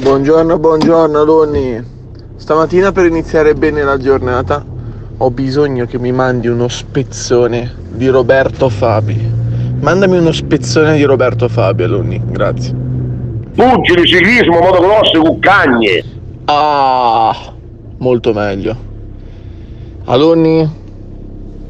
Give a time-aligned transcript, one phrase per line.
[0.00, 1.82] Buongiorno, buongiorno Loni.
[2.36, 4.62] Stamattina per iniziare bene la giornata
[5.16, 9.32] ho bisogno che mi mandi uno spezzone di Roberto Fabi.
[9.80, 12.74] Mandami uno spezzone di Roberto Fabi, Loni, grazie.
[13.54, 16.04] Pugili, ciclismo, motocross, cuccagne.
[16.46, 17.34] Ah,
[17.98, 18.76] molto meglio.
[20.04, 20.68] Alunni,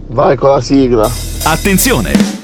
[0.09, 1.09] vai con la sigla.
[1.45, 2.44] Attenzione!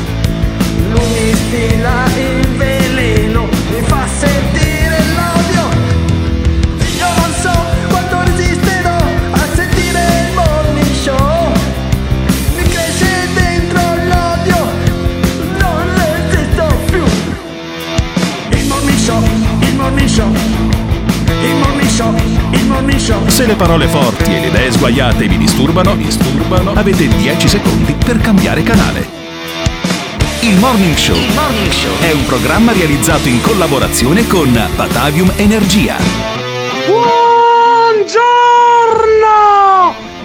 [0.91, 5.63] Lui stila il veleno, mi fa sentire l'odio.
[6.97, 7.51] Io non so
[7.89, 8.95] quanto resisterò
[9.31, 10.89] a sentire il morning.
[12.55, 14.59] Mi cresce dentro l'odio,
[15.59, 17.03] non resisto più.
[18.57, 18.99] Il morning
[19.61, 20.09] il morning
[21.43, 23.27] il morning il morning.
[23.27, 28.17] Se le parole forti e le idee sguaiate vi disturbano, disturbano, avete 10 secondi per
[28.19, 29.30] cambiare canale.
[30.43, 31.15] Il Morning Show
[32.01, 35.97] è un programma realizzato in collaborazione con Batavium Energia.
[36.87, 37.13] Buongiorno!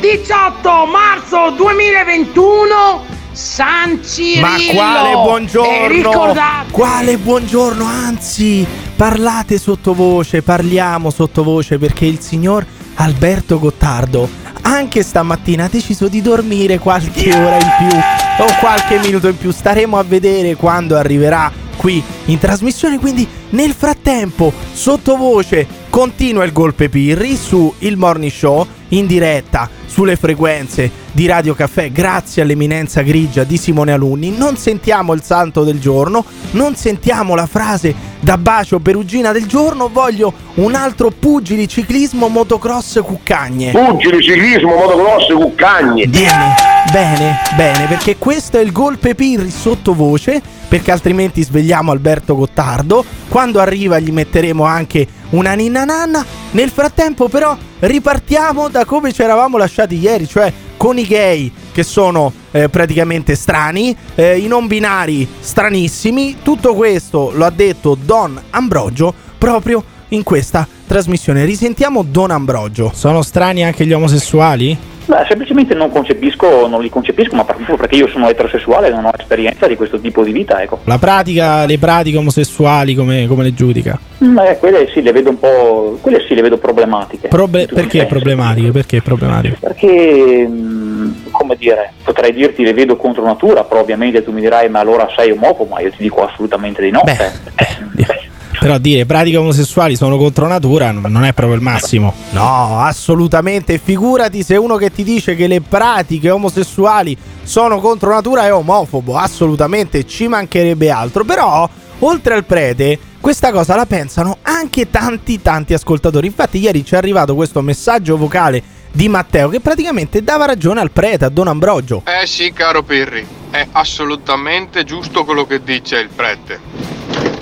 [0.00, 4.40] 18 marzo 2021 San Cirillo.
[4.40, 5.86] Ma quale E buongiorno?
[5.88, 7.84] ricordate Quale buongiorno?
[7.84, 8.66] Anzi,
[8.96, 14.26] parlate sottovoce, parliamo sottovoce perché il signor Alberto Gottardo
[14.62, 17.98] anche stamattina ha deciso di dormire qualche ora in più
[18.38, 19.50] o qualche minuto in più.
[19.50, 22.98] Staremo a vedere quando arriverà qui in trasmissione.
[22.98, 30.16] Quindi, nel frattempo, sottovoce, continua il golpe Pirri su Il Morning Show in diretta sulle
[30.16, 34.36] frequenze di Radio Caffè grazie all'eminenza grigia di Simone Alunni.
[34.36, 39.88] Non sentiamo il santo del giorno, non sentiamo la frase da bacio perugina del giorno,
[39.88, 43.70] voglio un altro pugili ciclismo motocross cuccagne.
[43.70, 46.06] Pugili, ciclismo, motocross, cuccagne.
[46.06, 46.54] Bene,
[46.92, 53.04] bene, bene, perché questo è il golpe Pirri sottovoce, perché altrimenti svegliamo Alberto Gottardo.
[53.28, 56.24] Quando arriva gli metteremo anche una ninna nanna.
[56.52, 61.82] Nel frattempo però ripartiamo da come ci eravamo lasciati ieri, cioè con i gay che
[61.82, 66.36] sono eh, praticamente strani, eh, i non binari stranissimi.
[66.42, 71.44] Tutto questo lo ha detto Don Ambrogio proprio in questa trasmissione.
[71.44, 72.92] Risentiamo Don Ambrogio.
[72.94, 74.94] Sono strani anche gli omosessuali?
[75.06, 79.04] Beh, semplicemente non concepisco, non li concepisco, ma proprio perché io sono eterosessuale e non
[79.04, 80.80] ho esperienza di questo tipo di vita, ecco.
[80.84, 83.98] La pratica, le pratiche omosessuali come, come le giudica?
[84.24, 85.98] Mm, eh, quelle sì le vedo un po'.
[86.00, 87.28] quelle sì le vedo problematiche.
[87.28, 88.70] I perché problematiche?
[88.72, 89.58] Perché problematiche?
[89.60, 94.68] Perché, mm, come dire, potrei dirti le vedo contro natura, però ovviamente tu mi dirai
[94.68, 97.02] ma allora sei omofobo, ma io ti dico assolutamente di no.
[97.04, 97.14] Beh,
[97.54, 98.25] Eh,
[98.66, 102.12] Però dire pratiche omosessuali sono contro natura non è proprio il massimo.
[102.30, 103.78] No, assolutamente.
[103.78, 109.16] Figurati se uno che ti dice che le pratiche omosessuali sono contro natura è omofobo.
[109.16, 111.24] Assolutamente, ci mancherebbe altro.
[111.24, 116.26] Però, oltre al prete, questa cosa la pensano anche tanti, tanti ascoltatori.
[116.26, 118.60] Infatti, ieri ci è arrivato questo messaggio vocale
[118.90, 122.02] di Matteo che praticamente dava ragione al prete, a Don Ambrogio.
[122.04, 126.95] Eh sì, caro Pirri, è assolutamente giusto quello che dice il prete.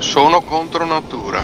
[0.05, 1.43] Sono contro natura.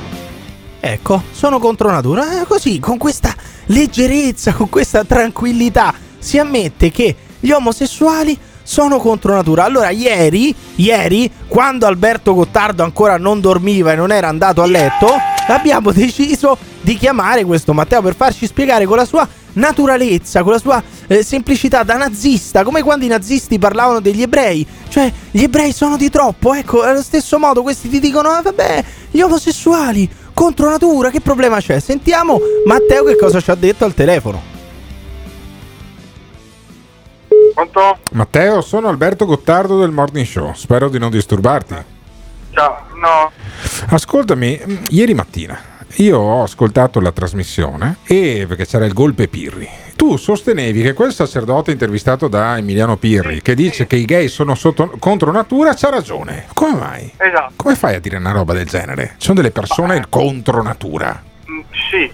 [0.78, 2.41] Ecco, sono contro natura.
[2.41, 3.34] Eh, così, con questa
[3.66, 9.65] leggerezza, con questa tranquillità, si ammette che gli omosessuali sono contro natura.
[9.65, 15.09] Allora, ieri, ieri, quando Alberto Gottardo ancora non dormiva e non era andato a letto,
[15.48, 20.58] abbiamo deciso di chiamare questo Matteo per farci spiegare con la sua naturalezza, con la
[20.58, 24.66] sua eh, semplicità da nazista, come quando i nazisti parlavano degli ebrei.
[24.88, 28.84] Cioè, gli ebrei sono di troppo, ecco, allo stesso modo questi ti dicono, ah, vabbè,
[29.10, 31.80] gli omosessuali, contro natura, che problema c'è?
[31.80, 34.58] Sentiamo Matteo che cosa ci ha detto al telefono.
[37.54, 37.98] Pronto?
[38.12, 40.54] Matteo, sono Alberto Gottardo del Morning Show.
[40.54, 41.74] Spero di non disturbarti.
[42.53, 43.30] Ciao, no.
[43.88, 49.69] Ascoltami, mh, ieri mattina io ho ascoltato la trasmissione e perché c'era il golpe Pirri.
[49.97, 54.54] Tu sostenevi che quel sacerdote intervistato da Emiliano Pirri, che dice che i gay sono
[54.54, 56.47] sotto, contro natura, c'ha ragione.
[56.54, 57.13] Come mai?
[57.16, 57.53] Esatto.
[57.57, 59.15] Come fai a dire una roba del genere?
[59.19, 61.22] Sono delle persone contro natura.
[61.51, 61.60] Mm,
[61.91, 62.10] Sì,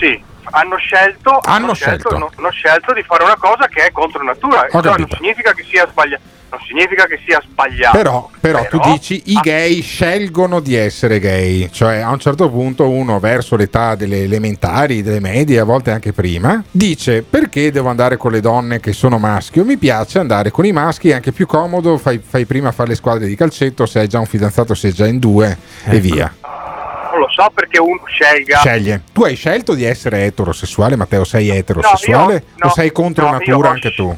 [0.00, 0.22] sì.
[0.50, 2.16] Hanno scelto, Hanno scelto.
[2.16, 4.66] no- hanno scelto di fare una cosa che è contro natura.
[4.70, 6.22] Cioè, non significa che sia sbagliato.
[6.50, 7.96] Non significa che sia sbagliato.
[7.96, 12.88] Però, però tu dici i gay scelgono di essere gay, cioè a un certo punto
[12.88, 18.16] uno verso l'età delle elementari, delle medie, a volte anche prima, dice perché devo andare
[18.16, 19.64] con le donne che sono maschio?
[19.64, 22.94] Mi piace andare con i maschi, è anche più comodo, fai, fai prima fare le
[22.94, 26.34] squadre di calcetto, se hai già un fidanzato sei già in due e via.
[27.10, 28.58] Non lo so perché uno scelga.
[28.58, 29.02] Sceglie.
[29.12, 33.24] Tu hai scelto di essere eterosessuale, Matteo, sei eterosessuale No, io- no, o sei contro
[33.26, 34.16] no, natura anche tu?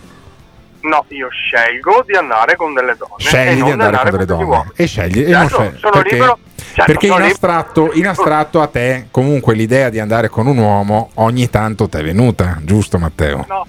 [0.83, 3.15] No, io scelgo di andare con delle donne.
[3.19, 6.15] e Scegli di andare con delle donne e scegli e Certo, non scegli sono perché,
[6.15, 10.29] libero- certo, perché in, sono libero- astratto, in astratto a te comunque l'idea di andare
[10.31, 13.45] con un uomo ogni tanto ti è venuta, giusto Matteo?
[13.49, 13.67] No,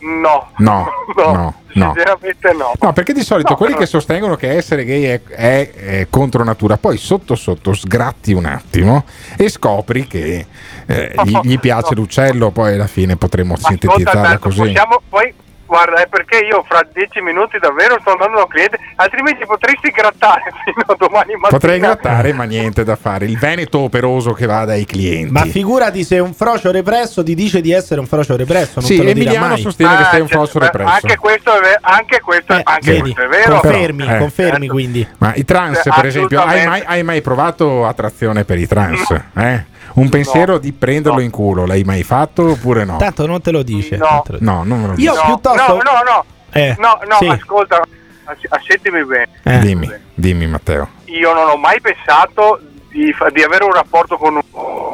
[0.00, 1.54] no, No, no, no.
[1.92, 2.72] sinceramente no.
[2.80, 6.06] No, perché di solito No, quelli però- che sostengono che essere gay è, è- è
[6.08, 9.04] contro natura, poi sotto sotto sgratti un attimo
[9.36, 10.46] e scopri che
[10.86, 14.58] eh, gli, gli piace l'uccello, poi alla fine potremmo Ascolta, sintetizzarla Alberto, così.
[14.60, 15.34] possiamo poi.
[15.68, 19.90] Guarda, è perché io fra dieci minuti davvero sto andando da un cliente, altrimenti potresti
[19.90, 21.48] grattare fino a domani mattina.
[21.50, 23.26] Potrei grattare, ma niente da fare.
[23.26, 25.30] Il veneto operoso che va dai clienti.
[25.30, 28.80] Ma figurati se un frocio represso ti dice di essere un frocio represso.
[28.80, 29.60] Non Sì, te lo dirà Emiliano mai.
[29.60, 30.90] sostiene che Ah, sei un cioè, falso beh, represso.
[30.90, 33.60] Anche questo è vero, anche questo, Eh, anche vedi, questo è vero.
[33.60, 34.18] confermi, eh.
[34.18, 35.06] confermi quindi.
[35.18, 39.10] Ma i trans, Cioè, per esempio, hai mai, hai mai provato attrazione per i trans?
[39.36, 39.64] Eh?
[39.94, 42.96] Un pensiero di prenderlo in culo, l'hai mai fatto oppure no?
[42.98, 43.96] Tanto non te lo dice.
[43.96, 44.06] No.
[44.10, 44.50] non te lo dice.
[44.50, 45.14] No, non me lo Io dici.
[45.14, 47.26] No, piuttosto- no, no, no, Eh, no, no, sì.
[47.26, 47.80] ascolta,
[48.50, 49.28] assettimi bene.
[49.42, 49.58] Eh.
[49.58, 50.88] Dimmi, dimmi Matteo.
[51.06, 54.42] Io non ho mai pensato di, fa- di avere un rapporto con un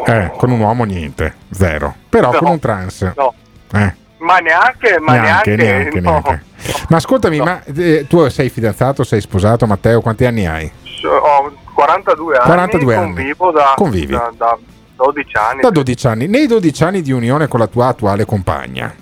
[0.06, 1.94] Eh, con un uomo niente, zero.
[2.08, 2.38] Però No.
[2.38, 3.12] con un trans.
[3.16, 3.34] No,
[3.74, 6.10] Eh, ma neanche, ma neanche, neanche, neanche, no.
[6.24, 6.42] neanche.
[6.88, 10.00] Ma ascoltami, ma eh, tu sei fidanzato, sei sposato, Matteo?
[10.00, 10.70] Quanti anni hai?
[11.00, 13.14] So- Ho 42 anni, 42 anni.
[13.14, 14.12] convivo da, Convivi.
[14.12, 14.56] da, da
[14.96, 15.60] 12 anni.
[15.60, 16.26] Da 12 anni.
[16.26, 18.94] Nei 12 anni di unione con la tua attuale compagna.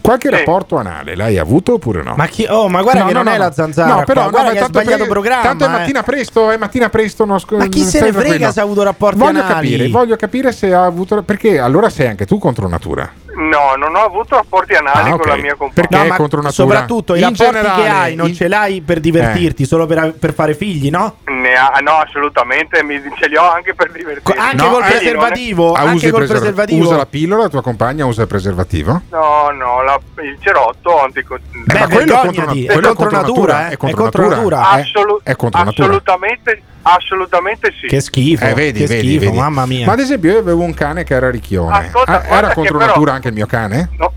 [0.00, 0.34] Qualche Sì.
[0.36, 2.14] rapporto anale l'hai avuto oppure no?
[2.16, 3.44] Ma, chi, oh, ma guarda No, che no, non no, è no.
[3.44, 3.94] la zanzara.
[3.94, 5.42] No, però guarda no, che hai tanto sbagliato per- programma.
[5.42, 5.70] Tanto è eh.
[5.70, 7.24] mattina presto, è mattina presto.
[7.24, 8.52] Non sc- Ma chi se ne frega tranquillo.
[8.52, 9.52] se ha avuto rapporti voglio anali?
[9.70, 11.22] capire, voglio capire se ha avuto.
[11.22, 13.10] Perché allora sei anche tu contro natura.
[13.38, 15.26] No, non ho avuto rapporti anali Ah, con ok.
[15.26, 15.86] la mia compagna.
[15.88, 16.52] Perché No, contro natura.
[16.52, 20.14] soprattutto i In rapporti generale, che hai non in- ce l'hai per divertirti, solo per,
[20.18, 21.18] per fare figli, no?
[21.26, 24.40] Ne ha- no, assolutamente, mi, ce li ho anche per Co- divertirmi.
[24.40, 26.84] anche No, col eh, preservativo, Ah, anche col preserv- preservativo.
[26.84, 29.02] Usa la pillola, la tua compagna usa il preservativo?
[29.10, 31.36] No, no, la- il cerotto antico...
[31.66, 34.56] Beh, ma quello è contro, è quello contro natura, eh, È contro è contro natura.
[34.58, 34.78] natura.
[34.78, 35.86] eh, Assolu- È contro natura.
[35.88, 37.86] assolutamente, assolutamente sì.
[37.88, 39.36] Che schifo, Eh, vedi, che vedi, schifo, vedi.
[39.36, 39.86] mamma mia.
[39.86, 41.76] Ma ad esempio io avevo un cane che era ricchione.
[41.76, 43.90] Ascolta, Ah, era contro però- natura anche il mio cane?
[43.98, 44.12] No,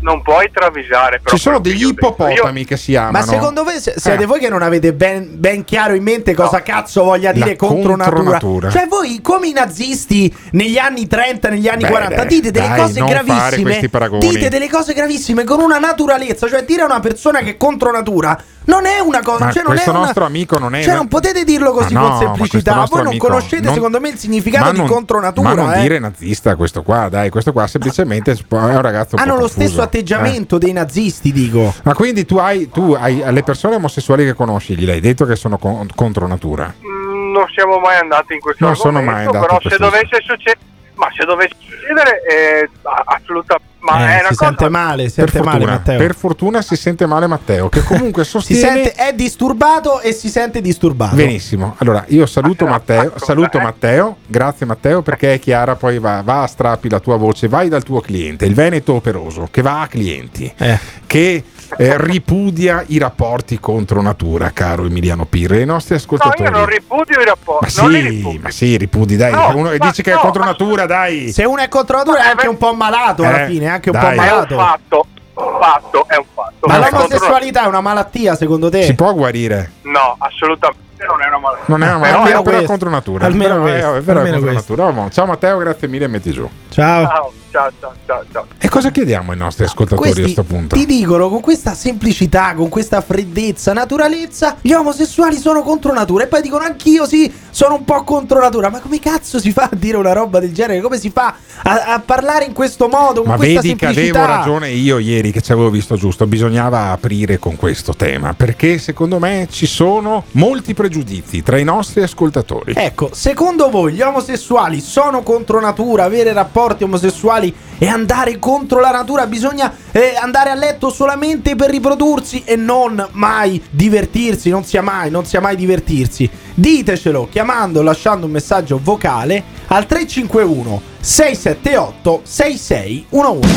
[0.00, 1.20] non puoi travisare.
[1.20, 3.24] Però Ci sono degli io ippopotami che si Ma amano.
[3.26, 4.26] secondo voi se- siete Eh.
[4.26, 6.62] voi che non avete ben, ben chiaro in mente cosa No.
[6.64, 8.14] cazzo voglia dire La contro natura?
[8.16, 8.70] contronatura.
[8.70, 12.68] Cioè voi come i nazisti negli anni 30, negli anni Beh, 40 dai, dite delle
[12.68, 13.80] dai, cose gravissime.
[14.20, 17.90] Dite delle cose gravissime con una naturalezza, cioè dire a una persona che è contro
[17.90, 18.38] natura
[18.68, 20.94] non è una cosa, Ma cioè non questo è una- nostro amico non è Cioè
[20.94, 22.74] non potete dirlo così Ma no, con ma semplicità.
[22.74, 25.48] nostro Voi non amico conoscete non- secondo me il significato Ma di non- contro natura,
[25.50, 25.80] Ma non eh.
[25.82, 30.58] dire nazista questo qua, dai, questo qua semplicemente è un ragazzo Hanno lo stesso atteggiamento
[30.58, 31.60] dei nazisti, dico.
[31.60, 31.72] Eh.
[31.84, 35.36] Ma quindi tu hai, tu hai alle persone omosessuali che conosci, gli hai detto che
[35.36, 36.72] sono con- contro natura?
[36.84, 39.68] Mm, Non siamo mai andati in questo Non sono argomento, mai andati però in se
[39.76, 40.74] questo- dovesse succedere...
[40.96, 42.70] Ma se dovesse succedere, eh,
[43.04, 43.74] assolutamente...
[43.86, 44.44] Ma Eh, è una si cosa...
[44.46, 45.98] sente male, si Per sente male fortuna, Matteo.
[45.98, 48.82] per fortuna si sente male Matteo, che comunque Si sostiene...
[48.84, 51.14] sente, è disturbato e si sente disturbato.
[51.14, 53.62] Benissimo, allora io saluto Ma- Matteo, ma- saluto eh.
[53.62, 57.68] Matteo, grazie Matteo perché è chiara, poi va, va a strappi la tua voce, vai
[57.68, 60.78] dal tuo cliente, il Veneto operoso, che va a clienti, Eh.
[61.06, 61.44] che
[61.78, 66.42] eh, ripudia i rapporti contro natura, caro Emiliano Pirre, i nostri No, ascoltatori.
[66.44, 67.64] io non ripudio i rapporti.
[67.64, 68.40] ma sì, ripudio.
[68.40, 71.32] ma sì, ripudi, dai, No, uno dice che è no, contro natura, dai.
[71.32, 72.48] Se uno è contro natura è Eh, anche beh.
[72.50, 74.16] un po' malato Eh, alla fine, è anche un dai.
[74.16, 74.56] po' È un malato.
[74.58, 75.06] fatto.
[75.34, 76.66] Un fatto, è un fatto.
[76.66, 78.82] Ma l'omosessualità è una malattia secondo te?
[78.84, 79.72] Si può guarire.
[79.82, 81.64] No, assolutamente non è una malattia.
[81.66, 82.66] Non è una Però- malattia, almeno però è questo.
[82.72, 83.26] contro natura.
[83.26, 83.78] Almeno Però questo,
[84.10, 84.84] è almeno contro natura.
[84.86, 86.48] Oh, Ciao Matteo, grazie mille, metti giù.
[86.70, 87.06] Ciao.
[87.06, 88.46] Ciao, ciao, ciao, ciao, ciao.
[88.58, 90.76] E cosa chiediamo ai nostri ascoltatori a Questi questo punto?
[90.76, 96.26] ti dicono con questa semplicità, con questa freddezza, naturalezza, gli omosessuali sono contro natura e
[96.26, 98.68] poi dicono anch'io sì, sono un po' contro natura.
[98.68, 100.80] Ma come cazzo si fa a dire una roba del genere?
[100.82, 103.22] Come si fa a, a parlare in questo modo?
[103.22, 106.90] Con Ma questa vedi che avevo ragione io ieri che ci avevo visto giusto, bisognava
[106.90, 112.74] aprire con questo tema, perché secondo me ci sono molti pregiudizi tra i nostri ascoltatori.
[112.76, 117.45] Ecco, secondo voi gli omosessuali sono contro natura, avere rapporti omosessuali
[117.78, 119.26] e andare contro la natura?
[119.26, 125.10] Bisogna eh, andare a letto solamente per riprodursi e non mai divertirsi, non sia mai,
[125.10, 126.28] non sia mai divertirsi.
[126.54, 133.48] Ditecelo chiamando o lasciando un messaggio vocale al 351 678 6611.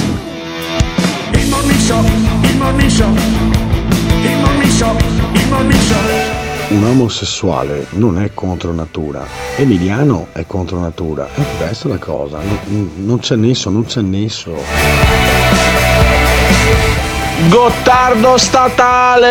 [1.31, 2.03] Il morning show,
[2.41, 4.96] il morning show, il morning show,
[5.34, 6.49] il morning show.
[6.70, 12.92] Un omosessuale non è contro natura, Emiliano è contro natura, è questa la cosa, non,
[12.98, 14.54] non c'è nesso, non c'è nesso.
[17.50, 19.28] Gottardo statale!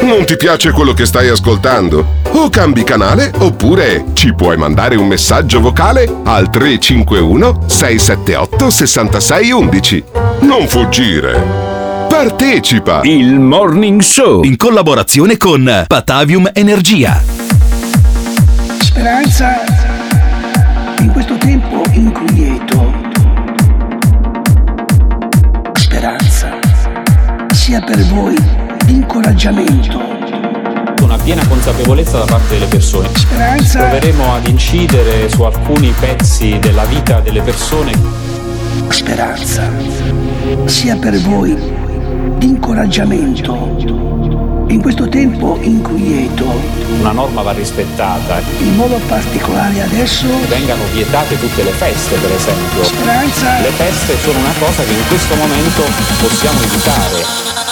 [0.00, 2.06] Non ti piace quello che stai ascoltando?
[2.30, 10.04] O cambi canale oppure ci puoi mandare un messaggio vocale al 351 678 6611.
[10.40, 11.77] Non fuggire.
[12.18, 13.02] Partecipa!
[13.04, 17.22] Il Morning Show in collaborazione con Patavium Energia.
[18.80, 19.54] Speranza
[20.98, 22.92] in questo tempo inquieto.
[25.74, 26.58] Speranza
[27.54, 28.34] sia per voi
[28.88, 30.00] incoraggiamento.
[31.02, 33.10] Una piena consapevolezza da parte delle persone.
[33.14, 33.78] Speranza.
[33.78, 37.92] Proveremo ad incidere su alcuni pezzi della vita delle persone.
[38.88, 39.70] Speranza
[40.64, 41.86] sia per voi
[42.38, 43.76] di incoraggiamento.
[44.68, 46.44] In questo tempo inquieto,
[47.00, 48.40] Una norma va rispettata.
[48.58, 52.84] in modo particolare adesso, Vengano vietate tutte le feste, per esempio.
[52.84, 53.60] Speranza.
[53.60, 55.82] Le feste sono una cosa che in questo momento
[56.20, 57.67] possiamo evitare.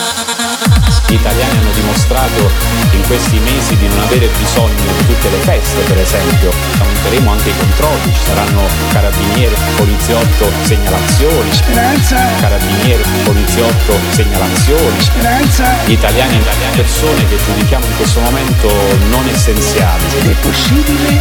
[1.08, 2.50] Gli italiani hanno dimostrato
[2.90, 6.50] in questi mesi di non avere bisogno di tutte le feste, per esempio.
[6.80, 11.52] Aumenteremo anche i controlli, ci saranno carabinieri, poliziotto, segnalazioni.
[11.52, 12.26] Speranza.
[12.40, 15.00] Carabinieri, poliziotto, segnalazioni.
[15.00, 15.76] Speranza.
[15.84, 18.68] Gli italiani e le persone che giudichiamo in questo momento
[19.08, 20.04] non essenziali.
[20.18, 21.20] Ed è possibile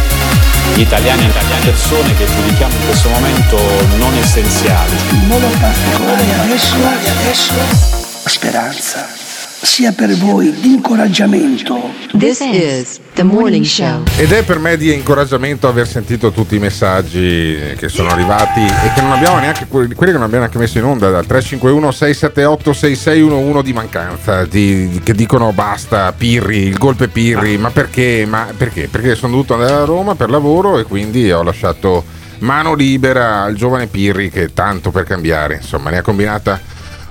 [0.74, 3.56] Gli italiani e le persone che giudichiamo in questo momento
[3.98, 4.96] non essenziali.
[5.10, 7.54] in modo particolare adesso, adesso,
[8.24, 9.25] speranza
[9.62, 11.90] sia per voi di incoraggiamento.
[12.18, 14.02] This is the morning show.
[14.16, 18.92] Ed è per me di incoraggiamento aver sentito tutti i messaggi che sono arrivati e
[18.94, 22.72] che non abbiamo neanche quelli che non abbiamo neanche messo in onda dal 351 678
[22.72, 28.24] 6611 di mancanza di- di- che dicono basta Pirri, il golpe Pirri, ma perché?
[28.28, 28.88] Ma perché?
[28.88, 32.04] Perché sono dovuto andare a Roma per lavoro e quindi ho lasciato
[32.40, 36.60] mano libera al giovane Pirri che tanto per cambiare, insomma, ne ha combinata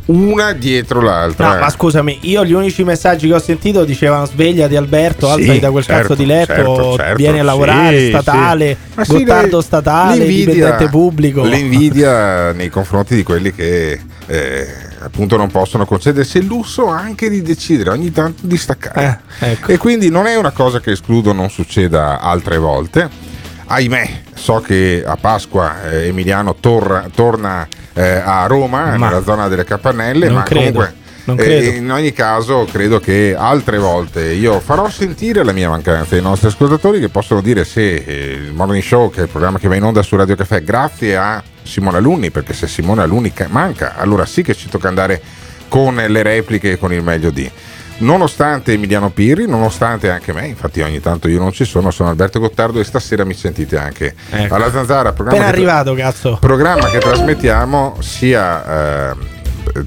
[0.06, 1.54] una dietro l'altra.
[1.54, 5.60] No, ma scusami, io gli unici messaggi che ho sentito dicevano svegliati Alberto, Sì, alzati
[5.60, 9.04] da quel certo, cazzo di letto, certo, certo, vieni a lavorare, sì, statale, sì.
[9.04, 11.44] Sì, Gottardo le- statale, l'invidia- dipendente pubblico.
[11.44, 14.68] L'invidia nei confronti di quelli che eh,
[15.00, 19.22] appunto non possono concedersi il lusso anche di decidere ogni tanto di staccare.
[19.40, 19.72] Eh, ecco.
[19.72, 23.34] E quindi non è una cosa che escludo non succeda altre volte.
[23.68, 29.48] Ahimè, so che a Pasqua eh, Emiliano torra- torna eh, a Roma, Ma- nella zona
[29.48, 30.88] delle Capannelle, ma credo,
[31.26, 36.16] comunque eh, in ogni caso credo che altre volte io farò sentire la mia mancanza
[36.16, 39.58] ai nostri ascoltatori che possono dire se eh, il Morning Show, che è il programma
[39.58, 43.34] che va in onda su Radio Caffè, grazie a Simone Alunni, perché se Simone Alunni
[43.34, 45.20] ca- manca, allora sì che ci tocca andare
[45.68, 47.50] con le repliche e con il meglio di.
[47.98, 52.40] Nonostante Emiliano Pirri, nonostante anche me, infatti ogni tanto io non ci sono, sono Alberto
[52.40, 54.54] Gottardo e stasera mi sentite anche Ecco.
[54.56, 56.38] alla Zanzara, programma che- arrivato, cazzo.
[56.42, 59.16] programma che trasmettiamo sia eh,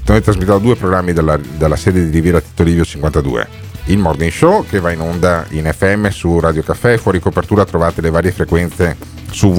[0.05, 3.47] noi trasmettiamo due programmi dalla, dalla sede di Riviera Tito Livio 52
[3.85, 8.01] il Morning Show che va in onda in FM su Radio Caffè fuori copertura trovate
[8.01, 8.97] le varie frequenze
[9.31, 9.49] su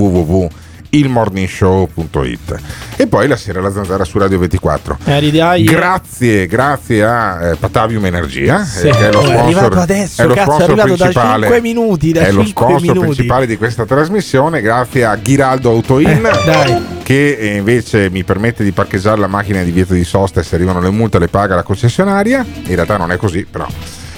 [0.90, 2.60] www.ilmorningshow.it
[2.96, 8.04] e poi la sera la zanzara su Radio 24 Eh, grazie grazie a eh, Patavium
[8.06, 10.74] Energia Sì, eh, che è lo è sponsor, arrivato adesso, è lo cazzo, è sponsor
[10.74, 11.46] da principale.
[11.46, 13.00] 5 minuti, da è lo 5 sponsor minuti.
[13.00, 18.72] principale di questa trasmissione grazie a Ghiraldo Autoin Eh, che eh, invece mi permette di
[18.72, 21.62] parcheggiare la macchina di vieto di sosta e se arrivano le multe le paga la
[21.62, 22.44] concessionaria.
[22.66, 23.66] In realtà non è così però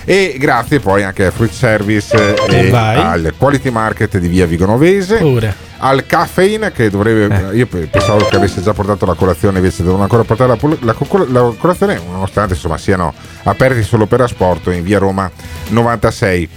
[0.05, 2.97] e grazie poi anche a Fruit Service eh, e Vai.
[2.97, 5.55] al Quality Market di via Vigonovese Pure.
[5.79, 10.03] al Caffeine che dovrebbe io pe- pensavo che avesse già portato la colazione invece devono
[10.03, 10.97] ancora portare la, la
[11.29, 13.13] la colazione nonostante insomma siano
[13.45, 15.31] aperti solo per asporto in via Roma
[15.69, 16.49] 96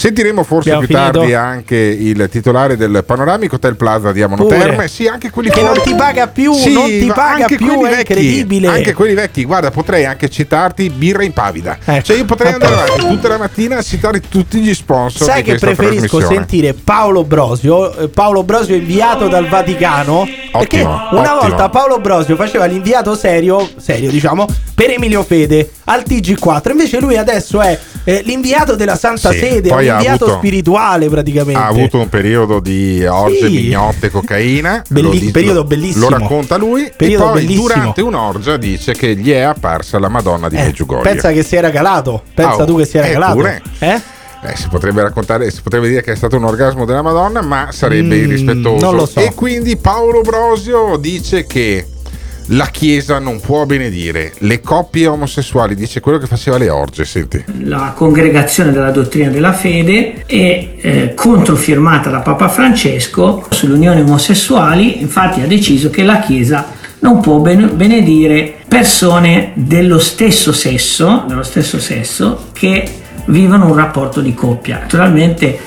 [0.00, 1.18] Sentiremo forse Abbiamo più finito?
[1.18, 4.58] tardi anche il titolare del Panoramico Hotel Plaza di Amano Pure.
[4.58, 4.88] Terme.
[4.88, 7.84] Sì, anche quelli Che fuori- non ti paga più, Sì, non ti paga anche più,
[7.84, 8.66] è vecchi, incredibile.
[8.68, 11.76] Anche quelli vecchi, guarda, potrei anche citarti birra impavida.
[12.02, 15.26] Cioè, io potrei andare avanti tutta la mattina a citare tutti gli sponsor.
[15.26, 21.34] Sai che preferisco sentire Paolo Brosio, eh, Paolo Brosio inviato dal Vaticano, perché Ottimo, una
[21.34, 21.40] ottimo.
[21.40, 27.18] volta Paolo Brosio faceva l'inviato serio, serio diciamo, per Emilio Fede al TG4, invece lui
[27.18, 27.78] adesso è
[28.18, 31.60] eh, l'inviato della Santa Sì, Sede, un poi ha inviato avuto- spirituale praticamente.
[31.60, 33.52] Ha avuto un periodo di orge, Sì.
[33.52, 34.82] mignotte, cocaina.
[34.88, 36.08] Belli- lo periodo bellissimo.
[36.08, 36.90] Lo racconta lui.
[36.96, 37.66] Periodo e poi bellissimo.
[37.68, 41.02] durante un'orgia dice che gli è apparsa la Madonna di Eh, Meggiugorio.
[41.04, 43.34] pensa che si era calato, pensa Ah, tu che si era eh, calato.
[43.34, 43.62] pure.
[43.78, 44.00] Eh?
[44.42, 47.68] Eh, si potrebbe raccontare, si potrebbe dire che è stato un orgasmo della Madonna, ma
[47.72, 48.84] sarebbe Mm, irrispettoso.
[48.84, 49.20] non lo so.
[49.20, 51.86] E quindi Paolo Brosio dice che
[52.52, 57.44] la Chiesa non può benedire le coppie omosessuali, dice quello che faceva le orge, senti.
[57.58, 65.00] la congregazione della dottrina della fede è eh, controfirmata da Papa Francesco sulle unioni omosessuali,
[65.00, 66.66] infatti ha deciso che la Chiesa
[67.00, 72.84] non può ben- benedire persone dello stesso sesso, dello stesso sesso che
[73.26, 74.78] vivono un rapporto di coppia.
[74.80, 75.58] Naturalmente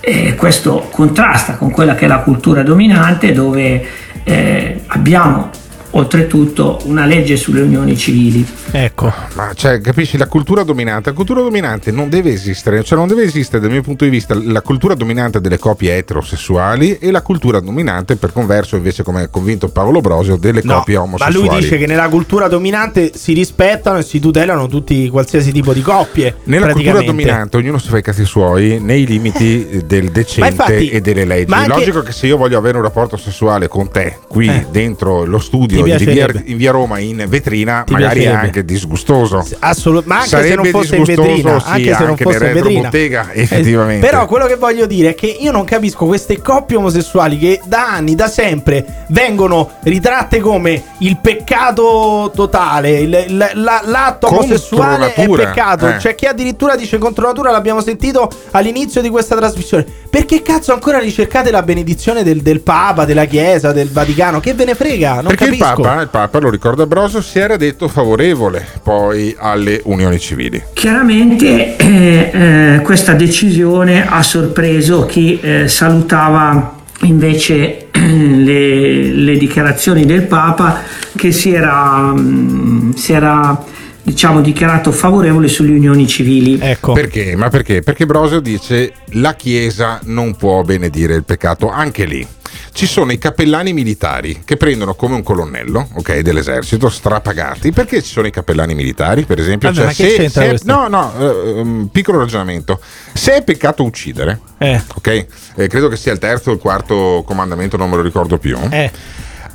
[0.00, 3.84] eh, questo contrasta con quella che è la cultura dominante dove
[4.22, 5.50] eh, abbiamo
[5.90, 8.46] oltretutto una legge sulle unioni civili.
[8.70, 9.12] Ecco.
[9.34, 13.22] Ma cioè, capisci, la cultura dominante, la cultura dominante non deve esistere, cioè non deve
[13.22, 17.60] esistere dal mio punto di vista la cultura dominante delle coppie eterosessuali e la cultura
[17.60, 21.48] dominante per converso invece come ha convinto Paolo Brosio delle No, coppie ma omosessuali.
[21.48, 25.80] lui dice che nella cultura dominante si rispettano e si tutelano tutti qualsiasi tipo di
[25.82, 26.36] coppie.
[26.44, 30.88] Nella cultura dominante ognuno si fa i cazzi suoi nei limiti del decente Ma infatti-
[30.90, 31.50] e delle leggi.
[31.50, 34.66] ma anche- Logico che se io voglio avere un rapporto sessuale con te qui Eh.
[34.70, 38.64] dentro lo Ti studio di via, in via Roma in vetrina, Ti magari è anche
[38.64, 39.46] disgustoso.
[39.60, 42.36] Assolut- ma anche se Sarebbe non fosse in vetrina, sì, anche se non anche fosse
[42.46, 42.62] in vetrina.
[42.68, 44.06] retrobottega, Eh, effettivamente.
[44.06, 47.88] Però quello che voglio dire è che io non capisco queste coppie omosessuali che da
[47.92, 51.18] anni, da sempre, vengono ritratte come il
[51.62, 55.88] peccato totale, il- il- la- l'atto Contro omosessuale è natura, peccato.
[55.88, 55.96] eh.
[55.96, 59.86] C'è chi addirittura dice contro natura, l'abbiamo sentito all'inizio di questa trasmissione.
[60.10, 64.40] Perché cazzo ancora ricercate la benedizione del, del Papa, della Chiesa, del Vaticano?
[64.40, 65.14] Che ve ne frega?
[65.16, 65.82] Non Perché il capisco.
[65.82, 70.62] Papa, il Papa, lo ricorda Brosio, si era detto favorevole poi alle unioni civili.
[70.72, 80.22] Chiaramente eh, eh, questa decisione ha sorpreso chi eh, salutava invece le, le dichiarazioni del
[80.22, 80.82] Papa
[81.14, 83.62] che si era, mm, si era
[84.02, 86.58] diciamo, dichiarato favorevole sulle unioni civili.
[86.60, 86.92] Ecco.
[86.92, 87.36] Perché?
[87.36, 87.82] Ma perché?
[87.82, 92.26] Perché Brosio dice la Chiesa non può benedire il peccato, anche lì.
[92.72, 97.72] Ci sono i cappellani militari che prendono come un colonnello, ok, dell'esercito, strapagati.
[97.72, 99.72] Perché ci sono i cappellani militari, per esempio?
[99.72, 102.80] Vabbè, che se, se- no, no, um, piccolo ragionamento.
[103.12, 104.80] Se è peccato uccidere, Eh.
[104.94, 108.38] ok, eh, credo che sia il terzo o il quarto comandamento, non me lo ricordo
[108.38, 108.56] più.
[108.70, 108.90] Eh.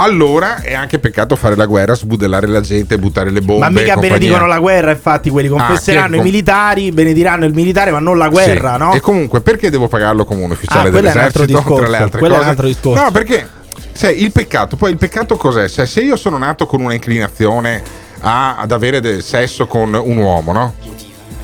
[0.03, 3.61] Allora è anche peccato fare la guerra, sbudellare la gente, buttare le bombe.
[3.61, 7.99] Ma mica benedicono la guerra, infatti, quelli confesseranno Ah, i militari, benediranno il militare, ma
[7.99, 8.79] non la guerra, Sì.
[8.79, 8.93] no?
[8.93, 12.33] E comunque perché devo pagarlo come un ufficiale Ah, dell'esercito discorso, tra le altre quello
[12.33, 12.49] è un cose?
[12.51, 13.01] altro discorso.
[13.03, 13.47] No, perché
[13.93, 15.69] sai, il peccato, poi il peccato cos'è?
[15.69, 17.81] Cioè, se io sono nato con una inclinazione
[18.19, 20.75] a- ad avere del sesso con un uomo, no?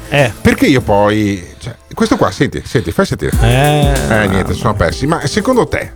[0.09, 0.33] Eh.
[0.41, 3.31] Perché io poi cioè, questo qua, senti, senti, fai sentire.
[3.41, 4.27] Eh.
[4.27, 5.07] niente, sono persi.
[5.07, 5.91] Ma secondo te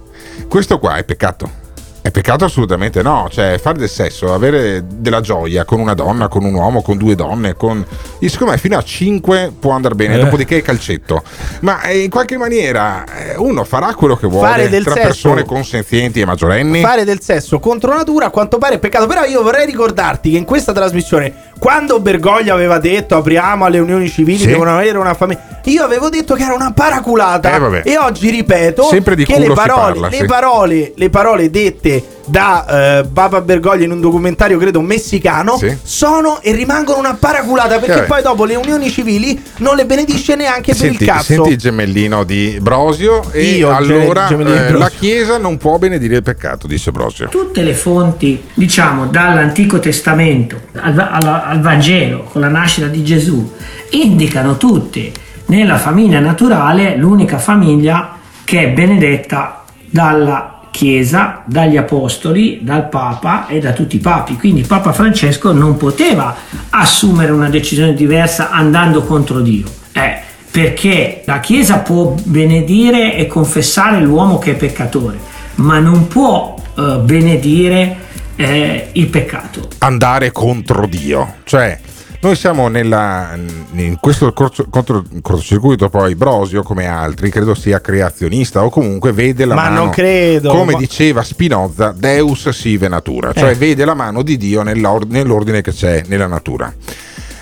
[0.47, 1.61] questo qua è peccato?
[2.03, 6.43] È peccato assolutamente no, cioè fare del sesso, avere della gioia con una donna, con
[6.43, 7.77] un uomo, con due donne, con...
[8.19, 10.19] io, secondo me fino a 5 può andare bene, Eh.
[10.19, 11.23] dopodiché è calcetto.
[11.61, 15.05] Ma eh, in qualche maniera eh, uno farà quello che vuole Fare del tra sesso-
[15.07, 16.81] persone consenzienti e maggiorenni.
[16.81, 19.07] Fare del sesso contro natura a quanto pare è peccato.
[19.07, 24.09] Però io vorrei ricordarti che in questa trasmissione, quando Bergoglio aveva detto apriamo alle unioni
[24.09, 24.47] civili, Sì.
[24.47, 27.81] devono avere una famiglia, io avevo detto che era una paraculata.
[27.83, 30.25] Eh, e oggi ripeto Sempre di che le parole, parla, le, sì.
[30.25, 35.75] parole, le parole dette da eh, Papa Bergoglio in un documentario, credo messicano, Sì.
[35.83, 37.79] sono e rimangono una paraculata.
[37.79, 38.05] Perché vabbè.
[38.07, 41.23] poi dopo le unioni civili non le benedisce neanche per il Senti, cazzo.
[41.23, 44.77] senti il gemellino di Brosio e Io, allora eh, Brosio.
[44.77, 47.27] la Chiesa non può benedire il peccato, dice Brosio.
[47.29, 53.51] Tutte le fonti, diciamo, dall'Antico Testamento al, alla- al Vangelo, con la nascita di Gesù,
[53.89, 55.11] indicano tutte
[55.47, 63.59] nella famiglia naturale l'unica famiglia che è benedetta dalla Chiesa, dagli Apostoli, dal Papa e
[63.59, 64.37] da tutti i papi.
[64.37, 66.35] Quindi Papa Francesco non poteva
[66.71, 69.67] assumere una decisione diversa andando contro Dio.
[69.91, 70.17] Eh,
[70.49, 75.19] perché la Chiesa può benedire e confessare l'uomo che è peccatore,
[75.55, 77.97] ma non può eh, benedire
[78.35, 79.67] eh, il peccato.
[79.77, 81.35] andare contro Dio.
[81.43, 81.79] Cioè,
[82.23, 83.37] Noi siamo nella,
[83.73, 89.43] in questo corso- contro- cortocircuito, poi Brosio, come altri, credo sia creazionista o comunque vede
[89.43, 89.75] la Ma mano.
[89.83, 93.55] non credo, Come ma- diceva Spinoza, Deus sive natura, cioè Eh.
[93.55, 96.73] vede la mano di Dio nell'or- nell'ordine che c'è nella natura.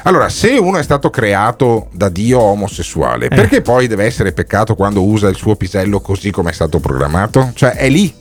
[0.04, 3.36] Allora, se uno è stato creato da Dio omosessuale, Eh.
[3.36, 7.52] perché poi deve essere peccato quando usa il suo pisello così come è stato programmato?
[7.54, 8.12] Cioè, è lì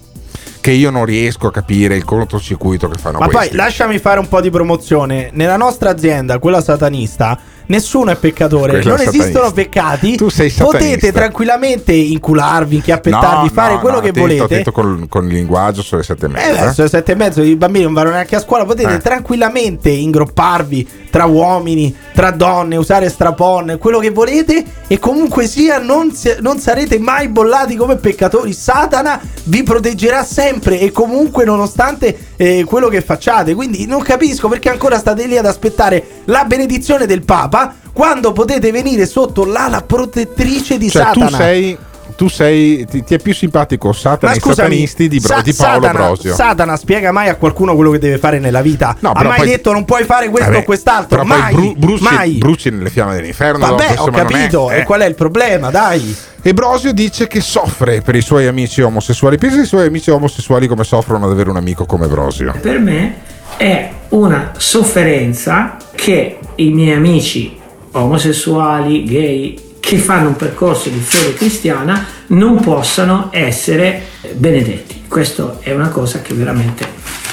[0.61, 3.49] che io non riesco a capire il cortocircuito che fanno Ma questi.
[3.49, 5.31] poi lasciami fare un po' di promozione.
[5.33, 7.39] Nella nostra azienda, quella satanista,
[7.71, 8.73] nessuno è peccatore.
[8.75, 9.23] Quella non satanista.
[9.25, 10.17] esistono peccati.
[10.17, 10.79] Tu sei satanista.
[10.89, 14.45] Potete tranquillamente incularvi, inchiappettarvi, No, fare no, quello no, che attento, volete.
[14.45, 16.65] attento col- con il linguaggio sulle sette e Eh, mezza.
[16.65, 18.65] verso le sette e mezzo i bambini non vanno neanche a scuola.
[18.65, 18.99] Potete Eh.
[18.99, 24.65] tranquillamente ingropparvi tra uomini, tra donne, usare strapon, quello che volete.
[24.87, 28.53] E comunque sia, non, non sarete mai bollati come peccatori.
[28.53, 33.55] Satana vi proteggerà sempre e comunque, nonostante eh, quello che facciate.
[33.55, 37.60] Quindi non capisco perché ancora state lì ad aspettare la benedizione del Papa.
[37.93, 41.27] Quando potete venire sotto l'ala protettrice di Cioè, Satana.
[41.29, 41.79] tu sei.
[42.17, 42.85] Tu sei.
[42.87, 46.35] Ti, ti è più simpatico Satana e satanisti di, Bro- Sa- di Paolo Satana, Brosio.
[46.35, 48.95] Satana spiega mai a qualcuno quello che deve fare nella vita.
[49.01, 51.25] No, ha mai poi- detto non puoi fare questo Vabbè, o quest'altro.
[51.25, 52.33] Mai, bru- bruci, mai.
[52.39, 53.67] bruci nelle fiamme dell'inferno.
[53.67, 54.71] Vabbè, ho non è- capito.
[54.71, 54.79] eh.
[54.81, 55.71] E qual è il problema?
[55.71, 56.15] Dai.
[56.43, 59.39] E Brosio dice che soffre per i suoi amici omosessuali.
[59.39, 62.53] Pensa ai suoi amici omosessuali come soffrono ad avere un amico come Brosio.
[62.61, 63.15] Per me
[63.57, 67.59] è una sofferenza che i miei amici
[67.93, 74.03] omosessuali, gay, che fanno un percorso di fede cristiana non possano essere
[74.35, 75.05] benedetti.
[75.09, 76.87] Questa è una cosa che veramente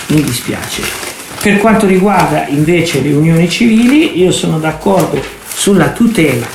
[0.07, 0.81] mi dispiace.
[1.39, 6.47] Per quanto riguarda invece le unioni civili, io sono d'accordo sulla tutela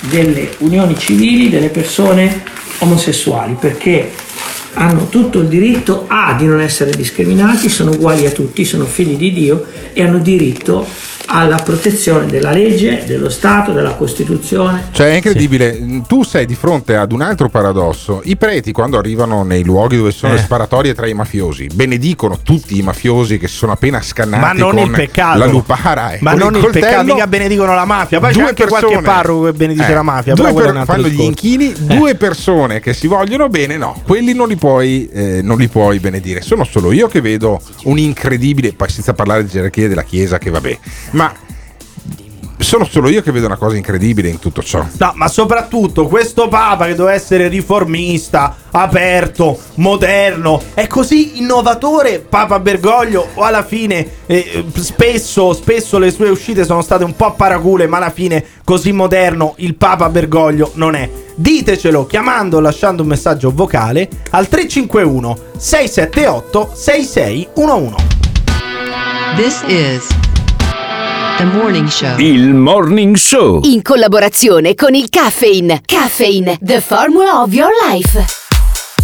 [0.00, 2.42] delle unioni civili delle persone
[2.78, 4.10] omosessuali perché
[4.74, 9.16] hanno tutto il diritto A di non essere discriminati, sono uguali a tutti, sono figli
[9.16, 10.86] di Dio e hanno diritto
[11.32, 14.88] alla protezione della legge, dello Stato, della Costituzione.
[14.90, 16.02] Cioè, è incredibile.
[16.08, 18.20] Tu sei di fronte ad un altro paradosso.
[18.24, 20.36] I preti, quando arrivano nei luoghi dove sono Eh.
[20.36, 24.52] le sparatorie tra i mafiosi, benedicono tutti i mafiosi che si sono appena scannati Ma
[24.52, 25.38] non con il peccato.
[25.38, 26.12] la lupara.
[26.14, 26.86] e Ma con non il coltello.
[26.86, 28.18] peccato, mica benedicono la mafia.
[28.18, 30.34] Poi c'è Due anche qualche persone- parroco che benedice Eh, la mafia.
[30.34, 34.56] due per- fanno gli inchini, due persone che si vogliono bene, no, quelli non li
[34.60, 36.42] puoi, eh, non li puoi benedire.
[36.42, 40.50] Sono solo io che vedo un incredibile, poi senza parlare di gerarchia della Chiesa, che
[40.50, 40.78] vabbè,
[41.12, 41.34] ma
[42.60, 44.86] sono solo io che vedo una cosa incredibile in tutto ciò.
[44.98, 52.58] No, ma soprattutto questo Papa che doveva essere riformista, aperto, moderno, è così innovatore Papa
[52.60, 57.86] Bergoglio o alla fine eh, spesso, spesso le sue uscite sono state un po' paracule,
[57.86, 61.08] ma alla fine così moderno il Papa Bergoglio non è.
[61.34, 68.18] Ditecelo chiamando o lasciando un messaggio vocale al 351 678 6611.
[69.36, 70.29] This is
[71.44, 72.18] morning show.
[72.18, 73.60] Il Morning Show.
[73.64, 75.80] In collaborazione con il Caffeine.
[75.84, 78.24] Caffeine, the formula of your life.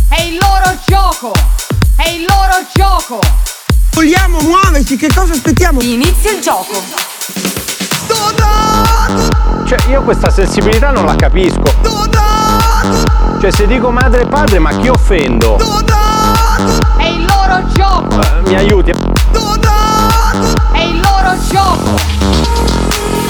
[0.08, 1.32] È il loro gioco!
[1.96, 3.18] È il loro gioco!
[3.92, 5.80] Vogliamo muoverci, che cosa aspettiamo?
[5.80, 6.82] Inizia il gioco!
[9.66, 11.62] Cioè, io questa sensibilità non la capisco.
[13.40, 15.56] Cioè, se dico madre e padre, ma chi offendo?
[16.98, 18.20] È il loro gioco!
[18.20, 18.92] Eh, mi aiuti?
[21.46, 22.85] È il loro gioco!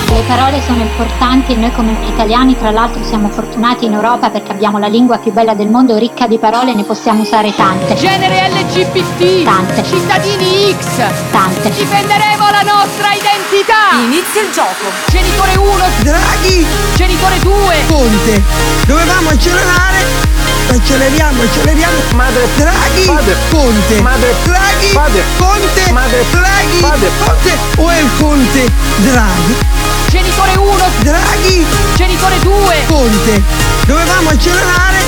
[0.09, 4.53] Le parole sono importanti e noi come italiani tra l'altro siamo fortunati in Europa perché
[4.53, 7.95] abbiamo la lingua più bella del mondo, ricca di parole, ne possiamo usare tante.
[7.97, 9.43] Genere LGBT!
[9.45, 9.85] Tante.
[9.85, 11.03] Cittadini X!
[11.31, 11.71] Tante.
[11.71, 13.99] Difenderemo la nostra identità!
[14.05, 14.91] Inizia il gioco!
[15.09, 15.85] Genitore 1!
[16.03, 16.67] Draghi!
[16.95, 17.77] Genitore 2!
[17.89, 18.43] Ponte!
[18.87, 20.35] Dovevamo accelerare!
[20.69, 21.97] Acceleriamo, acceleriamo!
[22.15, 22.49] Madre!
[22.57, 23.05] Draghi!
[23.07, 23.37] Padre!
[23.51, 24.01] Ponte!
[24.01, 24.35] Madre!
[24.45, 24.93] Draghi!
[24.93, 25.23] Padre!
[25.37, 25.93] Ponte!
[25.93, 26.25] Madre!
[26.31, 26.81] Draghi!
[26.81, 27.11] Padre!
[27.25, 27.57] Ponte!
[27.77, 28.73] O è il Conte?
[28.99, 29.86] Draghi!
[30.09, 30.85] Genitore 1!
[31.03, 31.67] Draghi!
[31.97, 32.75] Genitore 2!
[32.87, 33.43] Ponte!
[33.87, 34.99] Dovevamo accelerare!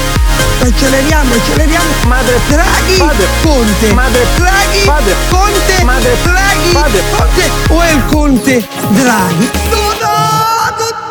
[0.61, 1.87] Acceleriamo, acceleriamo!
[2.07, 2.41] Madre!
[2.49, 2.97] Draghi!
[2.99, 3.27] Padre!
[3.43, 3.93] Ponte!
[3.93, 4.27] Madre!
[4.37, 4.85] Draghi!
[4.85, 5.15] Padre!
[5.29, 5.85] Ponte!
[5.85, 6.17] Madre!
[6.23, 6.71] Draghi!
[6.73, 7.03] Padre!
[7.17, 7.73] Ponte!
[7.73, 8.69] O è il Conte?
[8.89, 9.51] Draghi!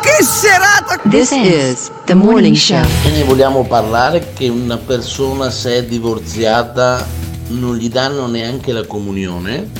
[0.00, 0.98] Che serata!
[1.08, 2.84] This is the morning show.
[3.04, 7.06] E ne vogliamo parlare che una persona se è divorziata
[7.48, 9.70] non gli danno neanche la comunione?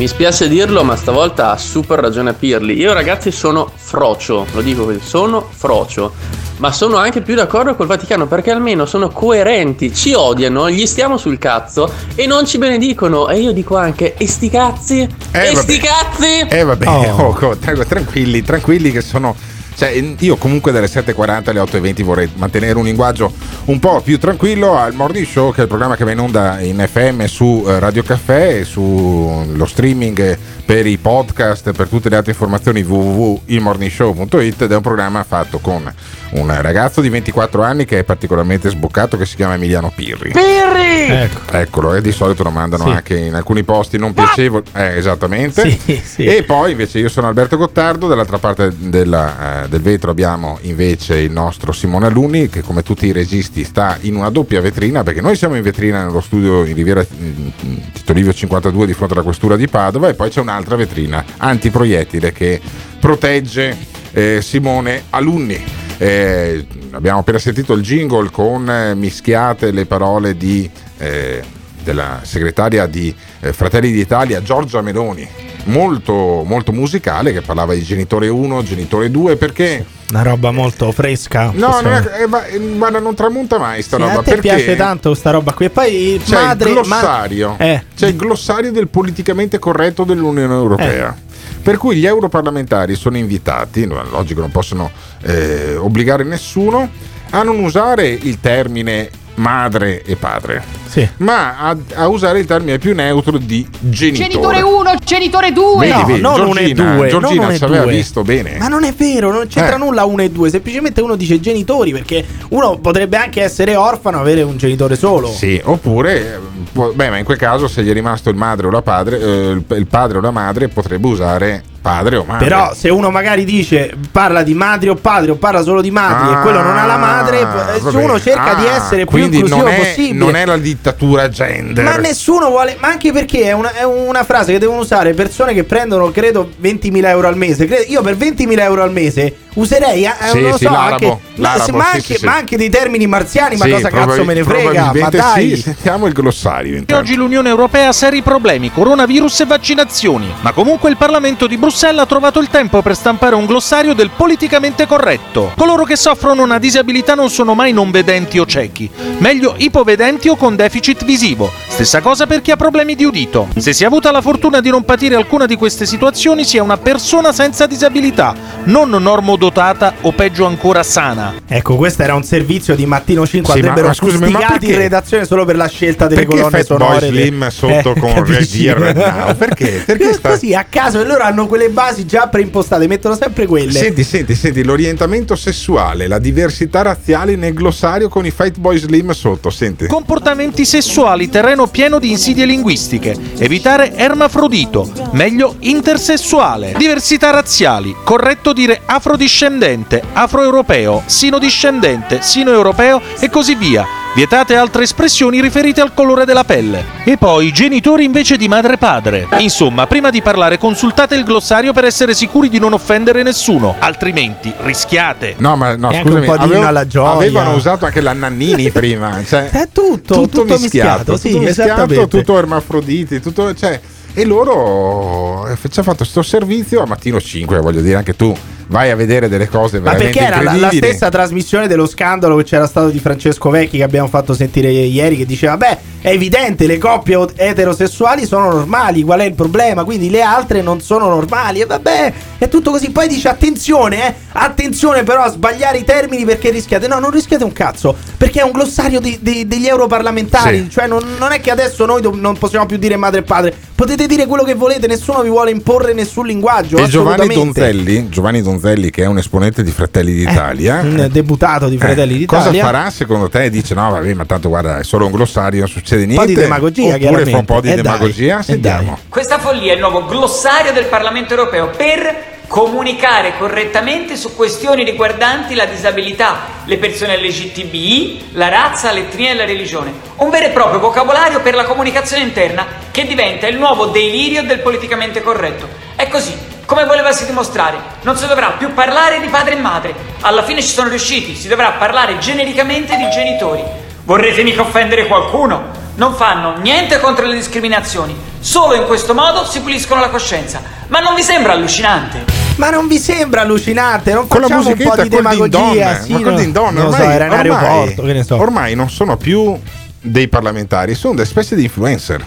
[0.00, 2.72] Mi spiace dirlo, ma stavolta ha super ragione Pirli.
[2.72, 6.14] Io ragazzi sono frocio, lo dico così, sono frocio.
[6.56, 11.18] Ma sono anche più d'accordo col Vaticano perché almeno sono coerenti, ci odiano, gli stiamo
[11.18, 13.28] sul cazzo e non ci benedicono.
[13.28, 15.00] E io dico anche, e sti cazzi?
[15.32, 15.60] Eh, e vabbè.
[15.60, 16.46] sti cazzi?
[16.48, 17.36] Eh vabbè, Oh.
[17.38, 19.36] oh, tranquilli, tranquilli che sono
[19.74, 23.32] Cioè, io comunque dalle 7.40 alle 8.20 vorrei mantenere un linguaggio
[23.66, 26.60] un po' più tranquillo al Morning Show, che è il programma che va in onda
[26.60, 32.16] in FM su eh, Radio Caffè e sullo streaming per i podcast, per tutte le
[32.16, 35.92] altre informazioni www.ilmorningshow.it ed è un programma fatto con
[36.32, 40.30] un ragazzo di 24 anni che è particolarmente sboccato che si chiama Emiliano Pirri.
[40.30, 41.08] Pirri!
[41.08, 41.52] Ecco.
[41.56, 42.90] Eccolo, e di solito lo mandano Sì.
[42.90, 44.64] anche in alcuni posti non piacevoli.
[44.74, 45.68] Eh, esattamente.
[45.70, 46.24] Sì, sì.
[46.24, 51.18] E poi invece io sono Alberto Gottardo, dall'altra parte della, eh, del vetro abbiamo invece
[51.18, 55.20] il nostro Simone Alunni che come tutti i registi sta in una doppia vetrina perché
[55.20, 57.52] noi siamo in vetrina nello studio in Riviera in
[57.92, 62.32] Tito Livio 52 di fronte alla questura di Padova e poi c'è un'altra vetrina antiproiettile
[62.32, 62.60] che
[62.98, 63.76] protegge
[64.12, 65.62] eh, Simone Alunni.
[65.98, 71.42] Eh, abbiamo appena sentito il jingle con eh, mischiate le parole di, eh,
[71.84, 75.28] della segretaria di eh, Fratelli d'Italia Giorgia Meloni,
[75.70, 79.84] molto, molto musicale, che parlava di genitore 1, genitore 2, perché...
[80.10, 81.50] Una roba molto fresca.
[81.54, 84.18] No, non è- eh, ma- eh, guarda, non tramonta mai sta Sì, roba.
[84.18, 85.66] a te piace tanto sta roba qui.
[85.66, 87.82] E poi c'è madre, il ma- glossario, Eh.
[87.96, 91.14] c'è il glossario del politicamente corretto dell'Unione Europea.
[91.16, 91.28] Eh.
[91.62, 94.90] Per cui gli europarlamentari sono invitati, logico non possono
[95.22, 96.88] eh, obbligare nessuno,
[97.30, 99.08] a non usare il termine
[99.40, 101.06] madre e padre, Sì.
[101.18, 104.28] ma a, a usare il termine più neutro di genitore.
[104.28, 105.86] Genitore 1, genitore 2.
[105.86, 107.92] Vedi, No, vedi, non uno e Giorgina, due, Giorgina non ci aveva due.
[107.92, 108.56] visto bene.
[108.58, 109.78] Ma non è vero, non c'entra Eh.
[109.78, 110.50] nulla uno e due.
[110.50, 115.28] Semplicemente uno dice genitori perché uno potrebbe anche essere orfano e avere un genitore solo.
[115.28, 116.38] Sì, oppure,
[116.72, 119.50] beh, ma in quel caso se gli è rimasto il madre o la padre, eh,
[119.76, 122.46] il, padre o la madre potrebbe usare padre o madre.
[122.46, 126.32] Però se uno magari dice parla di madri o padre o parla solo di madri
[126.32, 128.04] e quello non ha la madre, eh, Ah, se vabbè.
[128.04, 130.24] uno cerca di Ah, essere più inclusivo non è, possibile.
[130.24, 131.82] Non è la dittatura gender.
[131.84, 135.54] Ma nessuno vuole, ma anche perché è una, è una frase che devono usare persone
[135.54, 137.64] che prendono, credo, 20.000 euro al mese.
[137.64, 141.18] Io per 20.000 euro al mese userei, eh, Sì, non lo sì, so, anche, ma,
[141.56, 144.92] l'arabo, ma anche, sì, ma anche dei termini marziani, ma cosa cazzo me ne frega?
[144.94, 145.38] Ma dai.
[145.50, 146.49] Sì, sentiamo il glossario.
[146.58, 146.96] Intanto.
[146.96, 152.00] Oggi l'Unione Europea ha seri problemi, coronavirus e vaccinazioni, ma comunque il Parlamento di Bruxelles
[152.00, 155.52] ha trovato il tempo per stampare un glossario del politicamente corretto.
[155.56, 160.36] Coloro che soffrono una disabilità non sono mai non vedenti o ciechi, meglio ipovedenti o
[160.36, 161.50] con deficit visivo.
[161.68, 163.48] Stessa cosa per chi ha problemi di udito.
[163.56, 166.60] Se si è avuta la fortuna di non patire alcuna di queste situazioni, si è
[166.60, 168.34] una persona senza disabilità,
[168.64, 171.34] non normodotata o peggio ancora sana.
[171.46, 173.52] Ecco, questo era un servizio di Mattino 5.
[173.52, 174.74] Sì, ma- andrebbero ma scusami, ma fustigati perché?
[174.74, 177.06] in redazione solo per la scelta delle Perché colonne sonore.
[177.08, 178.68] Slim sotto con capisci?
[178.68, 179.36] Red Deer Red Now?
[179.36, 179.82] Perché?
[179.86, 183.72] Perché sta- Così a caso e loro hanno quelle basi già preimpostate, mettono sempre quelle.
[183.72, 189.10] Senti, senti, senti, l'orientamento sessuale, la diversità razziale nel glossario con i Fight Boy Slim
[189.12, 189.86] sotto, senti.
[189.86, 193.16] Comportamenti sessuali, terreno pieno di insidie linguistiche.
[193.38, 196.74] Evitare ermafrodito, meglio intersessuale.
[196.76, 203.99] Diversità razziali, corretto dire afrodiscendente, afroeuropeo, sinodiscendente, sinoeuropeo e così via.
[204.12, 206.84] Vietate altre espressioni riferite al colore della pelle.
[207.04, 209.28] E poi genitori invece di madre e padre.
[209.38, 214.52] Insomma, prima di parlare consultate il glossario per essere sicuri di non offendere nessuno, altrimenti
[214.62, 215.36] rischiate.
[215.38, 217.12] No, ma no, E scusami, un po' di avevo- alla gioia.
[217.12, 222.08] avevano usato anche la Nannini prima, cioè, È tutto, tutto, mischiato, sì, tutto mischiato, esattamente.
[222.08, 223.80] tutto ermafroditi, tutto, cioè,
[224.12, 228.34] e loro eh, ci hanno fatto questo servizio a mattino 5, voglio dire, anche tu
[228.70, 232.36] vai a vedere delle cose Ma veramente perché era la, la stessa trasmissione dello scandalo
[232.36, 236.08] che c'era stato di Francesco Vecchi che abbiamo fatto sentire ieri che diceva beh è
[236.08, 241.08] evidente le coppie eterosessuali sono normali qual è il problema quindi le altre non sono
[241.08, 245.84] normali e vabbè è tutto così poi dice attenzione eh attenzione però a sbagliare i
[245.84, 249.66] termini perché rischiate no non rischiate un cazzo perché è un glossario di- di- degli
[249.66, 250.70] europarlamentari Sì.
[250.70, 253.54] cioè non, non è che adesso noi do- non possiamo più dire madre e padre
[253.74, 257.34] potete dire quello che volete nessuno vi vuole imporre nessun linguaggio E Giovanni.
[257.34, 262.14] Donzelli, Giovanni Donzelli, che è un esponente di Fratelli d'Italia, Eh, un deputato di Fratelli
[262.14, 262.50] eh, d'Italia.
[262.50, 263.48] Cosa farà secondo te?
[263.48, 266.14] Dice: No, vabbè, ma tanto guarda, è solo un glossario, non succede niente.
[266.14, 267.68] po' di demagogia, Oppure fa un po' di.
[267.70, 268.38] Eh, dai, demagogia.
[268.38, 268.98] eh, Sentiamo.
[269.08, 275.54] Questa follia è il nuovo glossario del Parlamento europeo per comunicare correttamente su questioni riguardanti
[275.54, 279.92] la disabilità, le persone LGTBI, la razza, l'etnia e la religione.
[280.16, 284.58] Un vero e proprio vocabolario per la comunicazione interna che diventa il nuovo delirio del
[284.58, 285.68] politicamente corretto.
[285.94, 289.94] È così, come volevasi dimostrare, non si dovrà più parlare di padre e madre.
[290.22, 293.62] Alla fine ci sono riusciti, si dovrà parlare genericamente di genitori.
[294.02, 295.79] Vorrete mica offendere qualcuno?
[296.00, 300.62] Non fanno niente contro le discriminazioni, solo in questo modo si puliscono la coscienza.
[300.86, 302.24] Ma non vi sembra allucinante?
[302.56, 304.14] Ma non vi sembra allucinante?
[304.14, 306.00] Non Con la facciamo un po' musichetta, di demagogia.
[306.00, 306.36] sì, ma no.
[306.38, 308.36] din don, Non lo ormai, so, era in ormai- aeroporto, che ne so.
[308.40, 309.54] ormai non sono più
[310.00, 312.24] dei parlamentari, sono delle specie di influencer.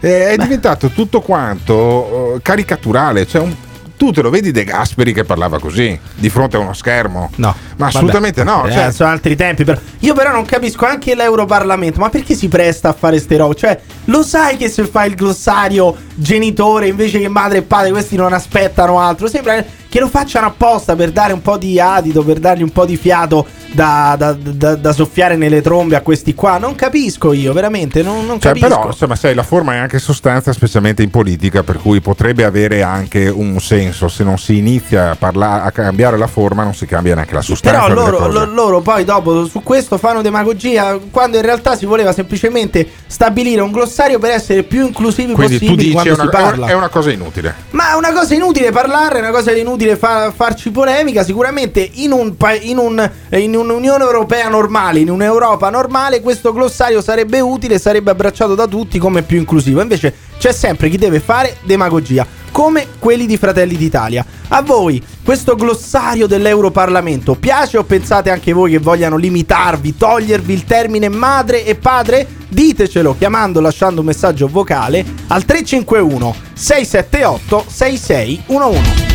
[0.00, 3.54] Eh, è diventato tutto quanto eh, caricaturale, cioè un-
[3.96, 7.30] tu te lo vedi De Gasperi che parlava così di fronte a uno schermo?
[7.36, 8.66] No, ma assolutamente Vabbè, no.
[8.68, 9.64] eh, cioè- sono altri tempi.
[9.64, 9.78] Però.
[10.00, 12.00] Io, però, non capisco anche l'Europarlamento.
[12.00, 13.54] Ma perché si presta a fare ste robe?
[13.54, 18.16] Cioè, lo sai che se fai il glossario genitore invece che madre e padre, questi
[18.16, 19.28] non aspettano altro.
[19.28, 22.84] Sembra che lo facciano apposta per dare un po' di adito, per dargli un po'
[22.84, 26.58] di fiato da, da- da- da soffiare nelle trombe a questi qua.
[26.58, 28.02] Non capisco io, veramente.
[28.02, 28.68] Non, non Cioè, capisco.
[28.68, 32.82] però, insomma, sai, la forma è anche sostanza, specialmente in politica, per cui potrebbe avere
[32.82, 34.08] anche un senso.
[34.08, 37.42] Se non si inizia a, parla- a cambiare la forma, non si cambia neanche la
[37.42, 37.86] sostanza.
[37.86, 42.12] Però loro, lo- loro poi dopo su questo fanno demagogia quando in realtà si voleva
[42.12, 46.22] semplicemente stabilire un glossario per essere più inclusivi Quindi tu possibili dici è quando una,
[46.22, 46.66] si parla.
[46.68, 47.54] è una cosa inutile.
[47.70, 51.24] Ma è una cosa inutile parlare, è una cosa inutile fa- farci polemica.
[51.24, 57.02] Sicuramente in, un pa- in, un- in un'Unione Europea normale, in un'Europa normale, questo glossario
[57.02, 59.80] sarebbe utile, sarebbe abbracciato da tutti come più inclusivo.
[59.80, 64.24] Invece c'è sempre chi deve fare demagogia, come quelli di Fratelli d'Italia.
[64.48, 70.64] A voi questo glossario dell'Europarlamento piace o pensate anche voi che vogliano limitarvi, togliervi il
[70.64, 72.26] termine madre e padre?
[72.48, 79.14] Ditecelo chiamando, lasciando un messaggio vocale al 351 678 6611.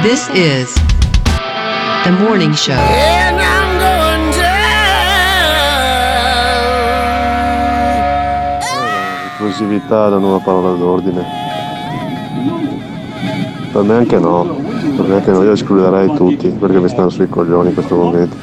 [0.00, 0.97] This is
[2.08, 2.74] the morning show.
[9.32, 11.24] Inclusività è la nuova parola d'ordine.
[13.72, 14.42] Per me anche no,
[14.96, 18.36] per me anche no, io escluderei tutti perché mi stanno sui coglioni in questo momento.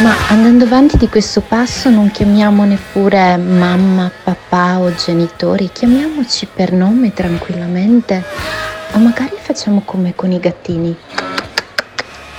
[0.00, 6.72] Ma andando avanti di questo passo non chiamiamo neppure mamma, papà o genitori, chiamiamoci per
[6.72, 8.61] nome tranquillamente
[8.92, 10.96] o magari facciamo come con i gattini.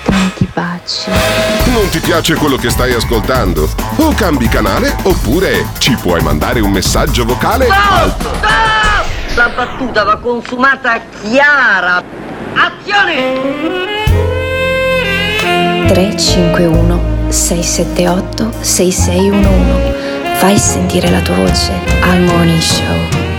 [0.04, 1.10] Tanti baci.
[1.72, 3.70] Non ti piace quello che stai ascoltando?
[3.98, 8.16] O cambi canale oppure ci puoi mandare un messaggio vocale al
[9.36, 12.04] La battuta va consumata chiara.
[12.54, 13.92] Azione!
[15.88, 20.36] 351 678 6611.
[20.36, 23.33] Fai sentire la tua voce al Morning Show.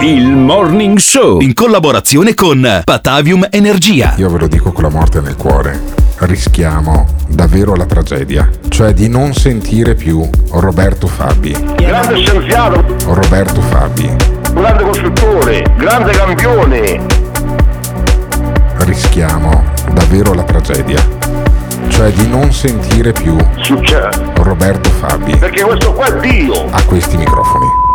[0.00, 4.14] Il Morning Show in collaborazione con Patavium Energia.
[4.16, 5.78] Io ve lo dico con la morte nel cuore.
[6.18, 11.52] Rischiamo davvero la tragedia, cioè di non sentire più Roberto Fabi.
[11.76, 14.10] Grande scienziato, Roberto Fabi.
[14.52, 17.06] grande costruttore, grande campione.
[18.78, 21.00] Rischiamo davvero la tragedia,
[21.88, 24.08] cioè di non sentire più Succede.
[24.36, 26.66] Roberto Fabi Perché questo qua è Dio.
[26.70, 27.88] a questi microfoni.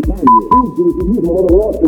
[0.00, 1.86] Pugili ciclismo motocross è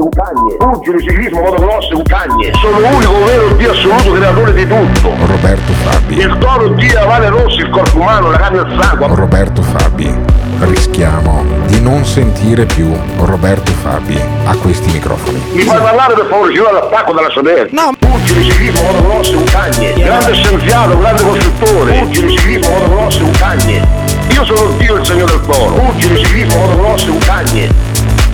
[0.00, 0.56] un cagne.
[0.56, 2.52] Pugili ciclismo motocross è un cagne.
[2.54, 5.10] Sono l'unico vero Dio assoluto creatore di tutto.
[5.26, 6.16] Roberto Fabi.
[6.16, 9.14] Il toro Dio la Vale Rosso, il corpo umano, la carne e il sangue.
[9.14, 10.34] Roberto Fabi.
[10.58, 15.38] Rischiamo di non sentire più Roberto Fabi a questi microfoni.
[15.52, 17.66] Mi fai parlare per favore, ci vuole l'attacco dalla sodera.
[17.72, 17.90] No.
[17.98, 19.92] Pugili ciclismo motocross è un cagne.
[19.92, 21.98] Grande scienziato, grande costruttore.
[21.98, 24.05] Pugili ciclismo motocross è un cagne.
[24.32, 25.72] Io sono Dio il segno del toro.
[25.74, 27.68] Pugili ciclismo motocross è un cagne.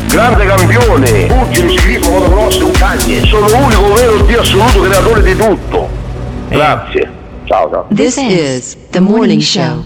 [0.09, 1.27] Grande campione.
[1.27, 3.27] Pugili ciclismo motocross un cagne.
[3.27, 5.89] Sono l'unico vero Dio assoluto creatore di tutto.
[6.49, 7.11] Grazie.
[7.45, 7.87] Ciao ciao.
[7.95, 9.85] This is the morning show.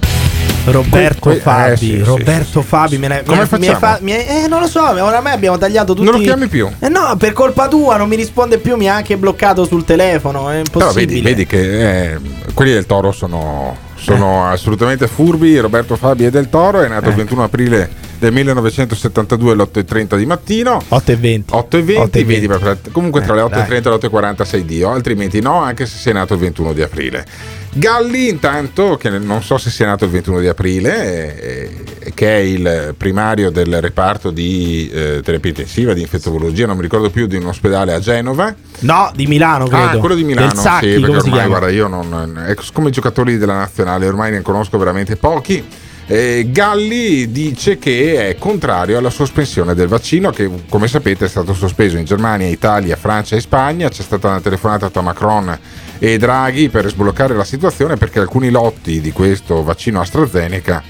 [0.66, 3.79] Roberto Que- que- Fabi, eh, sì, sì, Roberto Fabi, me ne, Come mi- mi facciamo?
[3.79, 6.05] fa- mi- eh, non lo so, oramai abbiamo tagliato tutti.
[6.05, 6.69] Non lo chiami più?
[6.81, 10.51] Eh no, per colpa tua non mi risponde più, mi ha anche bloccato sul telefono,
[10.51, 11.07] è Però impossibile.
[11.07, 12.19] vedi, vedi che eh,
[12.53, 15.59] quelli del Toro sono, sono assolutamente furbi.
[15.59, 20.26] Roberto Fabi è del Toro, è nato il 21 aprile del 1972 alle 8.30 di
[20.26, 20.83] mattino.
[20.90, 21.42] 8.20.
[21.50, 22.48] 8.20, vedi,
[22.92, 23.76] comunque tra Eh, le 8.30 dai.
[23.76, 27.26] e le 8.40 sei Dio, altrimenti no, anche se sei nato il 21 di aprile.
[27.72, 32.26] Galli intanto, che non so se sia nato il 21 di aprile, eh, eh, che
[32.37, 37.26] è il primario del reparto di eh, terapia intensiva, di infettovologia, non mi ricordo più,
[37.26, 38.55] di un ospedale a Genova.
[38.81, 39.85] No, di Milano, credo.
[39.85, 42.44] Ah, quello di Milano, Del Sacchi, sì, perché come ormai guarda, io non.
[42.46, 45.62] È come i giocatori della nazionale, ormai ne conosco veramente pochi.
[46.09, 51.53] Eh, Galli dice che è contrario alla sospensione del vaccino, che come sapete è stato
[51.53, 53.88] sospeso in Germania, Italia, Francia e Spagna.
[53.88, 55.59] C'è stata una telefonata tra Macron
[55.99, 60.83] e Draghi per sbloccare la situazione perché alcuni lotti di questo vaccino AstraZeneca,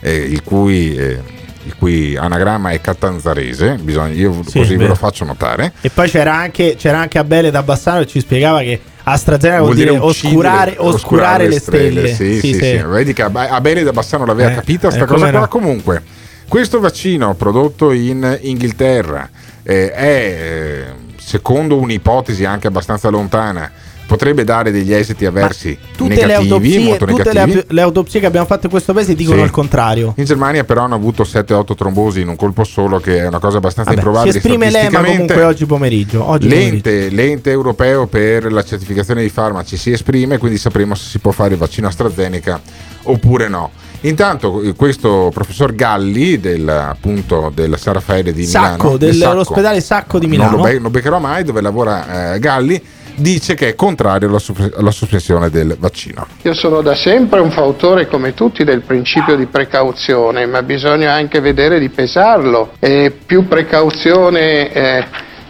[0.00, 0.96] eh, il cui.
[0.96, 4.88] eh, il cui anagramma è catanzarese, bisogna, io Sì, così ve vero.
[4.90, 5.72] lo faccio notare.
[5.80, 9.74] E poi c'era anche, c'era anche Abele da Bassano che ci spiegava che AstraZeneca vuol,
[9.74, 12.14] Vuol dire, oscurare, oscurare le stelle.
[12.14, 12.82] Sì, sì, sì.
[12.86, 15.40] Vedi che Ab- Abele da Bassano l'aveva Eh, capita sta eh, cosa qua.
[15.40, 15.48] no.
[15.48, 16.02] Comunque,
[16.48, 19.28] questo vaccino prodotto in Inghilterra
[19.62, 20.84] eh, è, eh,
[21.16, 23.70] secondo un'ipotesi anche abbastanza lontana,
[24.06, 27.64] potrebbe dare degli esiti avversi Tutte, le negativi, autopsie, molto tutte le, negativi.
[27.68, 29.44] le autopsie che abbiamo fatto in questo paese dicono Sì.
[29.44, 30.12] il contrario.
[30.16, 33.58] In Germania però hanno avuto 7-8 trombosi in un colpo solo, che è una cosa
[33.58, 34.38] abbastanza Vabbè, si improbabile.
[34.38, 36.28] esprime l'EMA comunque oggi pomeriggio.
[36.28, 36.88] Oggi pomeriggio.
[36.90, 41.30] L'ente, l'ente europeo per la certificazione dei farmaci si esprime, quindi sapremo se si può
[41.30, 42.60] fare il vaccino AstraZeneca
[43.04, 43.70] oppure no.
[44.02, 49.80] Intanto eh, questo professor Galli del, appunto, del San Raffaele di Sacco, Milano, Sacco, dell'ospedale
[49.80, 50.56] Sacco di non Milano.
[50.58, 52.82] lo, be- non beccherò mai dove lavora eh, Galli,
[53.16, 56.26] dice che è contrario alla, sopp- alla sospensione del vaccino.
[56.42, 61.40] Io sono da sempre un fautore come tutti del principio di precauzione, ma bisogna anche
[61.40, 62.72] vedere di pesarlo.
[62.78, 65.06] E più precauzione eh,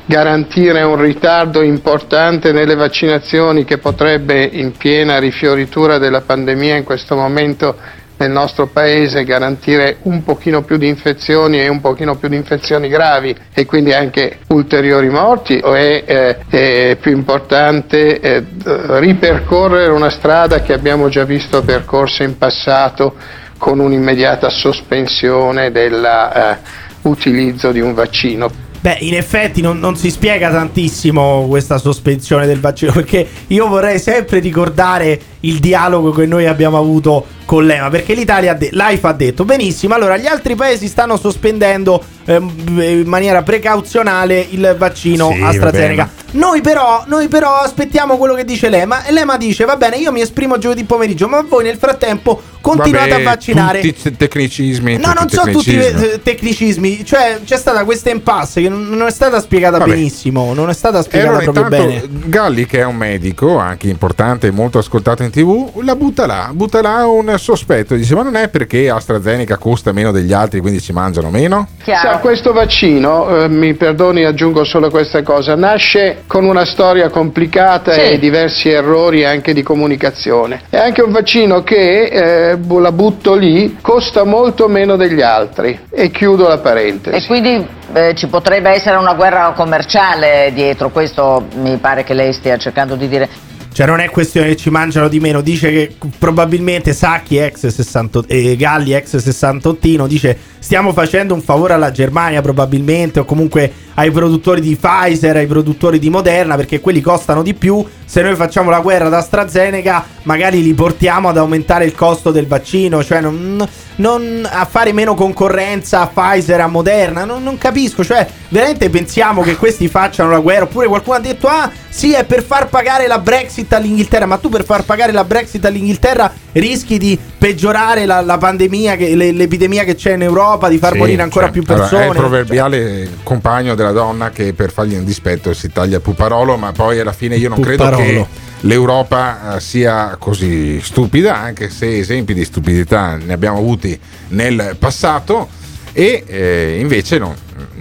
[0.06, 7.16] garantire un ritardo importante nelle vaccinazioni che potrebbe in piena rifioritura della pandemia in questo
[7.16, 7.76] momento
[8.16, 12.88] nel nostro paese garantire un pochino più di infezioni e un pochino più di infezioni
[12.88, 20.10] gravi e quindi anche ulteriori morti o è, eh, è più importante eh, ripercorrere una
[20.10, 23.14] strada che abbiamo già visto percorsa in passato
[23.58, 28.50] con un'immediata sospensione dell'utilizzo di un vaccino.
[28.84, 33.98] Beh, in effetti non, non si spiega tantissimo questa sospensione del vaccino perché io vorrei
[33.98, 39.08] sempre ricordare il dialogo che noi abbiamo avuto con l'EMA perché l'Italia ha de- l'AIFA
[39.08, 45.30] ha detto benissimo, allora gli altri paesi stanno sospendendo ehm, in maniera precauzionale il vaccino
[45.32, 46.10] Sì, AstraZeneca.
[46.32, 50.12] Noi però, noi però aspettiamo quello che dice l'EMA e l'EMA dice va bene, io
[50.12, 53.80] mi esprimo giovedì pomeriggio, ma voi nel frattempo continuate Vabbè, a vaccinare.
[53.80, 54.96] Tutti i tecnicismi.
[54.96, 57.04] No, non sono tutti eh, tecnicismi.
[57.04, 59.90] Cioè, c'è stata questa impasse che non è stata spiegata Vabbè.
[59.90, 60.52] benissimo.
[60.54, 62.28] Non è stata spiegata allora proprio intanto bene.
[62.28, 66.50] Galli, che è un medico anche importante e molto ascoltato in tv, la butta là,
[66.52, 67.94] butta là un sospetto.
[67.94, 71.68] Dice: Ma non è perché AstraZeneca costa meno degli altri, quindi ci mangiano meno?
[71.84, 77.92] Sa, questo vaccino, eh, mi perdoni, aggiungo solo questa cosa, nasce con una storia complicata
[77.92, 78.00] Sì.
[78.00, 80.62] e diversi errori anche di comunicazione.
[80.70, 85.78] È anche un vaccino che, eh, la butto lì, costa molto meno degli altri.
[85.90, 87.16] E chiudo la parentesi.
[87.16, 92.32] E quindi eh, ci potrebbe essere una guerra commerciale dietro, questo mi pare che lei
[92.32, 93.28] stia cercando di dire.
[93.74, 95.40] Cioè, non è questione che ci mangiano di meno.
[95.40, 101.72] Dice che probabilmente Sacchi, ex 60, e Galli, ex 68, dice stiamo facendo un favore
[101.72, 107.00] alla Germania, probabilmente, o comunque ai produttori di Pfizer, ai produttori di Moderna, perché quelli
[107.00, 107.84] costano di più.
[108.04, 112.46] Se noi facciamo la guerra ad AstraZeneca, magari li portiamo ad aumentare il costo del
[112.46, 117.24] vaccino, cioè non, non a fare meno concorrenza a Pfizer, a Moderna.
[117.24, 120.64] Non, non capisco, cioè, veramente pensiamo che questi facciano la guerra?
[120.64, 124.48] Oppure qualcuno ha detto, ah, sì, è per far pagare la Brexit all'Inghilterra, ma tu
[124.48, 129.84] per far pagare la Brexit all'Inghilterra rischi di peggiorare la, la pandemia, che- le- l'epidemia
[129.84, 132.04] che c'è in Europa, di far Sì, morire ancora cioè, più allora, persone.
[132.04, 136.56] è il proverbiale compagno della donna che per fargli un dispetto si taglia il puparolo,
[136.56, 138.02] ma poi alla fine io non credo Puparolo.
[138.22, 138.26] che
[138.60, 143.98] l'Europa eh, sia così stupida, anche se esempi di stupidità ne abbiamo avuti
[144.28, 145.48] nel passato
[145.92, 147.34] e eh, invece no,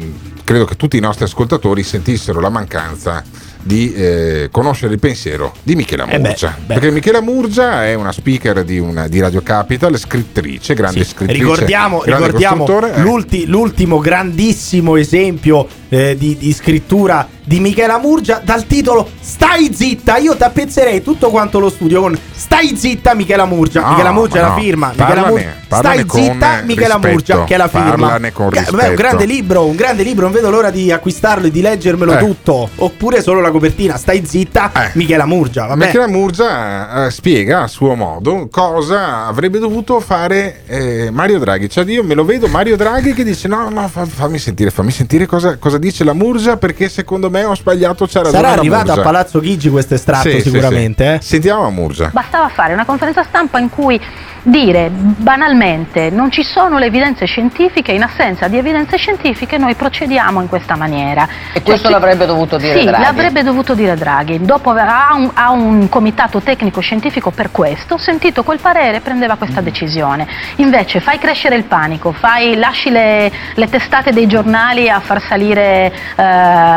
[0.04, 0.12] mm,
[0.44, 3.24] credo che tutti i nostri ascoltatori sentissero la mancanza
[3.64, 6.74] di eh, conoscere il pensiero di Michela Eh beh, Murgia beh.
[6.74, 12.00] perché Michela Murgia è una speaker di, una- di Radio Capital scrittrice, grande scrittrice Ricordiamo,
[12.00, 13.00] grande ricordiamo eh.
[13.02, 20.18] l'ulti- l'ultimo grandissimo esempio eh, di, di scrittura di Michela Murgia dal titolo Stai zitta.
[20.18, 23.82] Io tappezzerei tutto quanto lo studio con Stai zitta Michela Murgia.
[23.82, 24.94] No, Michela Murgia è la firma.
[24.96, 25.54] Parlane- Murgia.
[25.68, 27.08] parlane Stai zitta Michela rispetto.
[27.14, 28.20] Murgia che è la firma.
[28.32, 31.62] Con Beh, un grande libro, un grande libro, non vedo l'ora di acquistarlo e di
[31.62, 32.18] leggermelo Eh.
[32.18, 32.70] tutto.
[32.78, 33.96] Oppure solo la copertina.
[33.98, 35.66] Stai zitta Michela Murgia.
[35.68, 35.86] Vabbè.
[35.86, 41.70] Michela Murgia eh, spiega a suo modo cosa avrebbe dovuto fare eh, Mario Draghi.
[41.70, 44.92] Cioè, io me lo vedo Mario Draghi che dice: No, no, fa- fammi sentire, fammi
[44.92, 46.58] sentire cosa, cosa dice la Murgia.
[46.58, 48.06] Perché secondo me ho sbagliato.
[48.12, 48.30] Ragione.
[48.32, 51.14] Sarà Murgia." a Palazzo Chigi questo estratto Sì, sì, sicuramente.
[51.14, 51.18] eh.
[51.22, 51.28] sì.
[51.30, 52.10] Sentiamo la Murgia.
[52.12, 54.00] Bastava fare una conferenza stampa in cui
[54.44, 60.42] dire banalmente non ci sono le evidenze scientifiche, in assenza di evidenze scientifiche noi procediamo
[60.42, 61.28] in questa maniera.
[61.54, 63.04] E questo sì- l'avrebbe dovuto dire sì, Draghi.
[63.04, 64.42] l'avrebbe dovuto dire Draghi.
[64.42, 69.62] Dopo ha un, ha un comitato tecnico scientifico per questo, sentito quel parere prendeva questa
[69.62, 70.28] decisione.
[70.58, 75.92] Invece fai crescere il panico, fai- lasci le, le testate dei giornali a far salire
[76.16, 76.24] eh,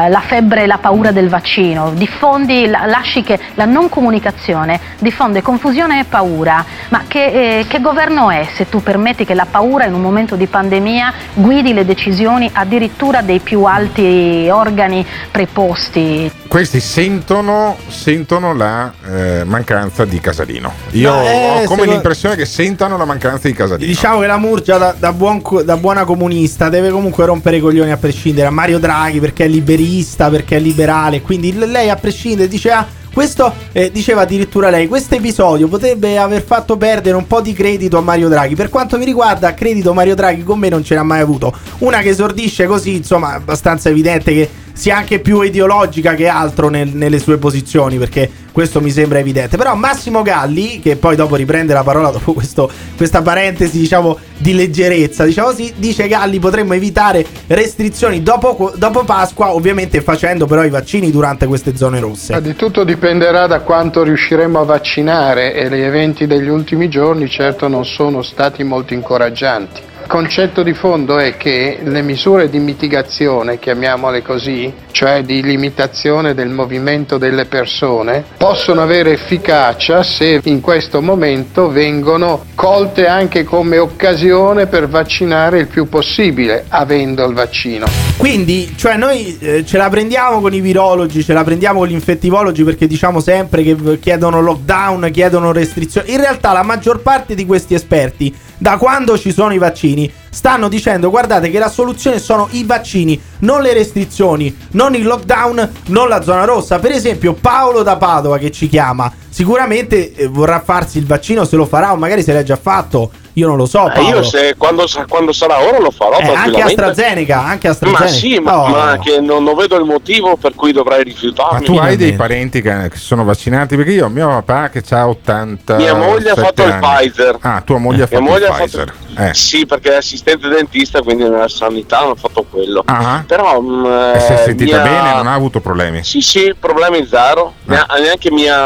[0.09, 5.43] la febbre e la paura del vaccino, diffondi, la- lasci che la non comunicazione diffonde
[5.43, 6.65] confusione e paura.
[6.91, 7.25] Ma che,
[7.56, 11.13] eh, che governo è se tu permetti che la paura in un momento di pandemia
[11.35, 16.31] guidi le decisioni addirittura dei più alti organi preposti?
[16.49, 20.73] Questi sentono, sentono la eh, mancanza di Casalino.
[20.91, 23.89] Io No, eh, ho come l'impressione che sentano la mancanza di Casalino.
[23.89, 27.91] Diciamo che la Murgia da, da buon da buona comunista deve comunque rompere i coglioni
[27.91, 32.49] a prescindere a Mario Draghi perché è liberista, perché è liberale, quindi lei a prescindere
[32.49, 32.87] dice ah
[33.17, 37.97] Questo eh, diceva addirittura lei, questo episodio potrebbe aver fatto perdere un po' di credito
[37.97, 38.55] a Mario Draghi.
[38.55, 41.51] Per quanto mi riguarda, credito Mario Draghi con me non ce l'ha mai avuto.
[41.79, 46.95] Una che esordisce così, insomma, abbastanza evidente che sia anche più ideologica che altro nel-
[46.95, 49.59] nelle sue posizioni, perché questo mi sembra evidente.
[49.59, 54.55] Però Massimo Galli, che poi dopo riprende la parola dopo questo- questa parentesi, diciamo, di
[54.55, 60.71] leggerezza, diciamo così, dice Galli potremmo evitare restrizioni dopo, dopo Pasqua, ovviamente facendo però i
[60.71, 62.41] vaccini durante queste zone rosse.
[62.41, 67.69] Di tutto dipenderà da quanto riusciremo a vaccinare e gli eventi degli ultimi giorni certo
[67.69, 69.83] non sono stati molto incoraggianti.
[70.07, 76.49] Concetto di fondo è che le misure di mitigazione, chiamiamole così, cioè di limitazione del
[76.49, 84.67] movimento delle persone, possono avere efficacia se in questo momento vengono colte anche come occasione
[84.67, 87.87] per vaccinare il più possibile, avendo il vaccino.
[88.17, 91.93] Quindi, cioè, noi eh, ce la prendiamo con i virologi, ce la prendiamo con gli
[91.93, 96.13] infettivologi perché diciamo sempre che chiedono lockdown, chiedono restrizioni.
[96.13, 100.69] In realtà, la maggior parte di questi esperti, da quando ci sono i vaccini, stanno
[100.69, 106.09] dicendo: guardate che la soluzione sono i vaccini, non le restrizioni, non il lockdown, non
[106.09, 106.79] la zona rossa.
[106.79, 111.57] Per esempio, Paolo da Padova che ci chiama, sicuramente eh, vorrà farsi il vaccino, se
[111.57, 113.11] lo farà o magari se l'ha già fatto.
[113.39, 113.87] Io non lo so.
[113.89, 114.09] Eh, Paolo.
[114.17, 116.63] io se, quando, quando sarà ora lo farò Eh, anche.
[116.63, 118.05] AstraZeneca, anche AstraZeneca.
[118.05, 118.67] Ma sì, ma, Oh.
[118.69, 121.59] ma che non, non vedo il motivo per cui dovrei rifiutarmi.
[121.59, 123.77] Ma tu hai dei parenti che, che sono vaccinati?
[123.77, 127.37] Perché io ho mio papà che ha 80 Mia moglie ha fatto il Pfizer.
[127.43, 128.95] Ah, tua moglie ha Mia fatto moglie il ha fatto- Pfizer.
[129.19, 129.35] Eh.
[129.35, 132.83] Sì, perché è assistente dentista, quindi nella sanità hanno fatto quello.
[132.87, 133.23] Ah.
[133.27, 133.85] Però mm,
[134.15, 136.03] E si è eh, sentita mia- bene, non ha avuto problemi.
[136.05, 137.53] Sì, sì, problemi zero.
[137.65, 138.57] Nea- Neanche mia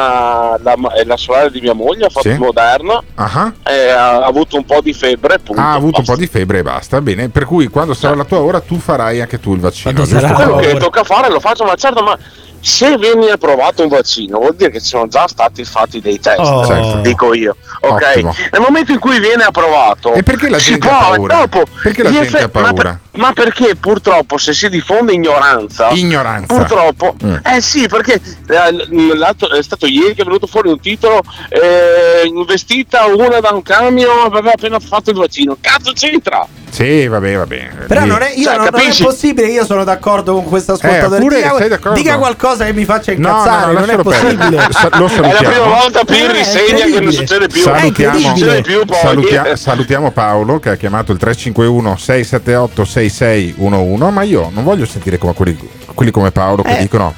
[0.60, 2.34] la, la sorella di mia moglie ha fatto Sì.
[2.34, 3.00] il Moderna.
[3.16, 3.52] Ah.
[3.64, 5.38] e ha avuto un po' di febbre.
[5.38, 5.60] Punto.
[5.60, 7.00] Ha avuto un po' di febbre e basta.
[7.00, 9.92] Bene, per cui quando sarà la tua ora tu farai anche tu il vaccino.
[10.04, 10.18] giusto?
[10.32, 12.16] Quello che tocca fare lo faccio, ma certo, ma
[12.60, 16.38] se viene approvato un vaccino vuol dire che ci sono già stati fatti dei test,
[16.40, 16.64] Oh.
[16.66, 16.98] Certo.
[17.00, 17.56] dico io.
[17.80, 18.02] Ok?
[18.10, 18.34] Ottimo.
[18.52, 21.36] Nel momento in cui viene approvato, E perché la si gente può, ha paura?
[21.36, 22.72] dopo, Perché la gente ha effe- ma paura?
[22.82, 26.54] per- Ma, perché purtroppo se si diffonde ignoranza, Ignoranza.
[26.54, 27.34] purtroppo, Mm.
[27.44, 28.14] eh sì, perché
[28.48, 33.62] eh, è stato ieri che è venuto fuori un titolo eh, investita una da un
[33.62, 35.56] camion aveva appena fatto il vaccino.
[35.60, 36.46] Cazzo c'entra?
[36.70, 37.68] Sì, vabbè, vabbè.
[37.88, 41.16] Però non è, io Cioè, non, non è possibile, io sono d'accordo con questo ascoltatore.
[41.16, 41.98] Eh, pure dica, sei d'accordo?
[41.98, 44.66] dica qualcosa che mi faccia No, no, incazzare, no, non è possibile.
[44.70, 45.48] Sa- lo È la salutiamo.
[45.50, 47.60] prima volta Pirri Eh, segna che non succede più.
[47.62, 54.22] Salutiamo, Non succede più salutia- salutiamo Paolo che ha chiamato il 351 678 6611 ma
[54.22, 55.58] io non voglio sentire come quelli,
[55.94, 56.80] quelli come Paolo che Eh.
[56.80, 57.14] dicono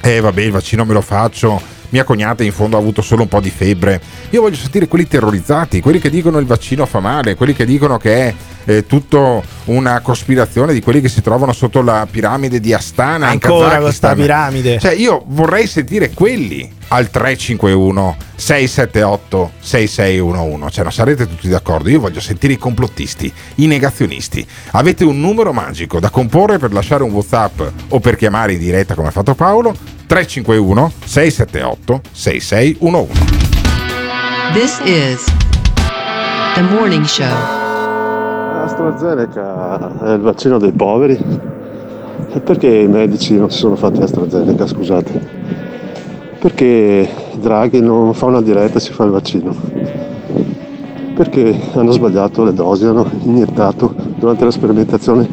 [0.00, 1.60] eh vabbè il vaccino me lo faccio
[1.90, 5.06] mia cognata in fondo ha avuto solo un po' di febbre io voglio sentire quelli
[5.06, 8.34] terrorizzati quelli che dicono il vaccino fa male quelli che dicono che è
[8.68, 13.78] eh, tutto una cospirazione di quelli che si trovano sotto la piramide di Astana Ancora
[13.78, 14.16] con sta Kazakistan.
[14.16, 14.78] piramide.
[14.78, 20.70] Cioè, io vorrei sentire quelli al 351 678 6611.
[20.70, 21.88] Cioè, non sarete tutti d'accordo.
[21.88, 24.46] Io voglio sentire i complottisti, i negazionisti.
[24.72, 28.94] Avete un numero magico da comporre per lasciare un WhatsApp o per chiamare in diretta
[28.94, 29.96] come ha fatto Paolo?
[30.08, 33.08] 351 678 6611.
[34.54, 35.22] This is
[36.54, 37.26] the morning show.
[38.64, 41.18] AstraZeneca è il vaccino dei poveri?
[42.32, 45.28] E perché i medici non si sono fatti AstraZeneca, scusate?
[46.38, 49.54] Perché Draghi non fa una diretta e si fa il vaccino?
[51.16, 55.28] Perché hanno sbagliato le dosi, hanno iniettato durante la sperimentazione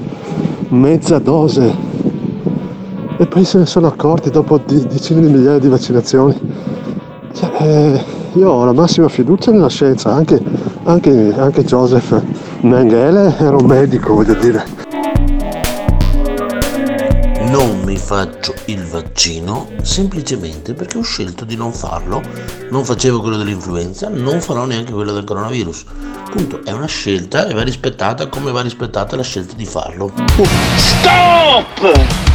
[0.69, 1.73] mezza dose
[3.18, 6.39] e poi se ne sono accorti dopo di- decine di migliaia di vaccinazioni.
[7.34, 8.03] Cioè, eh,
[8.34, 10.41] io ho la massima fiducia nella scienza, anche,
[10.84, 12.22] anche, anche Joseph
[12.61, 14.84] Mengele era un medico, voglio dire.
[17.47, 22.22] Non mi faccio il vaccino semplicemente perché ho scelto di non farlo.
[22.72, 25.86] Non facevo quello dell'influenza, non farò neanche quello del coronavirus.
[26.32, 30.11] Punto, è una scelta e va rispettata come va rispettata la scelta di farlo.
[30.76, 32.34] Stop!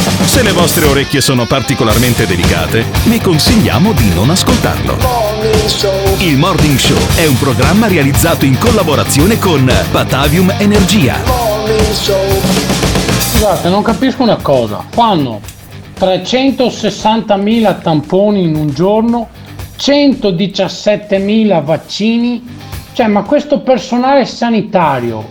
[0.31, 4.95] Se le vostre orecchie sono particolarmente delicate, vi consigliamo di non ascoltarlo.
[6.19, 11.17] Il Morning Show è un programma realizzato in collaborazione con Batavium Energia.
[13.17, 14.85] Scusate, non capisco una cosa.
[14.91, 15.41] Fanno
[15.99, 19.27] 360.000 tamponi in un giorno,
[19.77, 22.41] 117.000 vaccini.
[22.93, 25.27] Cioè, ma questo personale sanitario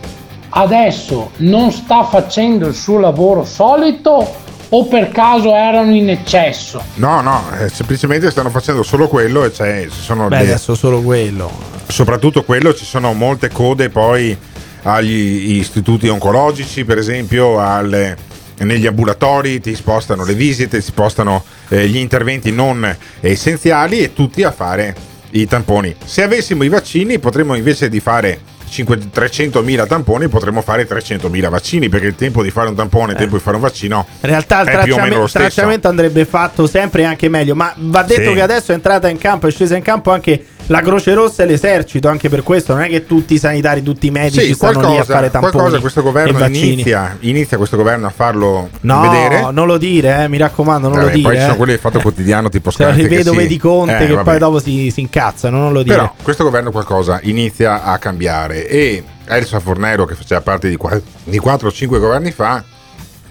[0.49, 4.40] adesso non sta facendo il suo lavoro solito
[4.73, 6.81] o per caso erano in eccesso?
[6.95, 10.75] No, no, eh, semplicemente stanno facendo solo quello e c'è, ci sono Beh, le- adesso
[10.75, 11.51] solo quello.
[11.87, 14.35] soprattutto quello ci sono molte code poi
[14.83, 18.15] agli istituti oncologici per esempio alle-
[18.59, 24.43] negli ambulatori ti spostano le visite ti spostano eh, gli interventi non essenziali e tutti
[24.43, 24.95] a fare
[25.31, 30.87] i tamponi se avessimo i vaccini potremmo invece di fare 5 300.000 tamponi potremmo fare
[30.87, 34.05] 300.000 vaccini perché il tempo di fare un tampone il tempo di fare un vaccino
[34.21, 38.33] In realtà il tracciamento, tracciamento andrebbe fatto sempre e anche meglio, ma va detto Sì.
[38.33, 41.45] che adesso è entrata in campo, è scesa in campo anche la Croce Rossa e
[41.47, 44.71] l'esercito, anche per questo non è che tutti i sanitari, tutti i medici Sì, stanno
[44.71, 49.01] lì a qualcosa, fare tamponi qualcosa questo governo inizia, inizia questo governo a farlo No,
[49.01, 51.27] vedere non lo dire, eh, mi raccomando, non Vabbè, lo dire.
[51.27, 51.57] poi ci sono eh.
[51.57, 54.23] quelli del fatto quotidiano tipo lo Scarpe che rivedo si- vedi Conte Eh, che vabbè.
[54.23, 55.95] poi dopo si, si incazzano, non lo dire.
[55.95, 60.99] Però questo governo qualcosa inizia a cambiare e Elsa Fornero che faceva parte di, qua-
[61.23, 62.63] di 4 o 5 governi fa,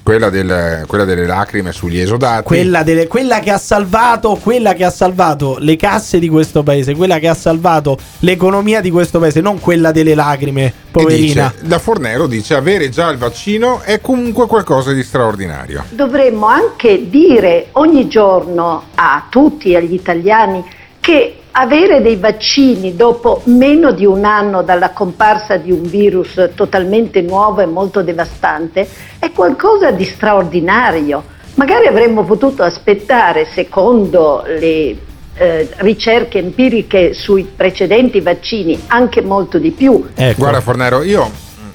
[0.03, 4.85] quella, del- quella delle lacrime sugli esodati, Quella, delle- quella che ha salvato quella che
[4.85, 9.41] ha salvato le casse di questo paese, quella che ha salvato l'economia di questo paese,
[9.41, 11.53] non quella delle lacrime, poverina.
[11.57, 15.85] dice, la Fornero dice avere già il vaccino è comunque qualcosa di straordinario.
[15.91, 20.65] Dovremmo anche dire ogni giorno a tutti, agli italiani,
[21.01, 27.21] che avere dei vaccini dopo meno di un anno dalla comparsa di un virus totalmente
[27.23, 28.89] nuovo e molto devastante
[29.19, 31.39] è qualcosa di straordinario.
[31.55, 34.97] Magari avremmo potuto aspettare, secondo le
[35.35, 40.07] eh, ricerche empiriche sui precedenti vaccini, anche molto di più.
[40.15, 40.39] Ecco.
[40.39, 41.31] Guarda Fornero, io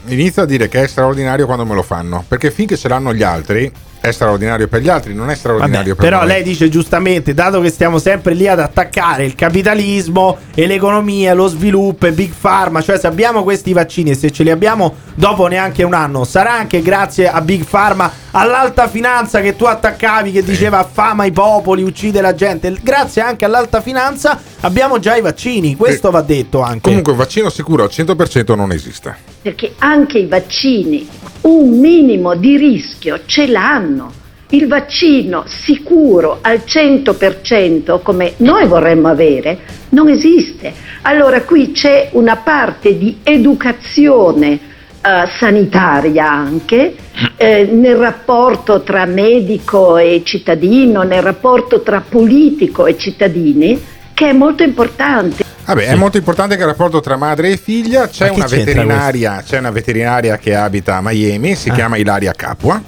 [0.08, 3.24] inizio a dire che è straordinario quando me lo fanno, perché finché ce l'hanno gli
[3.24, 3.72] altri
[4.08, 6.28] è straordinario per gli altri, non è straordinario Vabbè, per però noi.
[6.28, 11.47] lei dice giustamente, dato che stiamo sempre lì ad attaccare il capitalismo e l'economia, lo
[11.47, 15.47] sviluppo e Big Pharma, cioè se abbiamo questi vaccini e se ce li abbiamo dopo
[15.47, 20.43] neanche un anno, sarà anche grazie a Big Pharma, all'alta finanza che tu attaccavi, che
[20.43, 25.76] diceva affama i popoli, uccide la gente, grazie anche all'alta finanza abbiamo già i vaccini,
[25.76, 26.82] questo va detto anche.
[26.82, 29.16] Comunque il vaccino sicuro al 100% non esiste.
[29.41, 31.08] perché anche i vaccini
[31.46, 34.24] un minimo di rischio ce l'hanno.
[34.50, 40.74] Il vaccino sicuro al 100% come noi vorremmo avere non esiste.
[41.02, 44.60] Allora qui c'è una parte di educazione eh,
[45.38, 46.96] sanitaria anche
[47.38, 53.80] eh, nel rapporto tra medico e cittadino, nel rapporto tra politico e cittadini
[54.14, 55.45] che è molto importante.
[55.66, 58.07] Vabbè, è molto importante che il rapporto tra madre e figlia.
[58.07, 61.74] C'è una veterinaria, c'è una veterinaria che abita a Miami, si Ah.
[61.74, 62.82] chiama Ilaria Capua.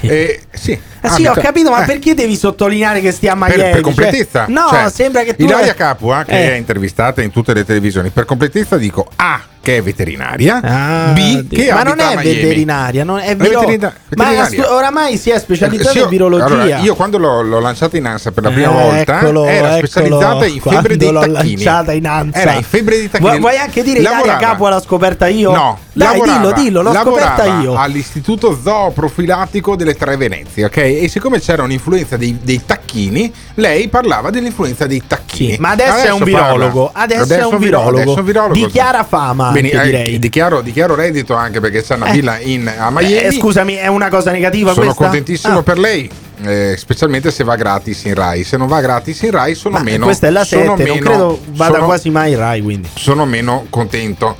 [0.00, 3.54] E, sì, Eh sì, ho capito, ma eh, perché devi sottolineare che stia a Miami?
[3.54, 4.44] per, per Cioè, completezza.
[4.48, 6.52] no, Cioè, sembra che tu Ilaria Capua, che eh.
[6.52, 11.48] è intervistata in tutte le televisioni, per completezza dico A, che è veterinaria, Ah, B,
[11.48, 14.62] che ma non è veterinaria, non è viro- veterina- ma veterinaria.
[14.62, 16.44] stu- oramai si è specializzata Sì, io- in virologia.
[16.44, 19.70] allora, io quando l'ho, l'ho lanciata in ANSA per la prima Eh, volta eccolo, era
[19.72, 21.54] eccolo, specializzata in quando febbre dei l'ho tacchini.
[21.64, 22.38] lanciata in ANSA.
[22.38, 23.28] Era in febbre dei tacchini.
[23.28, 25.50] Vuoi, vuoi anche dire Ilaria Capo l'ho scoperta io?
[25.52, 27.74] No, Dai, lavorava- dillo, dillo, l'ho scoperta io.
[27.76, 30.76] all'istituto zooprofilattico delle Tre Venezie, ok?
[30.76, 35.56] E siccome c'era un'influenza dei, dei tacchini, lei parlava dell'influenza dei tacchini.
[35.58, 37.96] ma adesso è un virologo, adesso è un virologo.
[37.98, 38.54] adesso è un virologo.
[38.54, 40.18] Di chiara fama, Bene, anche eh, direi.
[40.18, 42.12] Dichiaro, dichiaro reddito anche perché c'è una Eh.
[42.12, 43.16] villa in, a Miami.
[43.16, 45.02] Eh, scusami, è una cosa negativa Sono questa?
[45.04, 45.62] contentissimo Ah.
[45.62, 46.10] per lei.
[46.44, 48.44] eh, specialmente se va gratis in Rai.
[48.44, 50.04] Se non va gratis in Rai, sono Ma meno.
[50.04, 52.88] questa è la sono 7, non meno- credo vada sono- quasi mai in Rai, quindi.
[52.94, 54.36] Sono meno contento.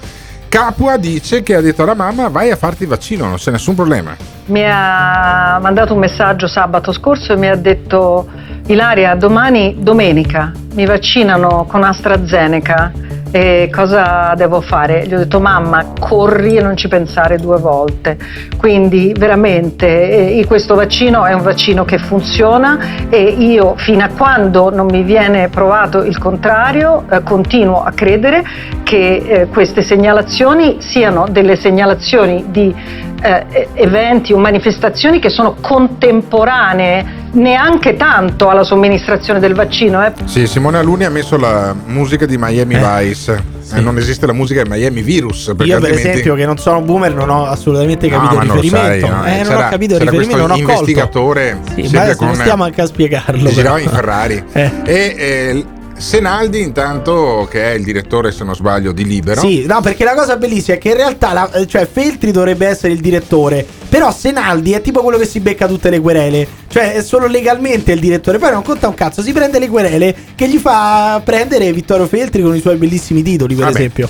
[0.49, 3.75] Capua dice che ha detto alla mamma: vai a farti il vaccino, non c'è nessun
[3.75, 4.15] problema.
[4.47, 8.29] Mi ha mandato un messaggio sabato scorso e mi ha detto
[8.67, 12.93] Ilaria, domani, domenica, mi vaccinano con AstraZeneca
[13.31, 15.07] e cosa devo fare?
[15.07, 18.17] Gli ho detto mamma, corri e non ci pensare due volte.
[18.57, 24.71] Quindi veramente eh, questo vaccino è un vaccino che funziona e io fino a quando
[24.71, 28.45] non mi viene provato il contrario eh, continuo a credere
[28.83, 32.75] che eh, queste segnalazioni siano delle segnalazioni di
[33.23, 40.05] eh, eventi o manifestazioni che sono contemporanee neanche tanto alla somministrazione del vaccino.
[40.05, 40.13] Eh.
[40.25, 43.55] Sì, Simone Aluni ha messo la musica di Miami Vice.
[43.75, 45.47] Eh, non esiste la musica di Miami Virus.
[45.57, 48.41] Perché Io, per altrimenti- esempio, che non sono un boomer, non ho assolutamente capito No,
[48.43, 49.07] il non riferimento.
[49.07, 50.71] sai, no, eh, non c'era- ho capito il riferimento, non ho colto.
[50.73, 53.51] investigatore Sì, ma adesso con- non stiamo anche a spiegarlo.
[53.51, 54.45] girava in Ferrari.
[54.53, 54.71] Eh.
[54.85, 55.65] E eh,
[55.99, 59.41] Senaldi, intanto, che è il direttore, se non sbaglio, di Libero.
[59.41, 62.67] Sì, no, perché la cosa bellissima è che in realtà la- eh, cioè Feltri dovrebbe
[62.67, 66.93] essere il direttore, però Senaldi è tipo quello che si becca tutte le querele, cioè
[66.93, 70.49] è solo legalmente il direttore, poi non conta un cazzo, si prende le querele che
[70.49, 73.77] gli fa prendere Vittorio Feltri con i suoi bellissimi titoli, per Vabbè.
[73.79, 74.09] esempio.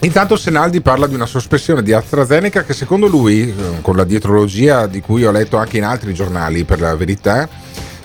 [0.00, 4.86] Intanto Senaldi parla di una sospensione di AstraZeneca che secondo lui, eh, con la dietrologia
[4.86, 7.48] di cui ho letto anche in altri giornali per la verità,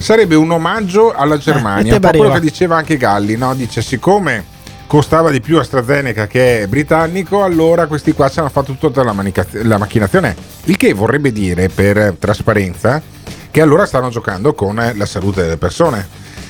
[0.01, 1.97] sarebbe un omaggio alla Eh, Germania.
[1.97, 3.53] te un po' quello che diceva anche Galli, no?
[3.55, 8.75] Dice siccome costava di più AstraZeneca che è britannico, allora questi qua ci hanno fatto
[8.77, 10.35] tutta la, manica- la macchinazione.
[10.65, 13.01] Il che vorrebbe dire, per trasparenza,
[13.49, 16.07] che allora stanno giocando con eh, la salute delle persone.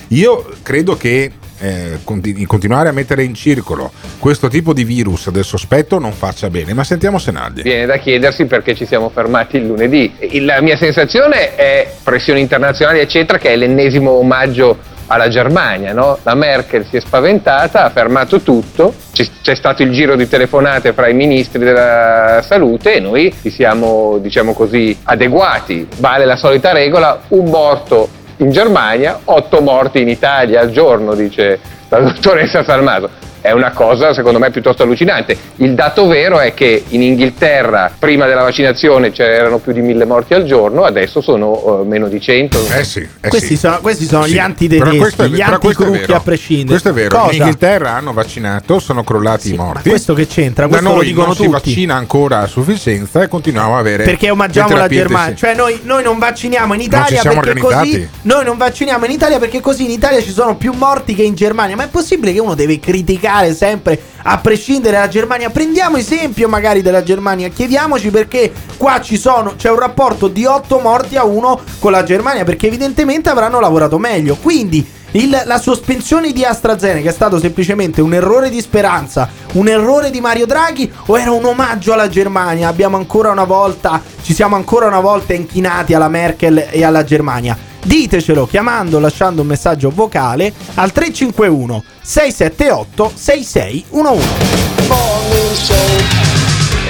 [0.10, 1.32] Io credo che
[1.62, 6.50] eh, conti- continuare a mettere in circolo questo tipo di virus del sospetto non faccia
[6.50, 7.62] bene, ma sentiamo Senaldi.
[7.62, 10.14] Viene da chiedersi perché ci siamo fermati il lunedì.
[10.42, 15.94] La mia sensazione è pressioni internazionali, eccetera, che è l'ennesimo omaggio alla Germania.
[15.94, 16.18] no?
[16.24, 20.94] La Merkel si è spaventata, ha fermato tutto, ci- c'è stato il giro di telefonate
[20.94, 25.88] fra i ministri della salute e noi ci siamo, diciamo così, adeguati.
[25.98, 28.10] Vale la solita regola, un morto
[28.42, 33.10] in Germania, otto morti in Italia al giorno, dice la dottoressa Salmaso.
[33.42, 35.36] È una cosa secondo me piuttosto allucinante.
[35.58, 40.34] Il dato vero è che in Inghilterra prima della vaccinazione c'erano più di mille morti
[40.36, 42.58] al giorno, adesso sono eh, meno di 100.
[42.78, 43.58] Eh sì, eh questi, sì.
[43.58, 46.20] sono, questi sono Sì, gli però antitedeschi, questo è- gli però questo è anticrucchi a
[46.20, 46.70] prescindere.
[46.70, 47.32] Questo è vero, Cosa?
[47.34, 49.82] in Inghilterra hanno vaccinato, sono crollati i morti.
[49.86, 50.64] ma questo che c'entra?
[50.68, 51.52] Da Questo lo noi dicono non si tutti.
[51.54, 55.36] vaccina ancora a sufficienza e continuiamo a avere Perché omaggiamo la Germania.
[55.36, 57.74] Cioè, noi, noi non vacciniamo in Non Italia ci siamo perché così.
[57.76, 58.10] organizzati.
[58.22, 61.34] Noi non vacciniamo in Italia perché così in Italia ci sono più morti che in
[61.34, 61.76] Germania.
[61.76, 65.50] Ma è possibile che uno deve criticare sempre a prescindere dalla Germania?
[65.50, 67.50] Prendiamo esempio magari della Germania.
[67.50, 69.56] Chiediamoci perché qua ci sono.
[69.58, 72.44] C'è un rapporto di 8 morti a 1 con la Germania.
[72.44, 74.36] Perché evidentemente avranno lavorato meglio.
[74.42, 75.00] Quindi.
[75.14, 80.22] il- la sospensione di AstraZeneca è stato semplicemente un errore di speranza, un errore di
[80.22, 82.70] Mario Draghi o era un omaggio alla Germania?
[82.70, 87.58] Abbiamo ancora una volta, ci siamo ancora una volta inchinati alla Merkel e alla Germania.
[87.84, 95.74] Ditecelo chiamando, lasciando un messaggio vocale al 351 678 6611.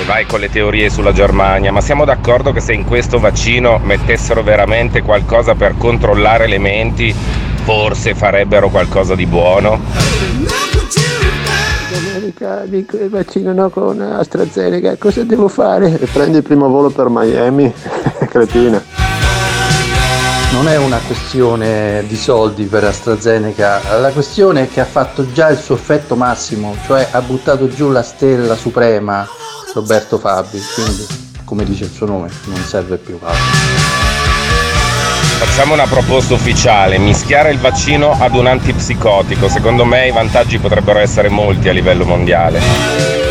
[0.02, 3.80] E vai con le teorie sulla Germania, ma siamo d'accordo che se in questo vaccino
[3.84, 7.16] mettessero veramente qualcosa per controllare le menti,
[7.64, 9.80] forse farebbero qualcosa di buono?
[11.92, 16.00] Domenica dico il vaccino no con AstraZeneca, cosa devo fare?
[16.00, 17.72] E prendi il primo volo per Miami,
[18.28, 19.20] cretina.
[20.52, 25.49] Non è una questione di soldi per AstraZeneca, la questione è che ha fatto già
[25.49, 29.26] il suo effetto massimo, cioè ha buttato giù la stella suprema
[29.74, 31.08] Roberto Fabi, quindi
[31.45, 33.91] come dice il suo nome non serve più altro.
[35.44, 41.00] Facciamo una proposta ufficiale, mischiare il vaccino ad un antipsicotico, secondo me i vantaggi potrebbero
[41.00, 42.62] essere molti a livello mondiale.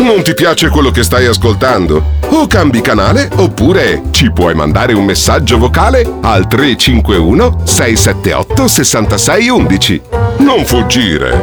[0.01, 2.17] Non ti piace quello che stai ascoltando?
[2.31, 10.01] O cambi canale oppure ci puoi mandare un messaggio vocale al 351 678 6611.
[10.39, 11.39] Non fuggire.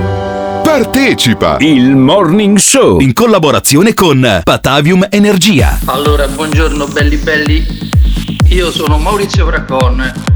[0.63, 1.55] Partecipa!
[1.61, 5.80] Il Morning Show in collaborazione con Patavium Energia.
[5.86, 7.65] Allora, buongiorno belli belli.
[8.49, 10.36] Io sono Maurizio Fracon,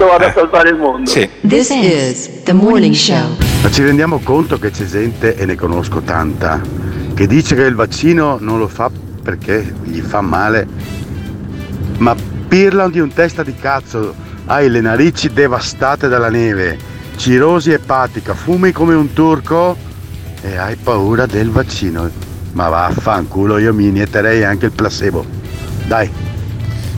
[0.00, 1.10] Questo vado a salvare il mondo.
[1.46, 3.36] This is the morning show.
[3.62, 6.60] Ma ci rendiamo conto che c'è gente, e ne conosco tanta,
[7.14, 8.90] che dice che il vaccino non lo fa
[9.22, 10.66] perché gli fa male,
[11.98, 12.16] ma
[12.48, 14.14] pirlano di un testa di cazzo,
[14.46, 16.78] hai le narici devastate dalla neve,
[17.16, 19.76] cirosi epatica, fumi come un turco
[20.40, 22.28] e hai paura del vaccino.
[22.52, 25.24] Ma vaffanculo, io mi inietterei anche il placebo.
[25.86, 26.10] Dai.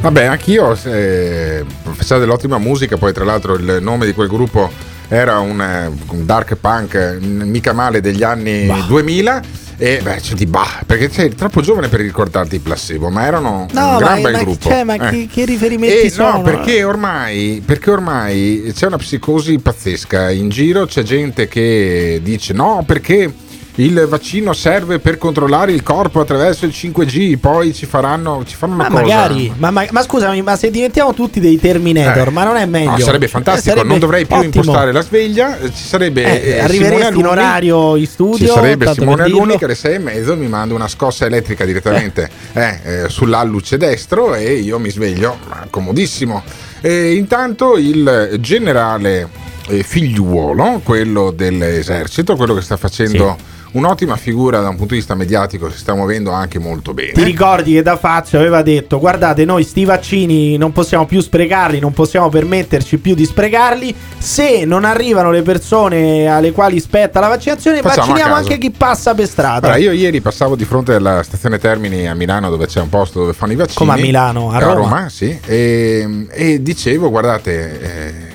[0.02, 4.68] Vabbè, anch'io eh, professare dell'ottima musica, poi tra l'altro il nome di quel gruppo
[5.06, 9.42] era un, eh, un dark punk mica male degli anni 2000
[9.76, 13.66] e beh, cioè di bah, perché sei troppo giovane per ricordarti i placebo, ma erano
[13.72, 14.68] No, un gran ma, bel ma- gruppo.
[14.68, 15.10] cioè, ma Eh.
[15.10, 16.32] che, che riferimenti Eh, sono?
[16.32, 22.52] no, perché ormai, perché ormai c'è una psicosi pazzesca in giro, c'è gente che dice
[22.52, 23.32] no perché
[23.76, 28.74] il vaccino serve per controllare il corpo attraverso il 5G, poi ci faranno, ci fanno
[28.74, 29.02] una Ma cosa.
[29.02, 32.30] magari, ma, ma- ma scusami, ma se diventiamo tutti dei Terminator, Eh.
[32.30, 32.90] ma non è meglio?
[32.90, 34.52] No, sarebbe fantastico, Eh, sarebbe non dovrei più ottimo.
[34.56, 38.52] impostare la sveglia, eh, ci sarebbe Eh, eh, arriveresti Simone in orario in studio, Ci
[38.52, 39.22] sarebbe Simone.
[39.22, 43.78] Alunni che alle sei e mezzo mi manda una scossa elettrica direttamente eh, eh, sull'alluce
[43.78, 46.42] destro e io mi sveglio, ma comodissimo.
[46.82, 49.28] E intanto il generale
[49.68, 53.36] eh, figliuolo, quello dell'esercito, quello che sta facendo
[53.72, 57.12] un'ottima figura da un punto di vista mediatico, si sta muovendo anche molto bene.
[57.12, 61.78] Ti ricordi che da Fazio aveva detto: Guardate, noi sti vaccini non possiamo più sprecarli,
[61.78, 63.94] non possiamo permetterci più di sprecarli.
[64.18, 68.70] Se non arrivano le persone alle quali spetta la vaccinazione, Facciamo a vacciniamo anche chi
[68.70, 69.66] passa per strada.
[69.66, 73.20] Allora, io ieri passavo di fronte alla stazione Termini a Milano dove c'è un posto
[73.20, 73.76] dove fanno i vaccini.
[73.76, 74.50] Come a Milano?
[74.50, 75.08] A Roma?
[75.08, 75.38] sì.
[75.44, 78.31] E, e dicevo, guardate, eh,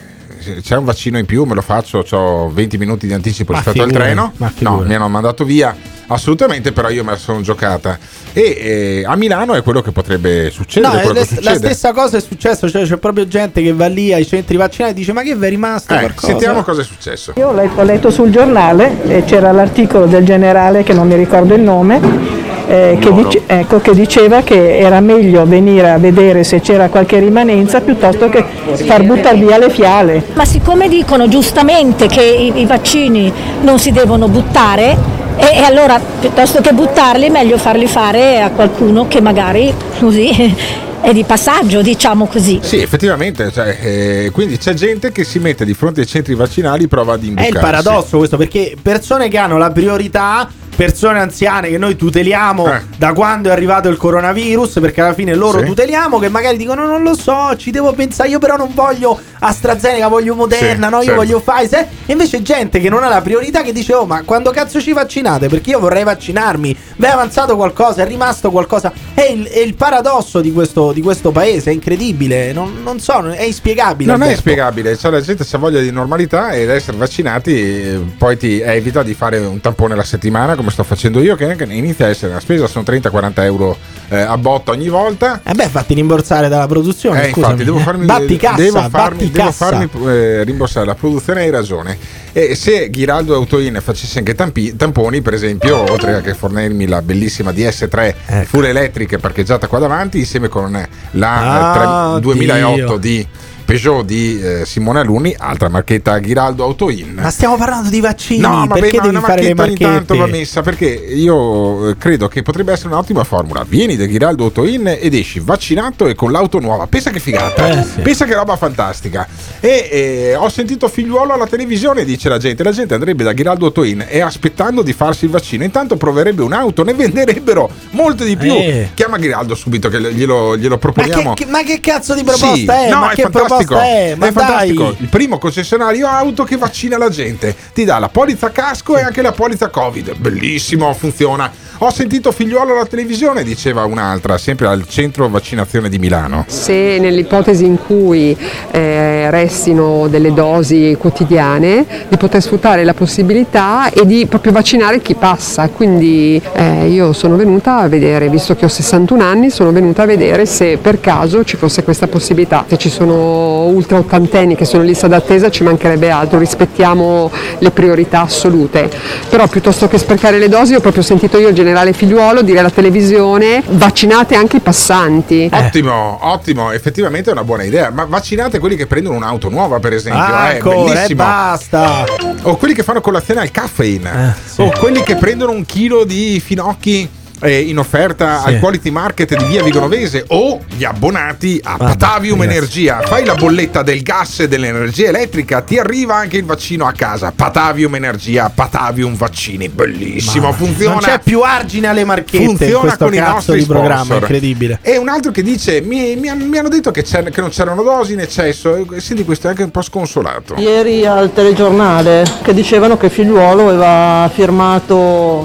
[0.61, 3.81] c'è un vaccino in più, me lo faccio, ho 20 minuti di anticipo Ma rispetto
[3.83, 4.33] al figurati, treno.
[4.59, 5.75] No, mi hanno mandato via.
[6.09, 7.99] Assolutamente, però io me la sono giocata.
[8.31, 10.93] E eh, a Milano è quello che potrebbe succedere.
[10.93, 11.57] No, quello è che le- la succede.
[11.73, 12.69] stessa cosa è successo.
[12.69, 15.45] Cioè, c'è proprio gente che va lì ai centri vaccinali e dice: Ma che vi
[15.45, 16.27] è rimasto Eh, qualcosa?
[16.27, 17.33] sentiamo cosa è successo.
[17.35, 21.15] Io ho letto, ho letto sul giornale e c'era l'articolo del generale che non mi
[21.15, 22.36] ricordo il nome
[22.67, 27.19] eh, che, dice- ecco, che diceva che era meglio venire a vedere se c'era qualche
[27.19, 28.43] rimanenza piuttosto che
[28.85, 30.23] far buttare via le fiale.
[30.33, 34.97] Ma siccome dicono giustamente che i, i vaccini non si devono buttare,
[35.37, 40.55] e, e allora piuttosto che buttarli è meglio farli fare a qualcuno che magari così
[40.99, 42.59] è di passaggio, diciamo così.
[42.61, 46.87] Sì, effettivamente, cioè, eh, quindi c'è gente che si mette di fronte ai centri vaccinali
[46.87, 47.53] prova ad È imboccarsi.
[47.53, 52.81] il paradosso questo, perché persone che hanno la priorità, persone anziane che noi tuteliamo Eh.
[52.97, 55.65] da quando è arrivato il coronavirus, perché alla fine loro Sì.
[55.65, 60.07] tuteliamo, che magari dicono non lo so, ci devo pensare, io però non voglio AstraZeneca,
[60.07, 61.15] voglio Moderna, Sì, no, io certo.
[61.19, 61.87] voglio Pfizer.
[62.05, 64.93] E invece gente che non ha la priorità che dice, oh ma quando cazzo ci
[64.93, 65.47] vaccinate?
[65.47, 68.93] Perché io vorrei vaccinarmi, vi è avanzato qualcosa, è rimasto qualcosa.
[69.17, 73.27] È il, è il paradosso di questo, di questo paese, è incredibile, non, non so,
[73.31, 74.11] è inspiegabile.
[74.11, 74.41] Non è Alberto.
[74.41, 79.01] spiegabile, cioè la gente ha voglia di normalità ed essere vaccinati eh, poi ti evita
[79.01, 82.39] di fare un tampone alla settimana come sto facendo io che inizia a essere una
[82.39, 83.75] spesa, sono 30-40 euro
[84.09, 85.41] eh, a botta ogni volta.
[85.43, 87.27] Eh beh, fatti rimborsare dalla produzione.
[87.27, 87.53] Eh, scusami.
[87.53, 91.97] infatti, devo farmi, batti cassa, devo farmi, devo farmi, eh, rimborsare la produzione, hai ragione.
[92.33, 97.01] E se Ghiraldo Autoin facesse anche tampi- tamponi, per esempio, oltre a che fornirmi la
[97.01, 98.45] bellissima DS3 Ecco.
[98.45, 98.65] full
[99.07, 100.71] elettric parcheggiata qua davanti, insieme con
[101.11, 102.97] la eh, tre- Ah, 2008 Dio.
[102.97, 103.27] di
[103.67, 107.15] Peugeot di eh, Simone Alunni, altra marchetta Ghiraldo Autoin.
[107.15, 108.39] Ma stiamo parlando di vaccini.
[108.39, 110.31] No, ma perché ma devi una fare le marchetta ogni tanto marchette?
[110.31, 113.65] va messa perché io eh, credo che potrebbe essere un'ottima formula.
[113.67, 116.87] Vieni da Ghiraldo Autoin ed esci vaccinato e con l'auto nuova.
[116.87, 117.99] Pensa che figata, Eh, sì.
[117.99, 119.27] pensa che roba fantastica.
[119.59, 122.63] E eh, ho sentito figliuolo alla televisione, dice la gente.
[122.63, 126.85] La gente andrebbe da Ghiraldo Autoin e aspettando di farsi il vaccino, intanto proverebbe un'auto,
[126.85, 128.53] ne venderebbero molte di più.
[128.53, 128.91] Eh.
[128.93, 131.33] Chiama Ghiraldo subito che glielo, glielo Ma proponiamo.
[131.33, 132.89] che, che- ma che cazzo di proposta Sì, è?
[132.89, 133.75] no, ma è che fantastico.
[133.75, 134.15] proposta è?
[134.15, 134.83] Ma è fantastico.
[134.83, 134.95] dai.
[134.99, 137.55] Il primo concessionario auto che vaccina la gente.
[137.73, 140.17] Ti dà la polizza casco e anche la polizza Covid.
[140.17, 141.51] Bellissimo, funziona.
[141.79, 146.43] Ho sentito figliuolo alla televisione, diceva un'altra, sempre al centro vaccinazione di Milano.
[146.47, 148.35] Se nell'ipotesi in cui
[148.71, 155.13] eh, restino delle dosi quotidiane, di poter sfruttare la possibilità e di proprio vaccinare chi
[155.13, 155.69] passa.
[155.69, 160.05] Quindi eh, io sono venuta a vedere, visto che ho 61 anni, sono venuta a
[160.07, 162.65] vedere se per caso ci fosse questa possibilità.
[162.67, 167.71] Se ci sono ultra ottantenni che sono in lista d'attesa ci mancherebbe altro, rispettiamo le
[167.71, 168.89] priorità assolute.
[169.29, 172.69] Però piuttosto che sprecare le dosi ho proprio sentito io il generale figliuolo dire alla
[172.69, 175.49] televisione vaccinate anche i passanti.
[175.51, 177.89] Ottimo, ottimo, effettivamente è una buona idea.
[177.89, 180.21] Ma vaccinate quelli che prendono un'auto nuova, per esempio.
[180.21, 181.23] Ah, eh, ancora, bellissimo.
[181.23, 182.05] basta.
[182.43, 184.35] O quelli che fanno colazione al caffeine.
[184.35, 184.61] Eh, sì.
[184.61, 187.09] O quelli che prendono un chilo di finocchi
[187.41, 188.47] eh, in offerta Sì.
[188.49, 192.57] al Quality Market di Via Vigonovese o gli abbonati a Patavium ragazzi.
[192.57, 193.01] Energia.
[193.01, 197.31] Fai la bolletta del gas e dell'energia elettrica, ti arriva anche il vaccino a casa.
[197.35, 200.93] Patavium Energia, Patavium Vaccini, bellissimo, funziona.
[200.93, 204.21] Non c'è più argine alle marchette Funziona con i nostri di programma, sponsor.
[204.21, 204.79] incredibile.
[204.81, 207.83] E un altro che dice: Mi, mi mi hanno detto che, c'è- che non c'erano
[207.83, 208.85] dosi in eccesso.
[208.97, 210.55] Senti, questo è anche un po' sconsolato.
[210.57, 214.95] Ieri al telegiornale che dicevano che figliuolo aveva firmato,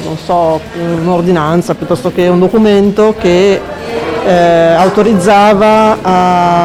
[0.05, 3.61] non so, un'ordinanza piuttosto che un documento che
[4.25, 5.99] eh, autorizzava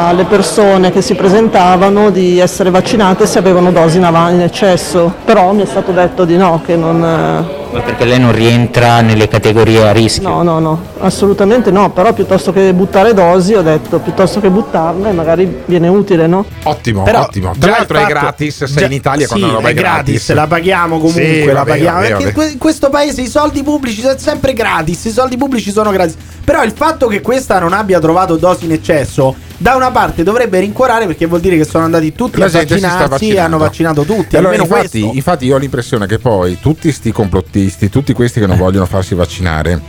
[0.09, 5.13] alle persone che si presentavano di essere vaccinate se avevano dosi in, av- in eccesso.
[5.25, 6.97] Però mi è stato detto di no, che non...
[7.03, 10.27] eh, Ma perché lei non rientra nelle categorie a rischio?
[10.29, 15.11] No, no, no, assolutamente no, però piuttosto che buttare dosi ho detto piuttosto che buttarle
[15.11, 16.45] magari viene utile, no?
[16.63, 17.53] Ottimo, Però ottimo.
[17.57, 18.63] Tra l'altro è gratis.
[18.65, 20.33] Sei già- in Italia sì, quando la roba è è gratis.
[20.33, 21.95] la paghiamo comunque, Sì, la vabbè, paghiamo.
[21.97, 22.35] vabbè, perché vabbè.
[22.35, 26.15] que- in questo paese i soldi pubblici sono sempre gratis, i soldi pubblici sono gratis.
[26.47, 30.61] Però il fatto che questa non abbia trovato dosi in eccesso, da una parte dovrebbe
[30.61, 34.37] rincuorare perché vuol dire che sono andati tutti La a vaccinarsi e hanno vaccinato tutti.
[34.37, 38.47] Allora, infatti, infatti, io ho l'impressione che poi tutti sti complottisti, tutti questi che Eh.
[38.47, 39.81] non vogliono farsi vaccinare,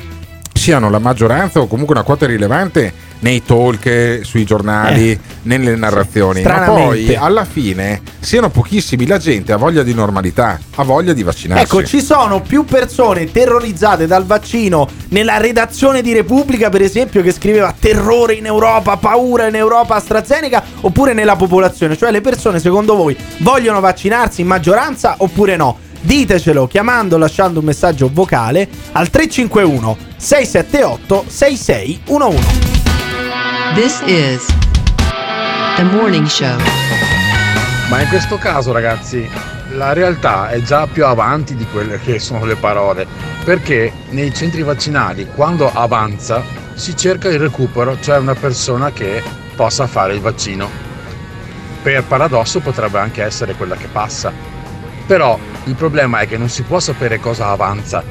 [0.52, 5.18] siano la maggioranza o comunque una quota rilevante nei talk, sui giornali, Eh.
[5.42, 6.42] nelle narrazioni.
[6.42, 7.04] Ma Stranamente.
[7.04, 9.06] poi alla fine siano pochissimi.
[9.06, 11.64] La gente ha voglia di normalità, ha voglia di vaccinarsi.
[11.64, 17.32] Ecco, ci sono più persone terrorizzate dal vaccino nella redazione di Repubblica, per esempio, che
[17.32, 21.96] scriveva terrore in Europa, paura in Europa, AstraZeneca, oppure nella popolazione.
[21.96, 25.78] Cioè le persone, secondo voi, vogliono vaccinarsi in maggioranza oppure no?
[26.00, 32.77] Ditecelo chiamando o lasciando un messaggio vocale al 351 678 6611.
[33.74, 34.46] This is
[35.76, 36.56] the morning show.
[37.88, 39.28] Ma in questo caso, ragazzi,
[39.70, 43.06] la realtà è già più avanti di quelle che sono le parole,
[43.44, 46.42] perché nei centri vaccinali, quando avanza,
[46.74, 49.22] si cerca il recupero, cioè una persona che
[49.56, 50.68] possa fare il vaccino.
[51.82, 54.32] Per paradosso potrebbe anche essere quella che passa.
[55.06, 58.02] Però il problema è che non si può sapere cosa avanza,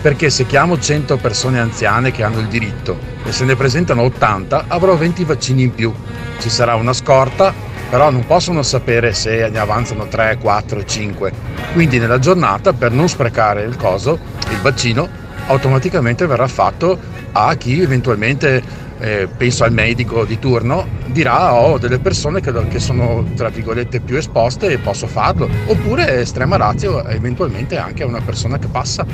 [0.00, 4.66] perché se chiamo 100 persone anziane che hanno il diritto e se ne presentano 80,
[4.68, 5.92] avrò 20 vaccini in più.
[6.38, 7.52] Ci sarà una scorta,
[7.90, 11.32] però non possono sapere se ne avanzano 3, 4, 5.
[11.72, 14.18] Quindi nella giornata, per non sprecare il coso,
[14.50, 15.08] il vaccino
[15.46, 16.98] automaticamente verrà fatto
[17.32, 18.62] a chi eventualmente,
[18.98, 24.00] eh, penso al medico di turno, dirà ho delle persone che, che sono tra virgolette
[24.00, 25.48] più esposte e posso farlo.
[25.66, 29.04] Oppure estrema razio eventualmente anche a una persona che passa.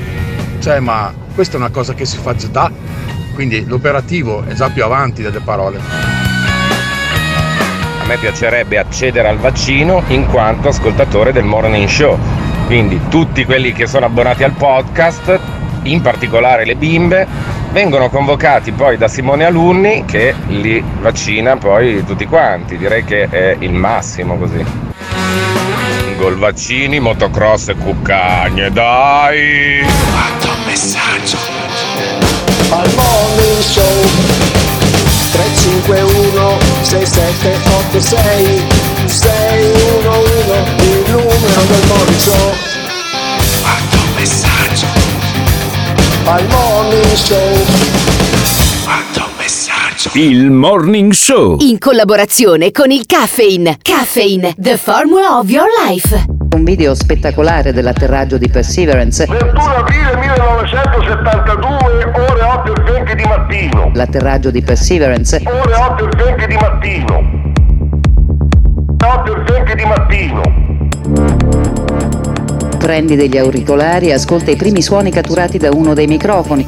[0.59, 2.71] Cioè, ma questa è una cosa che si fa già da,
[3.35, 5.81] quindi l'operativo è già più avanti delle parole.
[8.05, 12.19] A me piacerebbe accedere al vaccino in quanto ascoltatore del Morning Show.
[12.67, 15.39] Quindi tutti quelli che sono abbonati al podcast,
[15.85, 17.27] in particolare le bimbe,
[17.75, 22.79] vengono convocati poi da Simone Alunni che li vaccina poi tutti quanti.
[22.79, 24.64] Direi che è il massimo così.
[26.16, 29.85] Gol vaccini, motocross e cuccagne, dai!
[30.12, 31.37] Quanto messaggio!
[32.70, 33.83] Al morning show
[35.33, 38.62] 351 6786
[39.07, 42.74] 611 il numero del morning show
[46.27, 47.53] Al morning show
[48.85, 51.57] Quanto messaggio Il Morning Show.
[51.61, 53.79] In collaborazione con il Caffeine.
[53.83, 56.25] Caffeine, the formula of your life.
[56.55, 59.27] Un video spettacolare dell'atterraggio di Perseverance.
[59.27, 65.43] 21 aprile 1972 ore 8 e 20 di mattino L'atterraggio di Perseverance.
[65.45, 67.22] ore 8 e 20 di mattino
[69.05, 70.64] 8 e 20 di mattino
[72.85, 76.66] Prendi degli auricolari e ascolta i primi suoni catturati da uno dei microfoni.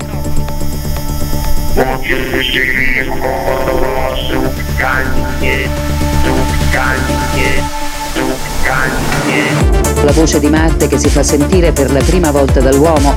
[10.04, 13.14] La voce di Marte che si fa sentire per la prima volta dall'uomo.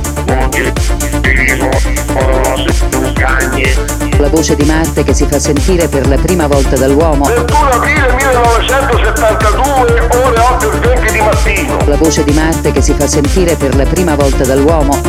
[4.20, 7.24] La voce di Marte che si fa sentire per la prima volta dall'uomo.
[7.24, 12.92] 21 aprile 1972 ore 8 e 20 di mattino La voce di Marte che si
[12.92, 15.00] fa sentire per la prima volta dall'uomo.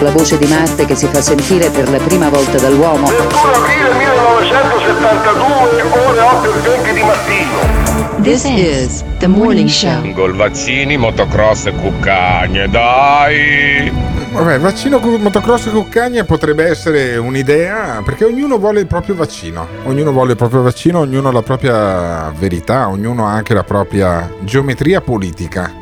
[0.00, 3.06] La voce di Marte che si fa sentire per la prima volta dall'uomo.
[3.06, 7.86] 21 aprile 1972 ore 8 e 20 di mattino
[8.20, 10.02] This is the morning show.
[10.12, 14.24] Gol vaccini, motocross e cuccagne, dai!
[14.36, 20.32] Vabbè, vaccino motocross cuccagna potrebbe essere un'idea perché ognuno vuole il proprio vaccino, ognuno vuole
[20.32, 25.72] il proprio vaccino, ognuno ha la propria verità, ognuno ha anche la propria geometria politica.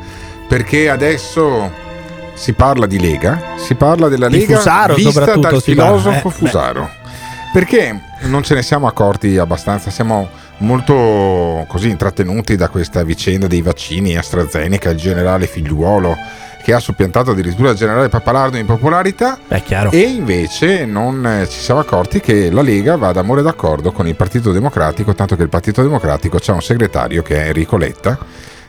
[0.47, 1.69] Perché adesso
[2.33, 6.89] si parla di Lega, si parla della Di Lega Fusaro vista dal filosofo eh, Fusaro.
[7.51, 10.29] Perché non ce ne siamo accorti abbastanza, siamo
[10.59, 16.15] molto così intrattenuti da questa vicenda dei vaccini AstraZeneca, il generale figliuolo
[16.65, 19.37] che ha soppiantato addirittura il generale Papalardo in popolarità
[19.91, 24.15] e invece non eh, ci siamo accorti che la Lega va d'amore d'accordo con il
[24.15, 28.17] Partito Democratico, tanto che il Partito Democratico ha un segretario che è Enrico Letta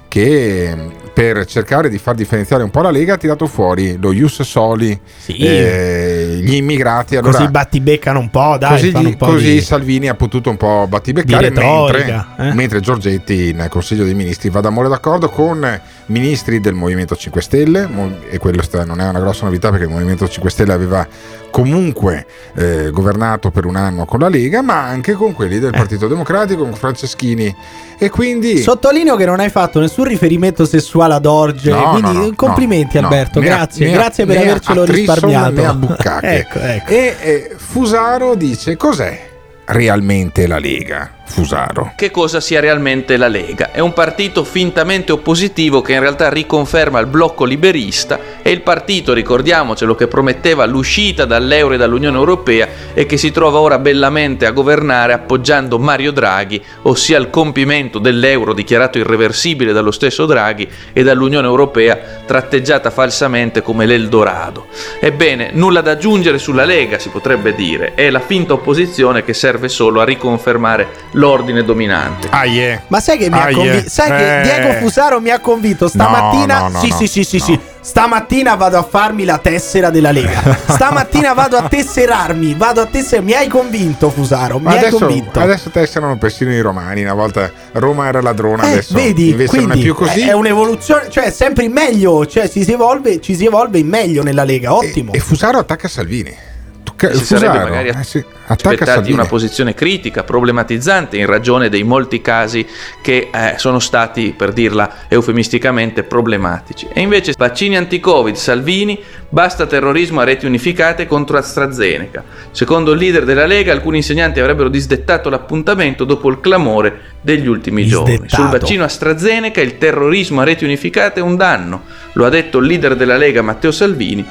[0.09, 4.13] che mm, per cercare di far differenziare un po' la Lega ha tirato fuori lo
[4.13, 7.17] Ius Soli, eh, gli immigrati.
[7.17, 8.71] Allora, così battibeccano un po', dai.
[8.73, 12.53] così, gli- po' così di- Salvini ha potuto un po' battibeccare di mentre, retorica, eh.
[12.53, 17.89] mentre Giorgetti in Consiglio dei Ministri va d'amore d'accordo con ministri del Movimento 5 Stelle
[18.31, 21.07] e quello non è una grossa novità perché il Movimento 5 Stelle aveva
[21.51, 25.61] comunque eh, governato per un anno con la Lega ma anche con quelli Eh.
[25.61, 27.55] del Partito Democratico con Franceschini
[27.99, 32.25] e quindi Sottolineo che non hai fatto nessun riferimento sessuale ad Orge, No, quindi no,
[32.27, 32.99] no, complimenti.
[32.99, 35.97] Alberto, grazie, ha- grazie per avercelo a risparmiato.
[36.23, 36.89] ecco, ecco.
[36.91, 39.29] E eh, Fusaro dice cos'è
[39.65, 41.16] realmente la Lega?
[41.27, 41.93] Fusaro.
[41.97, 43.73] Che cosa sia realmente la Lega?
[43.73, 49.13] È un partito fintamente oppositivo che in realtà riconferma il blocco liberista e il partito,
[49.13, 54.53] ricordiamocelo, che prometteva l'uscita dall'euro e dall'Unione Europea e che si trova ora bellamente a
[54.53, 61.47] governare appoggiando Mario Draghi, ossia il compimento dell'euro dichiarato irreversibile dallo stesso Draghi e dall'Unione
[61.47, 64.67] Europea tratteggiata falsamente come l'Eldorado.
[65.01, 69.69] Ebbene, nulla da aggiungere sulla Lega, si potrebbe dire, è la finta opposizione che serve
[69.69, 72.29] solo a riconfermare l'ordine dominante.
[72.31, 72.81] Ah, yeah.
[72.89, 73.73] Ma sai che mi ha Ah, convinto?
[73.79, 73.89] yeah.
[73.89, 74.43] Sai che Eh.
[74.43, 76.59] Diego Fusaro mi ha convinto stamattina?
[76.59, 77.61] No, no, no, sì, no, sì, sì, sì, sì.
[77.81, 80.59] Stamattina vado a farmi la tessera della Lega.
[80.69, 83.31] Stamattina vado a tesserarmi, vado a tesserarmi.
[83.33, 85.39] Mi hai convinto, Fusaro, mi Ma hai adesso, convinto.
[85.41, 87.03] adesso tesserano persino i romani.
[87.03, 90.21] Una volta Roma era ladrona, Eh, adesso vedi, invece quindi non è più così.
[90.29, 94.23] È un'evoluzione, cioè sempre in meglio, cioè ci si evolve, ci si evolve in meglio
[94.25, 95.13] nella Lega, ottimo.
[95.13, 96.35] E Fusaro attacca Salvini.
[96.83, 102.21] Tu- si Fusaro, magari eh sì, aspettati una posizione critica, problematizzante in ragione dei molti
[102.21, 102.67] casi
[103.03, 106.89] che eh, sono stati, per dirla eufemisticamente, problematici.
[106.93, 112.25] E invece vaccini anti-Covid, Salvini, basta terrorismo a reti unificate contro AstraZeneca.
[112.51, 117.87] Secondo il leader della Lega, alcuni insegnanti avrebbero disdettato l'appuntamento dopo il clamore degli ultimi
[117.87, 118.13] giorni.
[118.13, 118.43] Disdettato.
[118.43, 121.83] Sul vaccino AstraZeneca il terrorismo a reti unificate è un danno.
[122.13, 124.25] Lo ha detto il leader della Lega Matteo Salvini.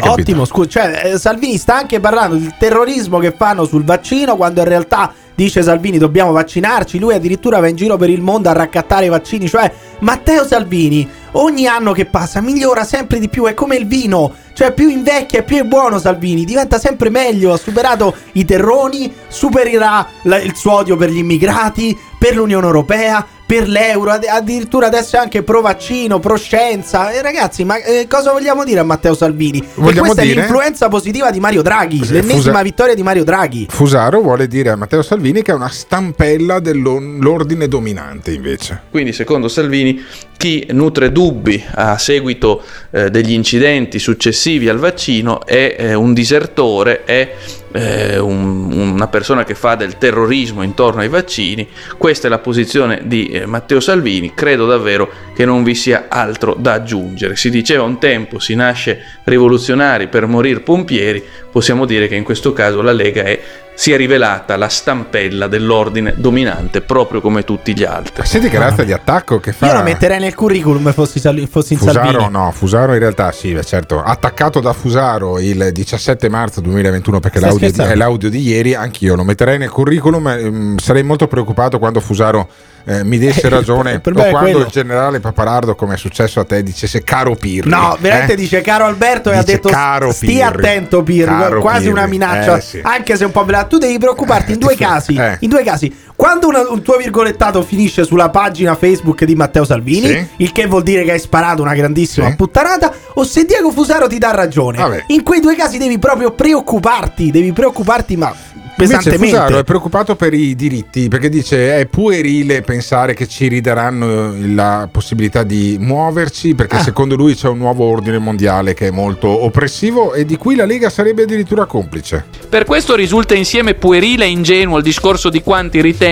[0.00, 4.60] Ottimo, scusa, cioè, eh, Salvini sta anche parlando del terrorismo che fanno sul vaccino quando
[4.60, 8.52] in realtà dice Salvini dobbiamo vaccinarci, lui addirittura va in giro per il mondo a
[8.52, 13.54] raccattare i vaccini, cioè Matteo Salvini ogni anno che passa migliora sempre di più, è
[13.54, 17.56] come il vino, cioè più invecchia e più è buono Salvini, diventa sempre meglio, ha
[17.56, 24.10] superato i terroni, supererà il suo odio per gli immigrati, per l'Unione Europea, per l'euro,
[24.10, 27.10] ad- addirittura adesso è anche pro vaccino, pro scienza.
[27.12, 29.66] E ragazzi, ma eh, cosa vogliamo dire a Matteo Salvini?
[29.76, 33.24] Vogliamo questa è dire- l'influenza positiva di Mario Draghi, Sì, l'ennesima Fusa- vittoria di Mario
[33.24, 33.66] Draghi.
[33.70, 38.82] Fusaro vuole dire a Matteo Salvini che è una stampella dell'ordine dominante invece.
[38.90, 40.04] Quindi, secondo Salvini,
[40.36, 47.04] chi nutre dubbi a seguito eh, degli incidenti successivi al vaccino è eh, un disertore,
[47.04, 47.34] è
[47.72, 51.68] eh, un- una persona che fa del terrorismo intorno ai vaccini.
[51.98, 54.34] Questa è la posizione di eh, Matteo Salvini.
[54.34, 57.36] Credo davvero che non vi sia altro da aggiungere.
[57.36, 61.22] Si diceva un tempo si nasce rivoluzionari per morire pompieri.
[61.50, 63.40] Possiamo dire che in questo caso la Lega è
[63.78, 68.26] si è rivelata la stampella dell'ordine dominante proprio come tutti gli altri.
[68.26, 69.68] Senti che razza di attacco che fa.
[69.68, 72.28] Io lo metterei nel curriculum fossi, fossi in Fusaro Salvini.
[72.28, 77.38] no, Fusaro in realtà sì, beh, certo, attaccato da Fusaro il 17 marzo 2021 perché
[77.38, 77.92] l'audio, scherzando?
[77.92, 82.48] è l'audio di ieri, anch'io lo metterei nel curriculum, ehm, sarei molto preoccupato quando Fusaro
[82.88, 84.58] eh, mi desse ragione per o quando quello.
[84.60, 87.68] il generale Papalardo, come è successo a te, dicesse caro Pirri.
[87.68, 88.36] No, veramente eh?
[88.36, 91.92] dice caro Alberto e ha Dice, detto "Caro stia Pirri, attento Pirri, caro quasi Pirri."
[91.92, 92.80] una minaccia, Eh, sì.
[92.82, 93.66] anche se un po' velata.
[93.66, 95.36] Tu devi preoccuparti in due casi, eh.
[95.40, 95.94] in due casi.
[96.18, 100.26] Quando una- un tuo virgolettato finisce sulla pagina Facebook di Matteo Salvini, Sì.
[100.38, 102.34] il che vuol dire che hai sparato una grandissima Sì.
[102.34, 104.78] puttanata, o se Diego Fusaro ti dà ragione.
[104.78, 105.04] Vabbè.
[105.08, 108.34] In quei due casi devi proprio preoccuparti, devi preoccuparti ma
[108.80, 109.36] Invece pesantemente.
[109.36, 114.88] Fusaro è preoccupato per i diritti perché dice è puerile pensare che ci ridaranno la
[114.90, 116.82] possibilità di muoverci perché Ah.
[116.82, 120.64] secondo lui c'è un nuovo ordine mondiale che è molto oppressivo e di cui la
[120.64, 122.24] Lega sarebbe addirittura complice.
[122.48, 126.06] Per questo risulta insieme puerile e ingenuo il discorso di quanti ritengono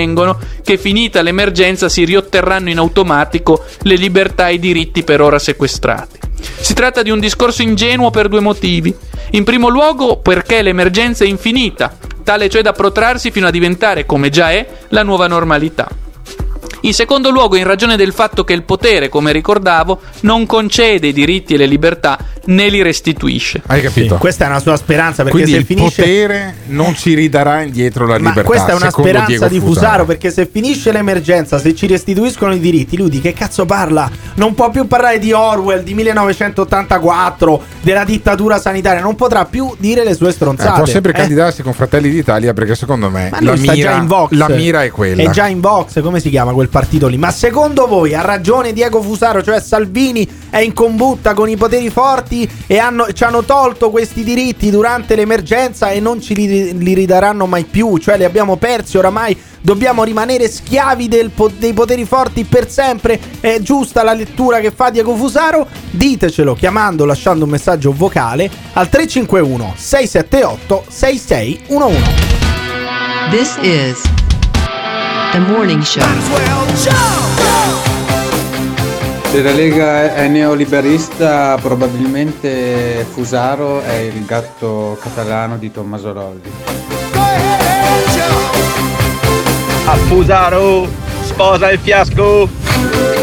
[0.62, 6.18] che finita l'emergenza si riotterranno in automatico le libertà e i diritti per ora sequestrati.
[6.38, 8.94] Si tratta di un discorso ingenuo per due motivi.
[9.30, 14.30] In primo luogo perché l'emergenza è infinita, tale cioè da protrarsi fino a diventare, come
[14.30, 15.88] già è, la nuova normalità.
[16.86, 21.12] In secondo luogo, in ragione del fatto che il potere, come ricordavo, non concede i
[21.12, 23.60] diritti e le libertà né li restituisce.
[23.66, 24.14] Hai capito?
[24.14, 27.62] Sì, questa è una sua speranza perché Quindi se il finisce potere non ci ridarà
[27.62, 28.42] indietro la Ma libertà.
[28.44, 32.60] questa è una speranza Diego di Fusaro perché se finisce l'emergenza, se ci restituiscono i
[32.60, 34.08] diritti, lui di che cazzo parla?
[34.34, 40.04] Non può più parlare di Orwell, di 1984, della dittatura sanitaria, non potrà più dire
[40.04, 40.76] le sue Eh, stronzate.
[40.76, 44.30] può sempre Eh, candidarsi con Fratelli d'Italia perché secondo me la mira, già in Vox.
[44.32, 45.22] la mira è quella.
[45.22, 47.16] È già in Vox, come si chiama quel partito lì?
[47.16, 51.88] Ma secondo voi ha ragione Diego Fusaro, cioè Salvini è in combutta con i poteri
[51.88, 56.92] forti e hanno- ci hanno tolto questi diritti durante l'emergenza e non ci li, li
[56.92, 57.96] ridaranno mai più?
[57.96, 59.34] Cioè li abbiamo persi oramai?
[59.62, 63.18] Dobbiamo rimanere schiavi del dei poteri forti per sempre?
[63.40, 65.66] È giusta la lettura che fa Diego Fusaro?
[65.90, 72.34] Ditecelo chiamando, lasciando un messaggio vocale al 351 678 6611.
[73.30, 74.25] This is
[75.36, 76.02] the morning show.
[79.30, 86.50] Se la Lega è neoliberista, probabilmente Fusaro è il gatto catalano di Tommaso Rolli.
[89.84, 90.88] A Fusaro,
[91.22, 92.48] sposa il fiasco.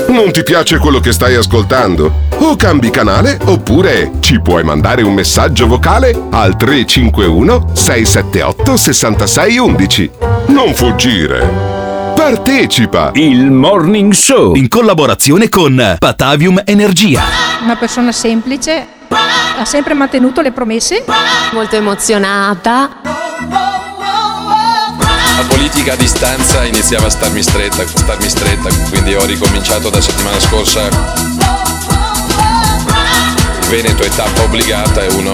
[0.10, 2.11] Non ti piace quello che stai ascoltando?
[2.38, 10.11] O cambi canale oppure ci puoi mandare un messaggio vocale al 351 678 6611.
[10.48, 11.82] Non fuggire.
[12.23, 13.11] Partecipa!
[13.15, 17.21] Il Morning Show in collaborazione con Patavium Energia.
[17.61, 21.03] Una persona semplice, ha sempre mantenuto le promesse.
[21.51, 23.01] Molto emozionata.
[25.35, 30.39] La politica a distanza iniziava a starmi stretta, starmi stretta, quindi ho ricominciato da settimana
[30.39, 30.87] scorsa.
[33.59, 35.33] Il Veneto è tappa obbligata, è uno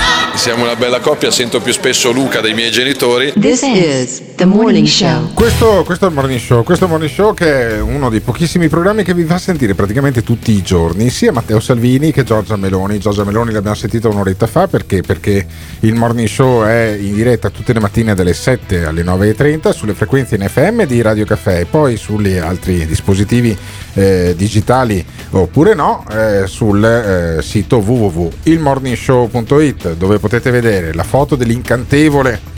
[0.41, 3.31] Siamo una bella coppia, sento più spesso Luca dei miei genitori.
[3.39, 5.31] This is the morning show.
[5.35, 8.21] Questo, questo è il Morning Show, questo è il Morning Show che è uno dei
[8.21, 12.55] pochissimi programmi che vi fa sentire praticamente tutti i giorni, sia Matteo Salvini che Giorgia
[12.55, 12.97] Meloni.
[12.97, 15.01] Giorgia Meloni l'abbiamo sentita un'oretta fa perché?
[15.01, 15.45] Perché
[15.81, 20.33] il Morning Show è in diretta tutte le mattine dalle 7 alle 9.30 sulle frequenze
[20.33, 23.55] in FM di Radio Caffè e poi sugli altri dispositivi
[23.93, 32.51] eh, digitali oppure no eh, sul eh, sito www.ilmorningshow.it dove potete vedere la foto dell'incantevole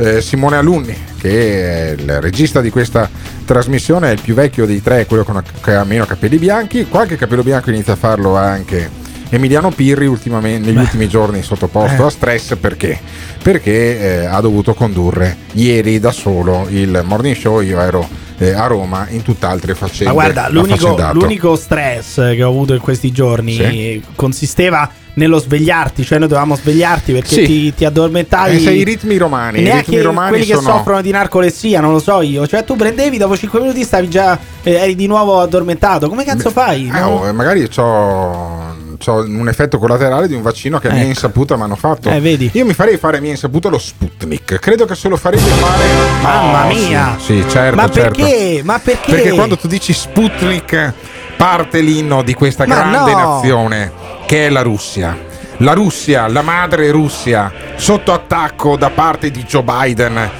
[0.00, 3.08] eh, Simone Alunni, che è il regista di questa
[3.44, 6.86] trasmissione, è il più vecchio dei tre, quello con, che ha meno capelli bianchi.
[6.86, 8.99] Qualche capello bianco inizia a farlo anche
[9.30, 10.82] Emiliano Pirri ultimamente, negli Beh.
[10.82, 12.06] ultimi giorni sottoposto Eh.
[12.06, 12.98] a stress perché?
[13.42, 18.06] Perché eh, ha dovuto condurre ieri da solo il morning show, io ero
[18.38, 20.06] eh, a Roma in tutt'altre faccende.
[20.06, 24.02] Ma guarda, l'unico, l'unico stress che ho avuto in questi giorni Sì.
[24.16, 27.44] consisteva nello svegliarti, cioè noi dovevamo svegliarti perché Sì.
[27.44, 28.56] ti, ti addormentavi.
[28.56, 31.80] Eh, sei i ritmi romani, i Neanche ritmi romani quelli che sono- soffrono di narcolessia,
[31.80, 32.46] non lo so io.
[32.46, 34.38] Cioè, tu prendevi dopo 5 minuti stavi già.
[34.62, 36.08] eh, eri di nuovo addormentato.
[36.08, 36.86] Come cazzo fai?
[36.94, 37.06] Eh, no?
[37.08, 38.69] oh, eh, magari ho
[39.06, 41.08] un effetto collaterale di un vaccino che a mia Ecco.
[41.10, 42.10] insaputa mi hanno fatto.
[42.10, 42.50] Eh, vedi.
[42.54, 44.58] Io mi farei fare a mia insaputa lo Sputnik.
[44.58, 45.84] Credo che se lo farebbe fare.
[46.22, 47.16] Mamma Oh, mia!
[47.18, 47.76] Sì, sì, certo.
[47.76, 48.22] Ma certo.
[48.22, 48.60] perché?
[48.62, 49.10] Ma perché?
[49.10, 50.92] Perché quando tu dici Sputnik
[51.36, 53.34] parte l'inno di questa Ma grande no!
[53.34, 53.92] nazione
[54.26, 55.16] che è la Russia.
[55.58, 60.30] La Russia, la madre Russia, sotto attacco da parte di Joe Biden,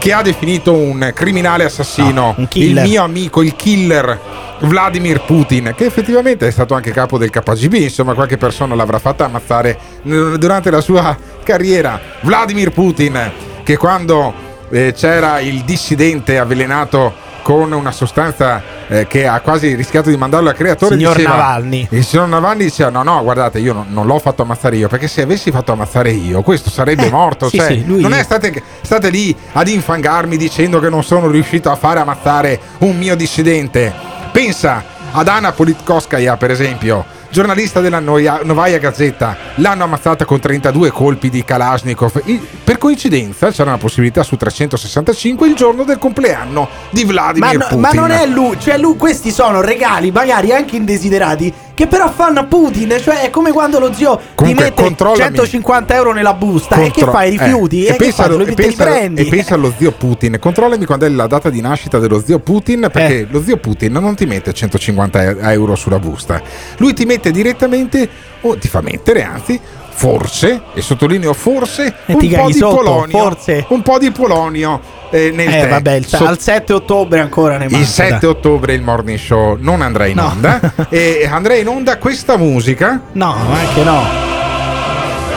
[0.00, 2.86] che ha definito un criminale assassino, il killer.
[2.86, 4.18] mio amico, il killer
[4.60, 9.26] Vladimir Putin, che effettivamente è stato anche capo del KGB, insomma qualche persona l'avrà fatta
[9.26, 12.00] ammazzare eh, durante la sua carriera.
[12.22, 13.30] Vladimir Putin,
[13.62, 14.32] che quando
[14.70, 17.12] eh, c'era il dissidente avvelenato
[17.42, 21.86] con una sostanza eh, che ha quasi rischiato di mandarlo al creatore Signor diceva, Navalny.
[21.90, 25.08] il signor Navalny diceva no no guardate io non, non l'ho fatto ammazzare io perché
[25.08, 28.22] se avessi fatto ammazzare io questo sarebbe Eh, morto sì, cioè, sì, lui- non è
[28.22, 33.14] state, state lì ad infangarmi dicendo che non sono riuscito a fare ammazzare un mio
[33.16, 33.92] dissidente
[34.32, 39.36] pensa ad Anna Politkovskaya per esempio giornalista della Novaya Gazzetta.
[39.56, 42.22] L'hanno ammazzata con 32 colpi di Kalashnikov.
[42.64, 47.64] Per coincidenza c'era una possibilità su 365 il giorno del compleanno di Ma, Vladimir no-
[47.66, 47.80] Putin.
[47.80, 52.40] ma non è lui, cioè lui, questi sono regali, magari anche indesiderati, che però fanno
[52.40, 55.20] a Putin, cioè è come quando lo zio Comunque, ti mette controllami.
[55.36, 57.30] 150 euro nella busta e che Contro- fai?
[57.30, 57.84] Rifiuti?
[57.84, 58.36] eh, e che pensa, fai?
[58.36, 60.36] Li- e pensa- e pensa allo zio Putin.
[60.38, 62.90] Controllami quando è la data di nascita dello zio Putin, Eh.
[62.90, 66.40] perché lo zio Putin non ti mette 150 e- euro sulla busta,
[66.78, 68.08] lui ti mette direttamente,
[68.42, 69.60] o ti fa mettere, anzi.
[70.00, 73.64] Forse, e sottolineo forse, E un po' sotto, polonio, forse.
[73.68, 77.76] un po' di polonio eh, nel Eh vabbè, Sot- al 7 ottobre ancora ne manca.
[77.76, 78.30] il 7 dai.
[78.30, 80.28] ottobre il morning show non andrà in No.
[80.28, 80.58] onda
[80.88, 84.29] e andrà in onda questa musica No, anche no.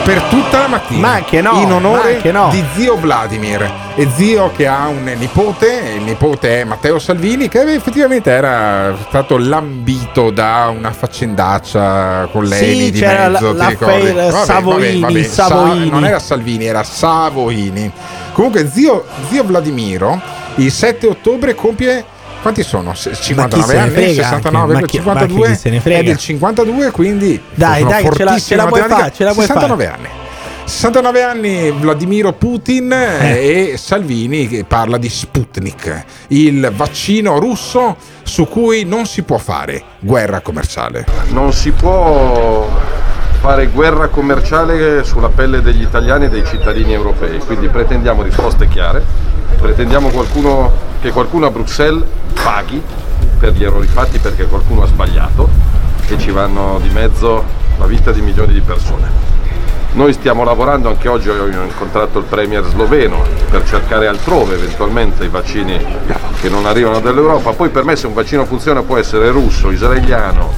[0.04, 1.00] Per tutta la mattina.
[1.00, 2.48] Ma anche no, In onore no.
[2.50, 3.82] di zio Vladimir.
[3.96, 9.38] E zio che ha un nipote, il nipote è Matteo Salvini, che effettivamente era stato
[9.38, 14.12] lambito da una faccendaccia con lei Sì, di c'era mezzo, la- ti ricordi?
[14.12, 15.90] l'affair Savoini, Savoini.
[15.90, 17.90] non era Salvini, era Savoini.
[18.32, 20.20] Comunque zio, zio Vladimiro
[20.56, 22.04] il 7 ottobre compie
[22.44, 22.94] quanti sono?
[22.94, 25.80] Se- 59 se ne anni, frega 69, anche, ma chi- ma 52 chi se ne
[25.80, 25.98] frega?
[25.98, 29.46] è del 52, quindi Dai, dai, ce la- ce la puoi fare, ce la puoi
[29.46, 30.08] 69 anni.
[30.66, 38.46] 69 anni Vladimiro Putin eh, e Salvini che parla di Sputnik, il vaccino russo su
[38.48, 41.04] cui non si può fare guerra commerciale.
[41.30, 42.66] Non si può
[43.44, 49.04] fare guerra commerciale sulla pelle degli italiani e dei cittadini europei, quindi pretendiamo risposte chiare,
[49.60, 50.72] pretendiamo qualcuno,
[51.02, 52.06] che qualcuno a Bruxelles
[52.42, 52.80] paghi
[53.38, 55.50] per gli errori fatti perché qualcuno ha sbagliato
[56.08, 57.44] e ci vanno di mezzo
[57.76, 59.08] la vita di milioni di persone.
[59.92, 65.28] Noi stiamo lavorando, anche oggi ho incontrato il premier sloveno per cercare altrove eventualmente i
[65.28, 65.78] vaccini
[66.40, 67.52] che non arrivano dall'Europa.
[67.52, 70.50] Poi per me se un vaccino funziona può essere russo, israeliano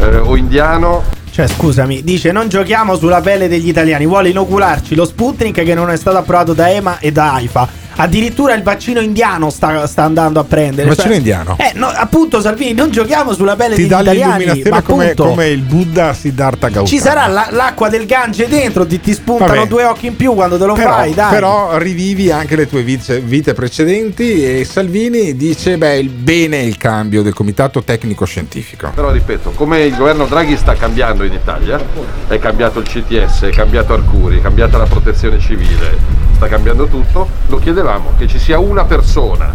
[0.00, 1.22] eh, o indiano.
[1.34, 5.90] Cioè, scusami, dice non giochiamo sulla pelle degli italiani, vuole inocularci lo Sputnik che non
[5.90, 7.68] è stato approvato da EMA e da AIFA.
[7.96, 10.82] Addirittura il vaccino indiano sta, sta andando a prendere.
[10.82, 11.56] Il vaccino Cioè- indiano?
[11.58, 14.30] Eh, no, appunto, Salvini, non giochiamo sulla pelle Ti degli dà italiani.
[14.30, 16.86] Ma l'illuminazione come, appunto, come il Buddha Siddhartha Gautama.
[16.86, 19.66] ci sarà la- l'acqua del Gange dentro, ti, ti spuntano Vabbè.
[19.68, 21.30] due occhi in più quando te lo però, fai, dai.
[21.32, 26.62] però rivivi anche le tue vite, vite precedenti e Salvini dice beh il bene è
[26.62, 31.32] il cambio del comitato tecnico scientifico Però ripeto, come il governo Draghi sta cambiando in
[31.32, 31.80] Italia,
[32.28, 35.96] è cambiato il CTS, è cambiato Arcuri, è cambiata la protezione civile,
[36.34, 39.54] sta cambiando tutto, lo chiedevamo che ci sia una persona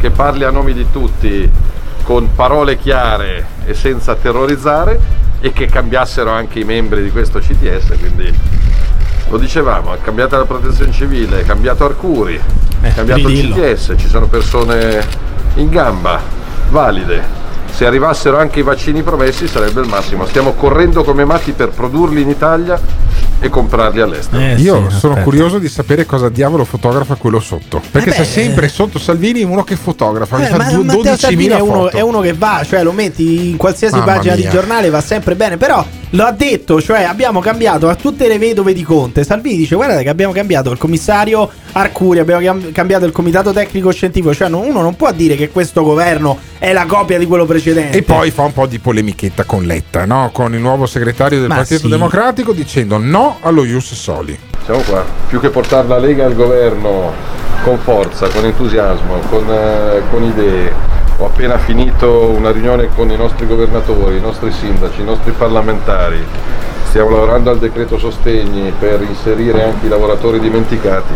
[0.00, 1.50] che parli a nome di tutti
[2.02, 4.98] con parole chiare e senza terrorizzare
[5.40, 8.32] e che cambiassero anche i membri di questo CTS, quindi
[9.28, 12.40] lo dicevamo, è cambiata la protezione civile, è cambiato Arcuri,
[12.80, 13.52] è cambiato il.
[13.52, 15.04] CTS, ci sono persone
[15.54, 16.20] in gamba,
[16.70, 17.40] valide.
[17.70, 20.26] Se arrivassero anche i vaccini promessi sarebbe il massimo.
[20.26, 22.78] Stiamo correndo come matti per produrli in Italia
[23.44, 24.40] e comprarli all'estero.
[24.40, 27.82] Eh, Io sono curioso di sapere cosa diavolo fotografa quello sotto.
[27.90, 30.36] Perché Eh beh, c'è sempre sotto Salvini uno che fotografa.
[30.38, 31.96] mi Eh, fa ma du- Matteo Salvini 12.000 è uno, foto.
[31.96, 34.50] è uno che va, cioè lo metti in qualsiasi Mamma pagina di mia.
[34.50, 35.56] giornale, va sempre bene.
[35.56, 39.24] Però lo ha detto, cioè abbiamo cambiato a tutte le vedove di Conte.
[39.24, 43.90] Salvini dice: Guardate che abbiamo cambiato il commissario Arcuri, abbiamo cam- cambiato il comitato tecnico
[43.90, 44.32] scientifico.
[44.32, 47.98] Cioè, uno non può dire che questo governo è la copia di quello precedente.
[47.98, 50.30] E poi fa un po' di polemichetta con Letta, no?
[50.32, 51.88] con il nuovo segretario del Ma Partito sì.
[51.88, 54.38] Democratico dicendo no allo Ius Soli.
[54.64, 55.04] Siamo qua.
[55.28, 57.12] Più che portare la Lega al governo
[57.64, 60.72] con forza, con entusiasmo, con, eh, con idee.
[61.18, 66.24] Ho appena finito una riunione con i nostri governatori, i nostri sindaci, i nostri parlamentari.
[66.88, 71.12] Stiamo lavorando al decreto sostegni per inserire anche i lavoratori dimenticati.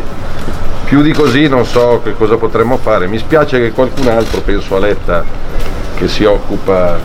[0.84, 3.08] Più di così non so che cosa potremmo fare.
[3.08, 5.24] Mi spiace che qualcun altro, penso a Letta,
[5.96, 6.98] che si occupa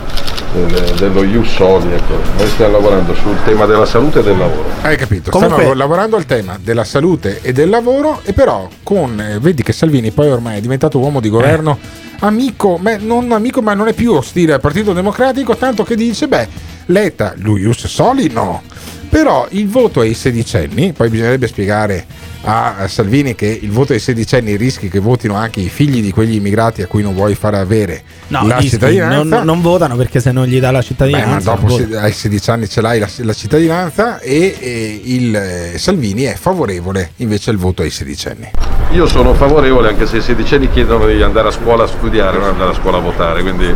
[0.52, 2.14] dello Ius Soli, ecco.
[2.36, 4.64] noi stiamo lavorando sul tema della salute e del lavoro.
[4.82, 5.30] Hai capito?
[5.30, 9.62] Comunque- Stanno lavorando al tema della salute e del lavoro e però con, eh, vedi
[9.62, 11.78] che Salvini poi ormai è diventato uomo di governo,
[12.20, 16.28] amico, beh, non amico ma non è più ostile al Partito Democratico, tanto che dice,
[16.28, 16.48] beh,
[16.86, 18.62] Letta, lui Ius Soli no,
[19.08, 22.04] però il voto ai sedicenni, poi bisognerebbe spiegare
[22.44, 26.34] a Salvini che il voto ai sedicenni rischi che votino anche i figli di quegli
[26.34, 29.36] immigrati a cui non vuoi far avere No, la cittadinanza.
[29.36, 31.52] non, non votano perché se non gli dà la Beh, cittadinanza.
[31.54, 35.78] ma dopo se- ai 16 anni ce l'hai la, la cittadinanza e, e il eh,
[35.78, 38.50] Salvini è favorevole invece al voto ai sedicenni.
[38.92, 42.48] Io sono favorevole anche se i sedicenni chiedono di andare a scuola a studiare, non
[42.48, 43.72] andare a scuola a votare, quindi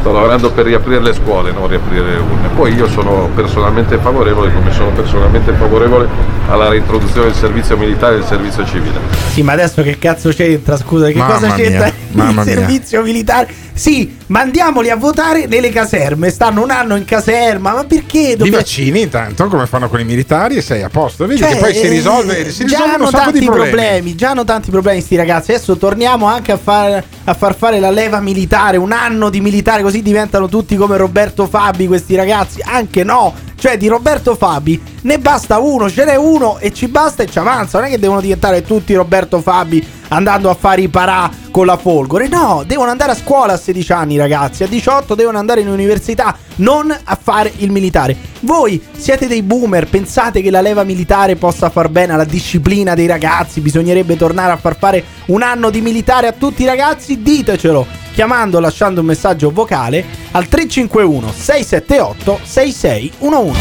[0.00, 2.48] sto lavorando per riaprire le scuole, non riaprire le urne.
[2.54, 6.06] Poi io sono personalmente favorevole, come sono personalmente favorevole
[6.48, 8.98] alla reintroduzione del servizio militare e del servizio civile.
[9.32, 10.76] Sì, ma adesso che cazzo c'entra?
[10.76, 12.56] Scusa, che Mamma cosa c'entra mia, mamma il mia.
[12.56, 13.48] servizio militare?
[13.76, 16.30] Sì, mandiamoli a votare nelle caserme.
[16.30, 18.20] Stanno un anno in caserma, ma perché?
[18.28, 21.26] Li Dobbiamo- vaccini intanto come fanno con i militari e sei a posto.
[21.26, 23.70] Vedi Cioè, che poi si eh, risolve, si già hanno tanti problemi.
[23.70, 24.14] problemi.
[24.14, 25.50] Già hanno tanti problemi sti ragazzi.
[25.52, 29.82] Adesso torniamo anche a far, a far fare la leva militare, un anno di militare,
[29.82, 32.60] così diventano tutti come Roberto Fabi questi ragazzi.
[32.64, 33.34] Anche no.
[33.56, 37.38] Cioè di Roberto Fabi ne basta uno, ce n'è uno e ci basta e ci
[37.38, 37.78] avanza.
[37.78, 41.76] Non è che devono diventare tutti Roberto Fabi andando a fare i parà con la
[41.76, 42.28] folgore.
[42.28, 44.64] No, devono andare a scuola a 16 anni ragazzi.
[44.64, 48.16] A 18 devono andare in università, non a fare il militare.
[48.40, 53.06] Voi siete dei boomer, pensate che la leva militare possa far bene alla disciplina dei
[53.06, 53.60] ragazzi?
[53.60, 57.22] Bisognerebbe tornare a far fare un anno di militare a tutti i ragazzi?
[57.22, 63.60] Ditecelo chiamando lasciando un messaggio vocale al 351 678 6611.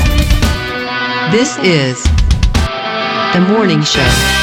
[1.32, 2.02] This is
[3.32, 4.43] the morning show.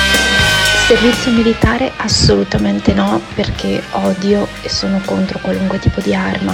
[0.91, 6.53] Servizio militare assolutamente no perché odio e sono contro qualunque tipo di arma.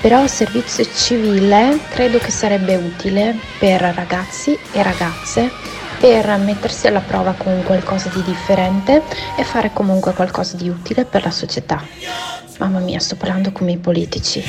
[0.00, 5.52] Però servizio civile credo che sarebbe utile per ragazzi e ragazze
[6.00, 9.04] per mettersi alla prova con qualcosa di differente
[9.36, 11.80] e fare comunque qualcosa di utile per la società.
[12.60, 14.44] Mamma mia, sto parlando come i politici.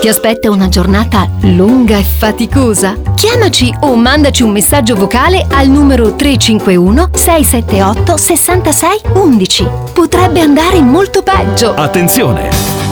[0.00, 2.96] Ti aspetta una giornata lunga e faticosa?
[3.16, 9.68] Chiamaci o mandaci un messaggio vocale al numero 351 678 66 11.
[9.92, 11.74] Potrebbe andare molto peggio.
[11.74, 12.91] Attenzione!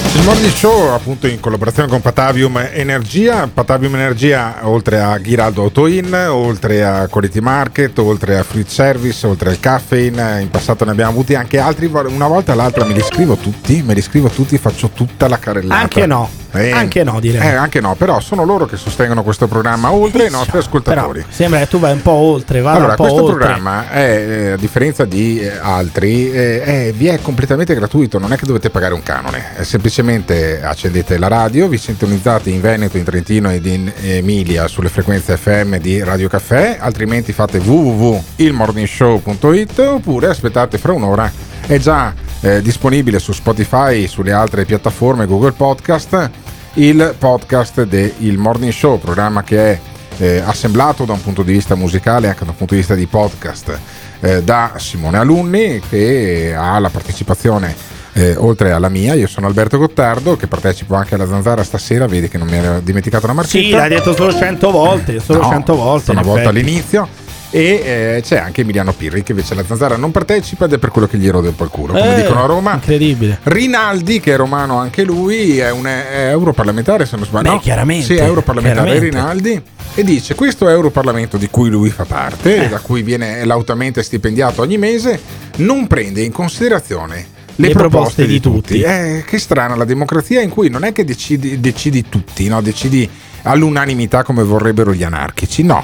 [0.13, 3.49] Il Morning Show, appunto in collaborazione con Patavium Energia.
[3.51, 9.49] Patavium Energia, oltre a Ghiraldo Autoin, oltre a Quality Market, oltre a Fruit Service, oltre
[9.51, 11.85] al Caffeine, in passato ne abbiamo avuti anche altri.
[11.85, 15.79] Una volta all'altra me li scrivo tutti, me li scrivo tutti, faccio tutta la carrellata.
[15.81, 16.29] Anche no.
[16.53, 17.47] Anche no, direi.
[17.47, 21.23] Eh, anche no, però sono loro che sostengono questo programma oltre ai nostri ascoltatori.
[21.29, 23.37] Sembra che tu vai un po' oltre, vada Allora, un po' questo oltre.
[23.37, 28.33] programma è, eh, a differenza di eh, altri, eh, è- vi è completamente gratuito, non
[28.33, 32.97] è che dovete pagare un canone, è semplicemente accendete la radio, vi sintonizzate in Veneto,
[32.97, 40.27] in Trentino ed in Emilia sulle frequenze FM di Radio Caffè, altrimenti fate www.ilmorningshow.it oppure
[40.27, 41.31] aspettate fra un'ora,
[41.67, 46.29] è già eh, disponibile su Spotify, sulle altre piattaforme Google Podcast,
[46.73, 49.79] il podcast del Morning Show, programma che è
[50.17, 52.95] eh, assemblato da un punto di vista musicale e anche da un punto di vista
[52.95, 53.79] di podcast
[54.21, 59.77] eh, da Simone Alunni che ha la partecipazione eh, oltre alla mia, io sono Alberto
[59.77, 63.57] Gottardo che partecipo anche alla Zanzara stasera, vedi che non mi ero dimenticato una marchetta.
[63.63, 66.11] Sì, l'hai detto solo 100 volte, solo No, 100 volte.
[66.11, 66.57] Una volta effetti.
[66.59, 67.07] all'inizio.
[67.53, 70.89] E eh, c'è anche Emiliano Pirri che invece la Zanzara non partecipa ed è per
[70.89, 72.73] quello che gli rode un po' il culo, come Eh, dicono a Roma.
[72.75, 73.39] Incredibile.
[73.43, 77.49] Rinaldi, che è romano anche lui, è un è europarlamentare se non sbaglio.
[77.49, 78.99] Beh, No, chiaramente, Sì, è europarlamentare.
[78.99, 79.61] Rinaldi.
[79.95, 82.69] E dice: Questo Europarlamento di cui lui fa parte, Eh.
[82.69, 85.19] da cui viene lautamente stipendiato ogni mese,
[85.57, 87.25] non prende in considerazione
[87.55, 88.57] le, Le proposte, proposte di di tutti.
[88.75, 88.81] tutti.
[88.81, 92.61] Eh, che strana la democrazia in cui non è che decidi, decidi tutti, no?
[92.61, 93.09] decidi
[93.43, 95.83] all'unanimità come vorrebbero gli anarchici, no.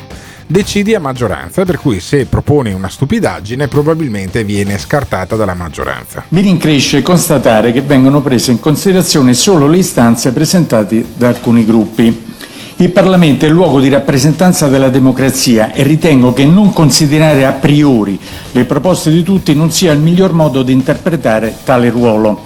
[0.49, 6.23] Decidi a maggioranza, per cui se proponi una stupidaggine probabilmente viene scartata dalla maggioranza.
[6.30, 12.35] Mi rincresce constatare che vengono prese in considerazione solo le istanze presentate da alcuni gruppi.
[12.80, 17.54] Il Parlamento è il luogo di rappresentanza della democrazia e ritengo che non considerare a
[17.54, 18.20] priori
[18.52, 22.40] le proposte di tutti non sia il miglior modo di interpretare tale ruolo.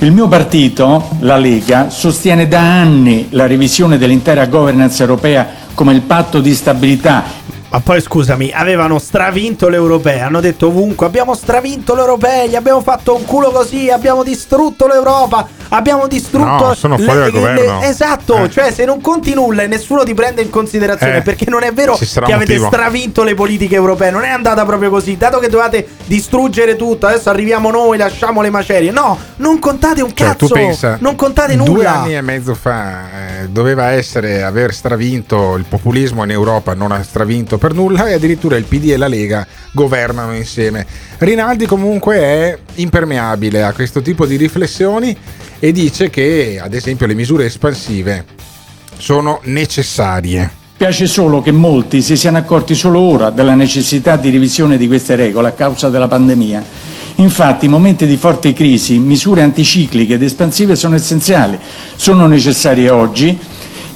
[0.00, 6.02] Il mio partito, la Lega, sostiene da anni la revisione dell'intera governance europea come il
[6.02, 7.24] patto di stabilità
[7.72, 13.16] Ma poi scusami, avevano stravinto l'europea, hanno detto ovunque abbiamo stravinto l'europea, gli abbiamo fatto
[13.16, 16.66] un culo così, abbiamo distrutto l'Europa, abbiamo distrutto.
[16.66, 17.80] No, sono fuori dal governo.
[17.80, 18.50] esatto, Eh.
[18.50, 21.72] cioè se non conti nulla e nessuno ti prende in considerazione, Eh, perché non è
[21.72, 22.66] vero che un avete motivo.
[22.66, 25.16] stravinto le politiche europee, non è andata proprio così.
[25.16, 28.90] Dato che dovevate distruggere tutto, adesso arriviamo noi, lasciamo le macerie.
[28.90, 30.48] No, non contate un Cioè, cazzo.
[30.52, 32.00] pensa, non contate Due nulla.
[32.02, 37.02] anni e mezzo fa eh, doveva essere aver stravinto il populismo in Europa, non ha
[37.02, 40.84] stravinto per nulla e addirittura il PD e la Lega governano insieme.
[41.18, 45.16] Rinaldi comunque è impermeabile a questo tipo di riflessioni
[45.60, 48.24] e dice che ad esempio le misure espansive
[48.98, 50.50] sono necessarie.
[50.76, 55.14] Piace solo che molti si siano accorti solo ora della necessità di revisione di queste
[55.14, 56.64] regole a causa della pandemia.
[57.16, 61.56] Infatti, in momenti di forte crisi, misure anticicliche ed espansive sono essenziali.
[61.94, 63.38] Sono necessarie oggi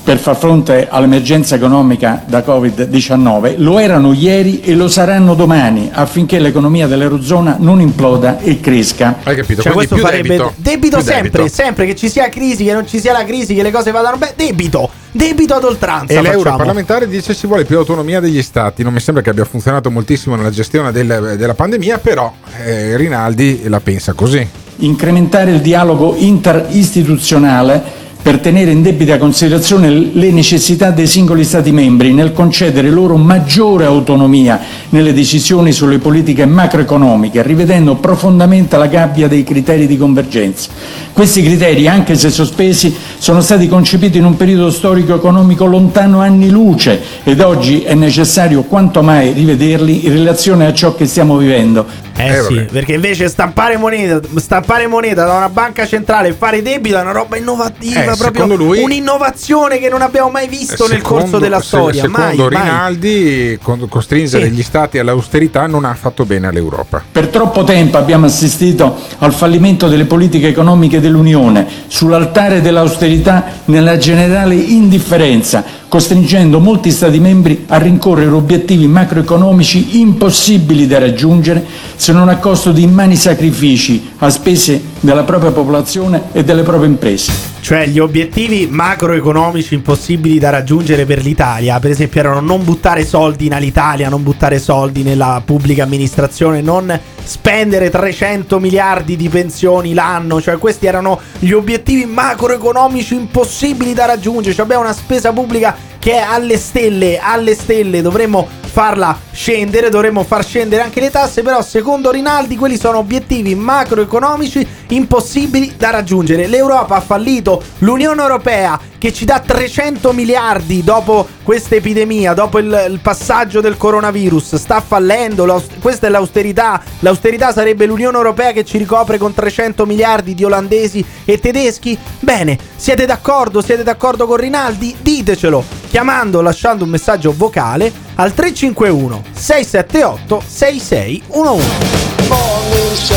[0.07, 6.39] per far fronte all'emergenza economica da Covid-19, lo erano ieri e lo saranno domani affinché
[6.39, 9.17] l'economia dell'Eurozona non imploda e cresca.
[9.25, 9.63] Hai capito?
[9.63, 10.53] Cioè, Quindi questo più farebbe debito.
[10.59, 11.55] debito, Più sempre, debito.
[11.55, 14.17] sempre che ci sia crisi, che non ci sia la crisi, che le cose vadano
[14.17, 14.35] bene.
[14.37, 16.13] Debito, debito ad oltranza.
[16.15, 16.57] E l'euro facciamo.
[16.59, 18.85] parlamentare dice ci vuole più autonomia degli stati.
[18.85, 22.33] Non mi sembra che abbia funzionato moltissimo nella gestione del- della pandemia, però
[22.65, 24.47] eh, Rinaldi la pensa così.
[24.79, 32.13] incrementare il dialogo interistituzionale per tenere in debita considerazione le necessità dei singoli Stati membri
[32.13, 39.45] nel concedere loro maggiore autonomia nelle decisioni sulle politiche macroeconomiche, rivedendo profondamente la gabbia dei
[39.45, 40.71] criteri di convergenza.
[41.13, 47.01] Questi criteri, anche se sospesi, sono stati concepiti in un periodo storico-economico lontano anni luce
[47.23, 51.87] ed oggi è necessario quanto mai rivederli in relazione a ciò che stiamo vivendo.
[52.19, 52.67] Eh, Eh, sì, vabbè.
[52.73, 57.13] perché invece stampare moneta, stampare moneta da una banca centrale e fare debito è una
[57.13, 61.61] roba innovativa, Eh, proprio lui- un'innovazione che non abbiamo mai visto nel Secondo- corso della
[61.61, 62.03] se- storia.
[62.03, 62.49] Secondo mai, mai.
[62.49, 64.51] Rinaldi, con- costringere Sì.
[64.53, 67.03] gli stati all'austerità non ha fatto bene all'Europa.
[67.11, 74.55] Per troppo tempo abbiamo assistito al fallimento delle politiche economiche dell'Unione sull'altare dell'austerità nella generale
[74.55, 81.65] indifferenza, costringendo molti Stati membri a rincorrere obiettivi macroeconomici impossibili da raggiungere
[81.95, 86.89] se non a costo di immani sacrifici a spese della propria popolazione e delle proprie
[86.89, 87.33] imprese.
[87.61, 93.47] Cioè, gli obiettivi macroeconomici impossibili da raggiungere per l'Italia, per esempio, erano non buttare soldi
[93.47, 100.41] in Alitalia, non buttare soldi nella pubblica amministrazione, non spendere 300 miliardi di pensioni l'anno.
[100.41, 104.55] Cioè, questi erano gli obiettivi macroeconomici impossibili da raggiungere.
[104.55, 108.01] Cioè, abbiamo una spesa pubblica che è alle stelle, alle stelle.
[108.01, 108.47] Dovremmo
[108.77, 114.67] farla scendere, dovremmo far scendere anche le tasse, però secondo Rinaldi quelli sono obiettivi macroeconomici
[114.89, 116.47] impossibili da raggiungere.
[116.47, 122.87] L'Europa ha fallito, l'Unione Europea che ci dà 300 miliardi dopo questa epidemia, dopo il,
[122.89, 128.79] il passaggio del coronavirus, sta fallendo, questa è l'austerità, l'austerità sarebbe l'Unione Europea che ci
[128.79, 131.99] ricopre con 300 miliardi di olandesi e tedeschi?
[132.21, 133.61] Bene, siete d'accordo?
[133.61, 134.95] Siete d'accordo con Rinaldi?
[135.01, 143.15] Ditecelo chiamando lasciando un messaggio vocale al 351 678 6611.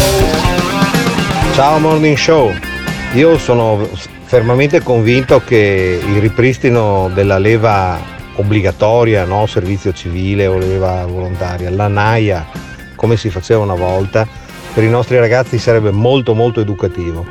[1.54, 2.54] Ciao Morning Show,
[3.14, 3.88] io sono
[4.24, 8.00] fermamente convinto che il ripristino della leva
[8.36, 9.48] obbligatoria, no?
[9.48, 12.46] servizio civile o leva volontaria, la NAIA,
[12.96, 14.28] come si faceva una volta,
[14.74, 17.26] per i nostri ragazzi sarebbe molto molto educativo.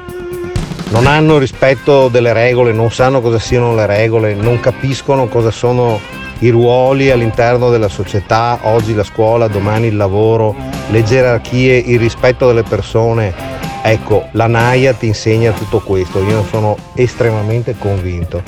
[0.90, 6.00] Non hanno rispetto delle regole, non sanno cosa siano le regole, non capiscono cosa sono
[6.40, 10.55] i ruoli all'interno della società, oggi la scuola, domani il lavoro,
[10.90, 13.67] le gerarchie, il rispetto delle persone.
[13.82, 18.42] Ecco, la NAIA ti insegna tutto questo, io sono estremamente convinto.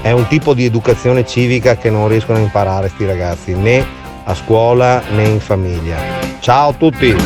[0.00, 3.84] È un tipo di educazione civica che non riescono a imparare sti ragazzi, né
[4.24, 5.96] a scuola né in famiglia.
[6.40, 7.16] Ciao a tutti!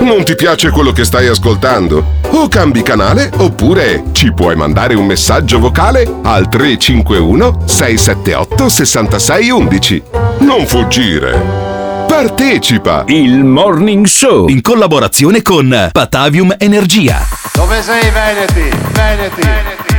[0.00, 2.04] Non ti piace quello che stai ascoltando?
[2.30, 10.02] O cambi canale oppure ci puoi mandare un messaggio vocale al 351 678 6611.
[10.40, 11.73] Non fuggire.
[12.14, 13.02] Partecipa!
[13.08, 17.26] Il Morning Show in collaborazione con Patavium Energia.
[17.52, 18.70] Dove sei Veneti?
[18.92, 19.42] Veneti.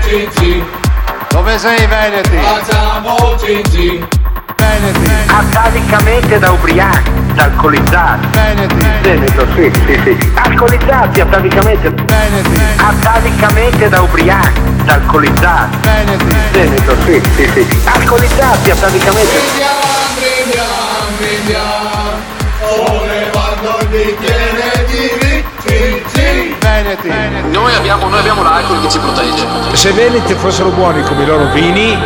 [0.08, 0.64] Gigi.
[1.30, 2.38] Dove sei Veneti?
[2.38, 4.02] Facciamo Gigi.
[4.56, 5.12] Veneti.
[5.28, 8.28] Atavicamente da ubriachi, da alcolizzati.
[8.32, 8.86] Veneti.
[9.02, 10.32] Veneto, sì, sì, sì.
[10.36, 11.90] Alcolizzati atavicamente.
[11.90, 12.62] Veneti.
[12.78, 15.78] Atavicamente da ubriachi, da alcolizzati.
[15.82, 16.36] Veneti.
[16.54, 17.80] Veneto, sì, sì, sì.
[17.84, 19.34] Alcolizzati atavicamente.
[19.34, 21.85] Bicchiere di Gigi.
[26.60, 27.10] Veneti.
[27.50, 29.48] Noi abbiamo, noi abbiamo l'alcol che ci protegge.
[29.74, 31.98] Se Veneti fossero buoni come i loro vini,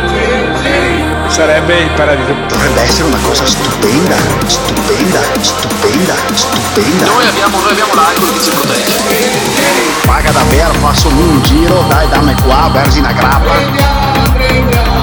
[1.26, 2.34] sarebbe il paradiso.
[2.48, 4.16] Dovrebbe essere una cosa stupenda,
[4.46, 7.04] stupenda, stupenda, stupenda.
[7.04, 8.98] Noi abbiamo, noi abbiamo l'alcol che ci protegge.
[10.06, 14.99] Paga davvero, passami un giro, dai dammi qua, versi una grappa.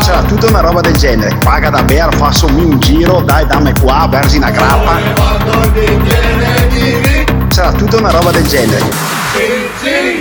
[0.00, 1.36] C'era tutta una roba del genere.
[1.38, 4.98] Paga davvero, passami un giro, dai dammi qua, versi una grappa.
[7.48, 9.16] C'era tutta una roba del genere.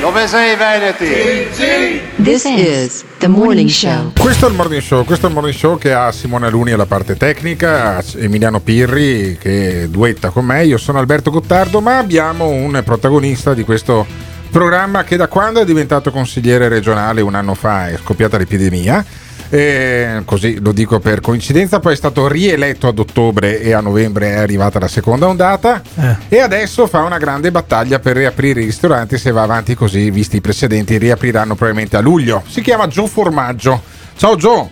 [0.02, 2.08] Dove sei Veneti?
[2.22, 4.12] This is the morning show.
[4.20, 6.86] Questo è il morning show, questo è il morning show che ha Simone Aluni alla
[6.86, 12.82] parte tecnica, Emiliano Pirri che duetta con me, io sono Alberto Gottardo, ma abbiamo un
[12.84, 14.06] protagonista di questo
[14.52, 19.06] programma che da quando è diventato consigliere regionale un anno fa è scoppiata l'epidemia.
[19.50, 24.32] E così lo dico per coincidenza, poi è stato rieletto ad ottobre e a novembre
[24.32, 25.82] è arrivata la seconda ondata
[26.28, 30.38] e adesso fa una grande battaglia per riaprire i ristoranti, se va avanti così, visti
[30.38, 32.44] i precedenti, riapriranno probabilmente a luglio.
[32.48, 33.82] Si chiama Gio Formaggio.
[34.18, 34.70] Ciao Gio!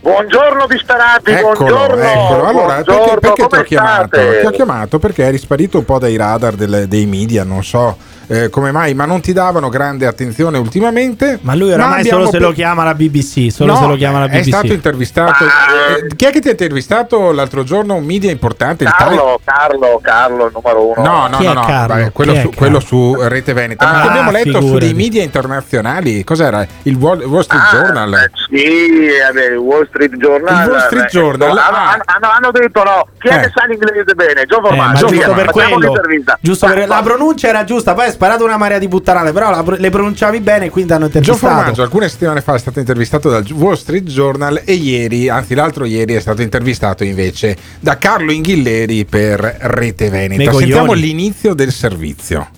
[0.00, 2.02] Buongiorno disperati, Eccolo, buongiorno.
[2.02, 2.44] eccolo.
[2.44, 4.18] Allora, perché, buongiorno, perché ti ho chiamato?
[4.40, 7.96] Ti ho chiamato perché eri sparito un po' dai radar del- dei media, non so
[8.28, 11.38] eh, come mai, ma non ti davano grande attenzione ultimamente.
[11.42, 13.50] Ma lui oramai abbiamo solo se pe- lo chiama la BBC.
[13.52, 14.38] Solo No, se lo chiama la BBC.
[14.38, 15.44] È stato intervistato.
[15.44, 17.94] eh, chi è che ti ha intervistato l'altro giorno?
[17.94, 18.84] Un media importante?
[18.84, 21.02] Carlo, Carlo, Carlo, il numero uno.
[21.02, 21.94] No, no, Chi no, è no, Carlo?
[21.94, 23.84] vabbè, quello, su, quello su Rete Veneta.
[23.86, 24.84] Ma Ah, abbiamo letto su figurati.
[24.84, 26.24] dei media internazionali.
[26.24, 26.66] Cos'era?
[26.82, 28.14] Il Wall, Wall Street Ah, Journal?
[28.14, 30.64] eh, sì, vabbè, il Wall Street Journal.
[30.64, 31.98] Il Wall Street eh, Journal, hanno, ah.
[32.04, 33.06] hanno- hanno- detto no.
[33.18, 33.40] Chi è Eh.
[33.40, 34.44] che sa l'inglese bene?
[34.46, 36.38] Gio Eh, ma giusto per facciamo quello, l'intervista.
[36.40, 37.94] giusto per- Ma- la pronuncia era giusta.
[37.94, 41.54] Poi sparato una marea di puttanate, però la- le pronunciavi bene, quindi hanno Gio intervistato.
[41.54, 45.84] Formaggio alcune settimane fa è stato intervistato dal Wall Street Journal e ieri, anzi l'altro
[45.84, 50.50] ieri, è stato intervistato invece da Carlo Inghilleri per Rete Veneta.
[50.52, 52.48] Sentiamo l'inizio del servizio.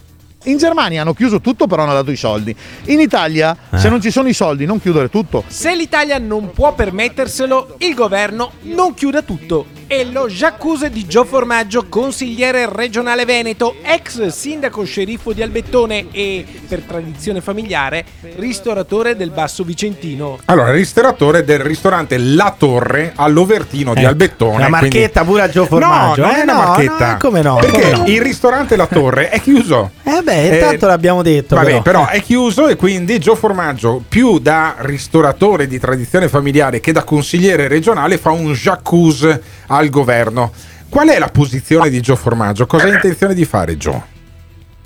[0.44, 2.54] In Germania hanno chiuso tutto, però hanno dato i soldi.
[2.84, 3.76] In Italia, Eh.
[3.78, 5.42] se non ci sono i soldi, non chiudere tutto.
[5.46, 9.66] Se l'Italia non può permetterselo, il governo non chiuda tutto.
[9.90, 16.44] E lo Giaccuse di Gio Formaggio, consigliere regionale Veneto, ex sindaco sceriffo di Albettone e,
[16.68, 18.04] per tradizione familiare,
[18.36, 20.40] ristoratore del Basso Vicentino.
[20.44, 24.56] Allora, ristoratore del ristorante La Torre all'Overtino di Ecco, Albettone.
[24.56, 26.38] una marchetta pure a Gio Formaggio, No, non eh?
[26.40, 27.10] è una No, marchetta.
[27.12, 28.06] no, come no, Perché come no?
[28.08, 29.92] il ristorante La Torre è chiuso.
[30.02, 31.54] Eh beh, intanto l'abbiamo detto.
[31.54, 31.82] Vabbè, però.
[31.82, 37.04] però è chiuso e quindi Gio Formaggio, più da ristoratore di tradizione familiare che da
[37.04, 39.42] consigliere regionale, fa un j'accuse
[39.78, 40.52] al governo.
[40.88, 42.66] Qual è la posizione di Gio Formaggio?
[42.66, 44.16] Cosa ha intenzione di fare Gio?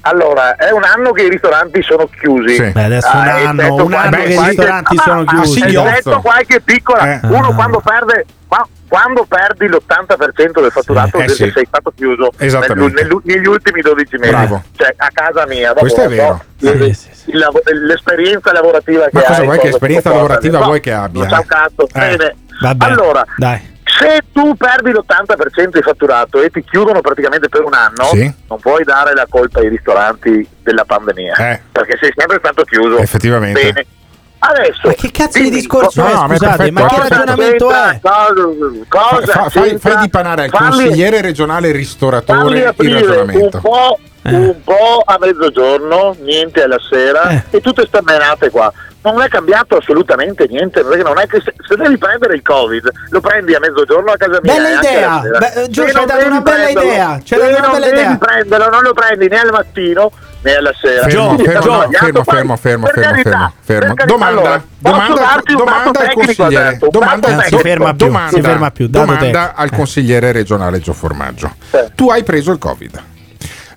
[0.04, 2.56] Allora, è un anno che i ristoranti sono chiusi.
[2.56, 2.70] Sì.
[2.72, 5.60] Beh, adesso un Ah, anno, un anno che i ristoranti Ah, sono ah, chiusi.
[5.62, 7.14] Eccetto qualche piccola.
[7.14, 7.20] Eh.
[7.26, 7.54] Uno Ah.
[7.54, 8.26] quando perde.
[8.48, 11.50] qua- Quando perdi l'80% del fatturato Sì, eh sì.
[11.54, 14.62] sei stato chiuso nel- nel- negli ultimi 12 mesi, Bravo.
[14.76, 16.44] cioè a casa mia, dopo Questo è vero.
[16.58, 16.96] il-
[17.26, 20.92] il lav- l'esperienza lavorativa Ma che cosa hai, vuoi che esperienza lavorativa no, vuoi che
[20.92, 21.20] abbia?
[21.20, 21.86] Non sa un cazzo.
[21.86, 21.88] Eh.
[22.16, 22.36] Bene.
[22.60, 23.71] Vabbè, Allora, dai.
[24.02, 28.32] Se tu perdi l'80% di fatturato e ti chiudono praticamente per un anno, Sì.
[28.48, 31.60] non puoi dare la colpa ai ristoranti della pandemia, Eh.
[31.72, 32.98] perché sei sempre stato chiuso.
[32.98, 33.60] Effettivamente.
[33.60, 33.86] Bene.
[34.44, 36.12] Adesso, Ma che cazzo di discorso è?
[36.12, 36.72] No, ma è Scusate, perfetto.
[36.82, 38.00] ma che ragionamento è?
[38.02, 38.44] Cosa,
[38.88, 43.60] cosa Fa- fai, fai dipanare al Falli- consigliere regionale ristoratore il aprire un ragionamento.
[43.60, 44.34] po', Eh.
[44.34, 47.42] un po' a mezzogiorno, niente alla sera Eh.
[47.50, 48.72] e tutte sta menate qua.
[49.04, 52.88] Non è cambiato assolutamente niente, perché non è che se, se devi prendere il Covid,
[53.10, 54.54] lo prendi a mezzogiorno a casa mia.
[54.54, 55.20] Bella idea.
[55.22, 55.38] sera.
[55.38, 57.06] Beh, Gio, ci hai dato una bella prenderlo- idea.
[57.30, 58.16] Una non bella devi idea.
[58.16, 60.12] prenderlo, non lo prendi né al mattino
[60.42, 61.08] né alla sera.
[61.08, 66.78] Fermo, Quindi fermo, fermo, fermo, fermo, fermo, fermo, Domanda, allora, domanda, domanda al consigliere.
[66.90, 69.52] Domanda, si ferma più, domanda, si ferma più, dato domanda tecnico.
[69.60, 69.76] al Eh.
[69.76, 71.52] consigliere regionale Gio Formaggio.
[71.70, 71.78] Sì.
[71.96, 73.02] Tu hai preso il Covid.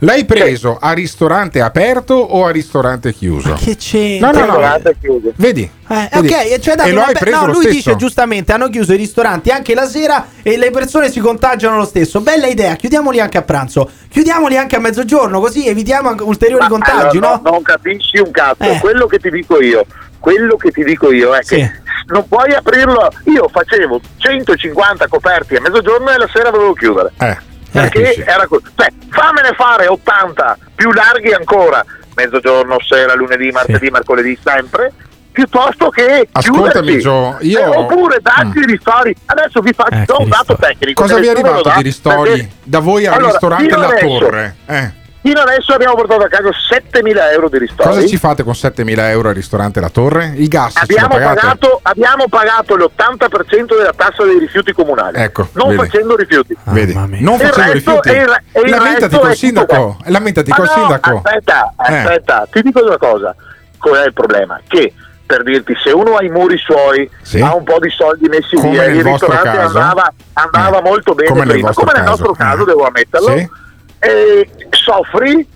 [0.06, 3.54] L'hai preso a ristorante aperto o a ristorante chiuso?
[3.56, 4.32] Che c'entra?
[4.32, 4.52] No, no, no.
[4.58, 5.32] Ristorante chiuso.
[5.36, 5.70] Vedi?
[5.88, 6.28] Eh, Vedi?
[6.28, 7.76] ok, e, cioè, dato E lo hai be- preso no, lo lui stesso.
[7.76, 11.86] dice giustamente: hanno chiuso i ristoranti anche la sera e le persone si contagiano lo
[11.86, 12.22] stesso.
[12.22, 17.18] Bella idea, chiudiamoli anche a pranzo, chiudiamoli anche a mezzogiorno, così evitiamo ulteriori Ma contagi,
[17.18, 17.50] allora, no?
[17.52, 18.62] Non capisci un cazzo.
[18.64, 18.78] Eh.
[18.80, 19.86] Quello che ti dico io,
[20.20, 21.56] quello che ti dico io è Sì.
[21.56, 21.72] che
[22.08, 23.10] non puoi aprirlo.
[23.26, 27.12] Io facevo 150 coperti a mezzogiorno e la sera dovevo chiudere.
[27.20, 27.38] Eh,
[27.82, 28.64] Perché era così.
[28.76, 31.84] Cioè, fammene fare 80 più larghi ancora,
[32.16, 34.92] mezzogiorno, sera, lunedì, martedì, mercoledì, sempre.
[35.32, 36.98] Piuttosto che Ascoltami.
[37.00, 38.64] Gio, io- Eh, oppure darci Mm.
[38.64, 39.16] i ristori.
[39.26, 41.02] Adesso vi faccio Eh, un dato tecnico.
[41.02, 44.56] Cosa vi è arrivato di ristori perché- da voi al Allora, ristorante La adesso- Torre?
[44.66, 44.92] Eh.
[45.26, 47.90] Fino adesso abbiamo portato a casa 7.000 euro di ristori.
[47.90, 50.34] Cosa ci fate con 7.000 euro al ristorante La Torre?
[50.36, 55.18] Il gas Abbiamo pagato, abbiamo pagato l'80% della tassa dei rifiuti comunali.
[55.18, 55.80] Ecco, non vedi.
[55.82, 56.56] facendo rifiuti.
[56.66, 57.22] Vedi, Mamma mia.
[57.22, 58.10] non facendo rifiuti.
[58.10, 59.98] e e il Lamentati col sindaco.
[60.06, 61.22] Lamentati col no, sindaco.
[61.24, 61.96] Aspetta, Eh.
[61.98, 63.36] aspetta, ti dico una cosa.
[63.80, 64.62] Qual è il problema?
[64.68, 64.94] Che
[65.26, 67.42] per dirti, se uno ha i muri suoi, Sì.
[67.42, 69.80] ha un po' di soldi messi Come via, nel il ristorante caso.
[69.80, 72.22] andava, andava Eh, molto bene come nel prima, vostro come nel caso.
[72.24, 72.66] nostro caso, Eh.
[72.66, 73.50] devo ammetterlo, Sì.
[74.06, 75.48] E soffri,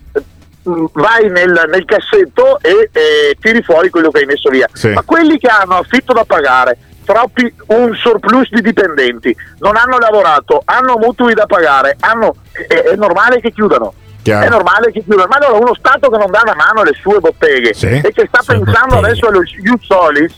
[0.64, 4.68] mh, vai nel, nel cassetto e, e tiri fuori quello che hai messo via.
[4.74, 4.90] Sì.
[4.90, 10.62] Ma quelli che hanno affitto da pagare, troppi, un surplus di dipendenti, non hanno lavorato,
[10.66, 13.94] hanno mutui da pagare, hanno, è, è normale che chiudano.
[14.22, 14.46] Chiaro.
[14.46, 15.28] È normale che chiudano.
[15.30, 17.88] Ma allora uno Stato che non dà una mano alle sue botteghe Sì.
[18.04, 19.08] e che sta pensando botteghe.
[19.08, 20.34] adesso allo Ius Solis,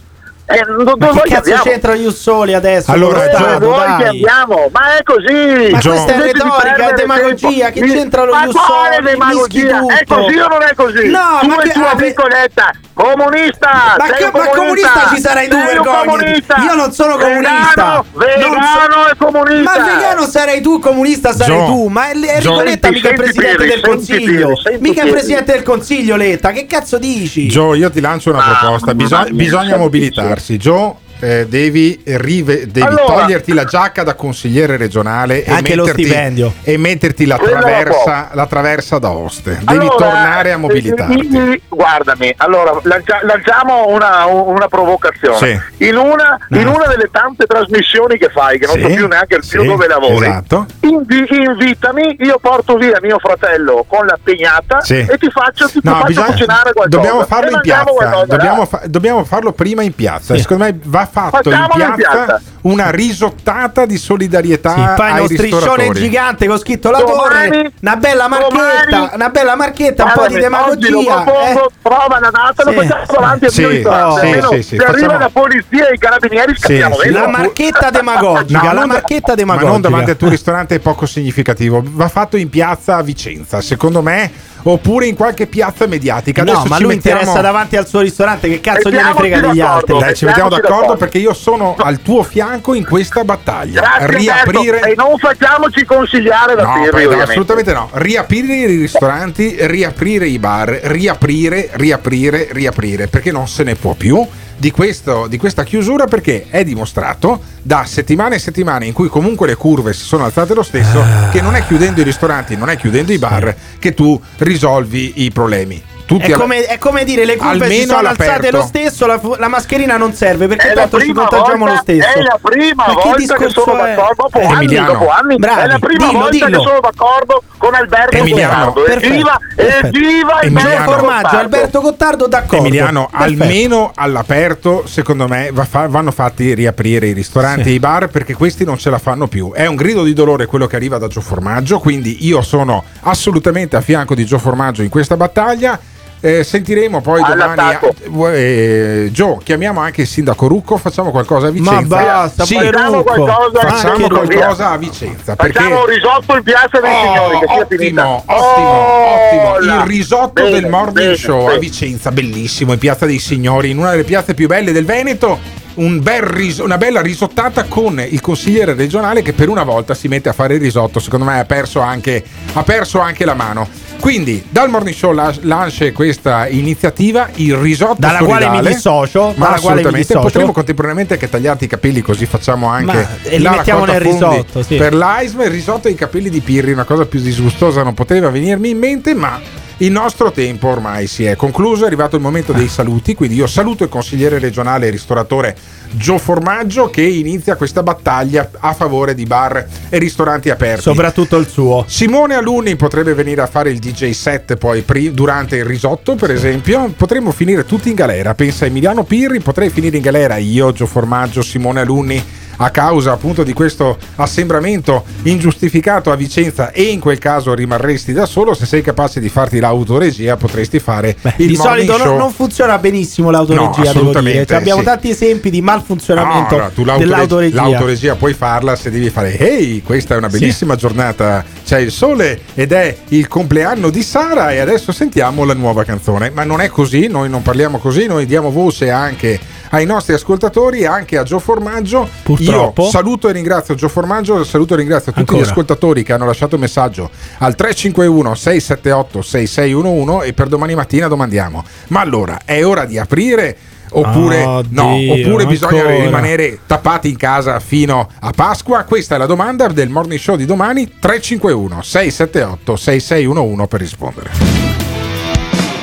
[0.53, 1.63] eh, do- Ma che cazzo andiamo?
[1.63, 2.91] c'entra Jussoli adesso?
[2.91, 4.07] Allora, Gio- che dai?
[4.07, 4.69] andiamo?
[4.71, 5.69] Ma è così!
[5.71, 7.69] Ma Gio- questa è retorica, è demagogia.
[7.71, 8.65] tempo- Che c'entra lo Ma Jussoli?
[8.65, 9.85] quale demagogia?
[9.87, 11.07] È così o non è così?
[11.09, 12.71] No, tu ma e che- tua piccoletta!
[13.01, 13.95] Comunista!
[13.97, 16.07] Ma, che, un ma comunista ci sarai tu, vergognati.
[16.07, 16.55] comunista!
[16.61, 18.03] Io non sono Vegano, comunista.
[18.13, 19.79] vegano Non e comunista!
[19.79, 21.87] Ma vegano sarai tu, comunista sarai Gio- tu.
[21.87, 24.53] Ma Enrico Gio- Letta mica è presidente del consiglio.
[24.79, 26.51] Mica è presidente del consiglio, Letta.
[26.51, 27.47] Che cazzo dici?
[27.47, 28.93] Gio, io ti lancio una Mamma proposta.
[28.93, 30.57] Bisogna, mia, bisogna mobilitarsi.
[30.57, 35.83] Gio, eh, devi, rive- devi Allora- toglierti la giacca da consigliere regionale e Anche lo
[35.83, 36.53] metterti, stipendio.
[36.63, 39.51] e metterti la traversa, la traversa da oste.
[39.61, 41.61] Devi Allora, tornare a mobilitarti.
[41.69, 45.69] Guardami, allora lancia- lanciamo una, una provocazione.
[45.77, 46.69] In, una, in Ah.
[46.69, 49.67] una delle tante trasmissioni che fai, che non Sì, so più neanche il più sì,
[49.67, 50.65] dove lavori, esatto.
[50.81, 54.97] invi- invitami, io porto via mio fratello con la pignata Sì.
[54.97, 56.87] e ti faccio, ti No, faccio bisogna- cucinare qualcosa.
[56.89, 57.83] dobbiamo farlo in piazza.
[57.91, 60.37] qualcosa, Dobbiamo, fa- dobbiamo farlo prima in piazza.
[60.37, 62.41] Secondo me va fatto in Facciamolo in piazza, piazza.
[62.61, 67.17] una risottata di solidarietà Sì, poi uno striscione gigante con scritto la Domani-
[67.49, 70.89] torre, una bella marchetta, domani- una bella marchetta, un po' di demagogia.
[71.23, 71.71] propongo, eh.
[71.81, 72.75] prova la data, lo Sì.
[72.87, 74.19] facciamo davanti al Sì, mio ristorante.
[74.21, 77.09] sì, Almeno sì, sì, se arriva la polizia e i carabinieri scappiamo sì.
[77.11, 79.71] La marchetta demagogica, la non da- marchetta Ma demagogica.
[79.71, 81.81] non davanti al tuo ristorante è poco significativo.
[81.85, 84.31] Va fatto in piazza a Vicenza, secondo me,
[84.63, 86.43] oppure in qualche piazza mediatica.
[86.43, 89.39] No, Adesso ma ci lui mettiamo- interessa davanti al suo ristorante, che cazzo gliene frega
[89.39, 89.97] degli altri?
[89.97, 90.95] Dai, ci mettiamo d'accordo d'accordo.
[90.97, 93.81] perché io sono al tuo fianco in questa battaglia.
[93.81, 97.89] Grazie riaprire Alberto, e non facciamoci consigliare da No, Pirri, no, assolutamente no.
[97.93, 104.25] Riaprire i ristoranti, riaprire i bar, riaprire, riaprire, riaprire, perché non se ne può più
[104.61, 109.47] di, questo, di questa chiusura perché è dimostrato da settimane e settimane in cui comunque
[109.47, 112.77] le curve si sono alzate lo stesso che non è chiudendo i ristoranti, non è
[112.77, 115.90] chiudendo i bar che tu risolvi i problemi.
[116.11, 118.57] Tutti È alla- come, è come dire le curve si almeno sono alzate all'aperto.
[118.57, 122.07] lo stesso, la, la mascherina non serve perché È tanto ci contagiamo volta- lo stesso.
[122.17, 123.95] È la prima Ma volta che sono è?
[123.95, 124.91] d'accordo dopo Eh, anni, Emiliano.
[124.91, 125.35] dopo anni.
[125.37, 126.47] Bravi, è la prima dillo, volta dillo.
[126.47, 128.65] che sono d'accordo con Alberto Emiliano.
[128.73, 128.81] Gottardo.
[128.83, 130.69] Perfetto, Evviva, evviva il Emiliano.
[130.69, 131.37] Alberto Formaggio, Gottardo.
[131.55, 132.65] Alberto Gottardo d'accordo.
[132.65, 133.43] Emiliano, Perfetto.
[133.43, 138.33] almeno all'aperto, secondo me, va fa- vanno fatti riaprire i ristoranti e i bar perché
[138.33, 139.51] questi non ce la fanno più.
[139.53, 143.75] È un grido di dolore quello che arriva da Gio Formaggio, quindi io sono assolutamente
[143.77, 145.79] a fianco di Gio Formaggio in questa battaglia.
[146.23, 147.41] Eh, sentiremo poi domani.
[147.41, 147.95] All'attacco.
[148.31, 151.81] Eh, Gio, chiamiamo anche il sindaco Rucco, facciamo qualcosa a Vicenza.
[151.81, 153.13] basta, Sì, Facciamo Rucco.
[153.15, 155.35] qualcosa, facciamo qualcosa a Vicenza.
[155.35, 159.73] Perché Facciamo un risotto in piazza dei Oh, signori, che sia ottimo, ottimo, Oh, ottimo.
[159.73, 161.59] Il risotto Bene, del Morning bene, Show a bene.
[161.59, 165.39] Vicenza, bellissimo, in Piazza dei Signori, in una delle piazze più belle del Veneto.
[165.73, 170.07] Un bel ris- una bella risottata con il consigliere regionale che per una volta si
[170.09, 170.99] mette a fare il risotto.
[170.99, 172.23] Secondo me ha perso anche,
[172.53, 173.67] ha perso anche la mano.
[173.99, 179.49] Quindi dal Morning Show la- nasce questa iniziativa, il risotto Dalla quale mi dissocio, Ma
[179.49, 180.19] mi assolutamente dissocio.
[180.21, 184.63] potremmo contemporaneamente anche tagliarti i capelli così facciamo anche Ma- e li mettiamo nel risotto,
[184.63, 184.75] sì.
[184.75, 188.29] per l'AISM, il risotto e i capelli di Pirri, una cosa più disgustosa non poteva
[188.29, 189.39] venirmi in mente, ma
[189.81, 193.47] il nostro tempo ormai si è concluso, è arrivato il momento dei saluti, quindi io
[193.47, 195.55] saluto il consigliere regionale e ristoratore
[195.93, 200.83] Gio Formaggio che inizia questa battaglia a favore di bar e ristoranti aperti.
[200.83, 201.83] Soprattutto il suo.
[201.87, 206.29] Simone Alunni potrebbe venire a fare il DJ set poi pri- durante il risotto, per
[206.29, 206.93] esempio.
[206.95, 208.35] Potremmo finire tutti in galera.
[208.35, 212.23] Pensa a Emiliano Pirri, potrei finire in galera io, Gio Formaggio, Simone Alunni
[212.63, 218.25] a causa appunto di questo assembramento ingiustificato a Vicenza e in quel caso rimarresti da
[218.25, 218.53] solo.
[218.53, 222.15] Se sei capace di farti l'autoregia potresti fare il di solito show.
[222.17, 224.45] non, funziona benissimo No, l'autoregia, dire.
[224.45, 224.85] Cioè, abbiamo sì.
[224.85, 227.55] tanti esempi di malfunzionamento No, no, l'autore- dell'autoregia.
[227.61, 232.39] l'autoregia puoi farla se devi fare ehi questa è una bellissima giornata c'è il sole
[232.53, 236.69] ed è il compleanno di Sara e adesso sentiamo la nuova canzone ma non è
[236.69, 239.39] così noi non parliamo così noi diamo voce anche
[239.73, 242.83] ai nostri ascoltatori e anche a Gio Formaggio Purtroppo.
[242.83, 245.39] io saluto e ringrazio Gio Formaggio saluto e ringrazio tutti Ancora.
[245.39, 251.63] gli ascoltatori che hanno lasciato messaggio al 351 678 6611 e per domani mattina domandiamo
[251.87, 253.57] ma allora è ora di aprire
[253.93, 256.03] oppure Oddio, no oppure bisogna ancora.
[256.03, 260.45] rimanere tappati in casa fino a Pasqua questa è la domanda del morning show di
[260.45, 264.29] domani 351 678 6611 per rispondere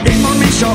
[0.05, 0.75] Il morning show,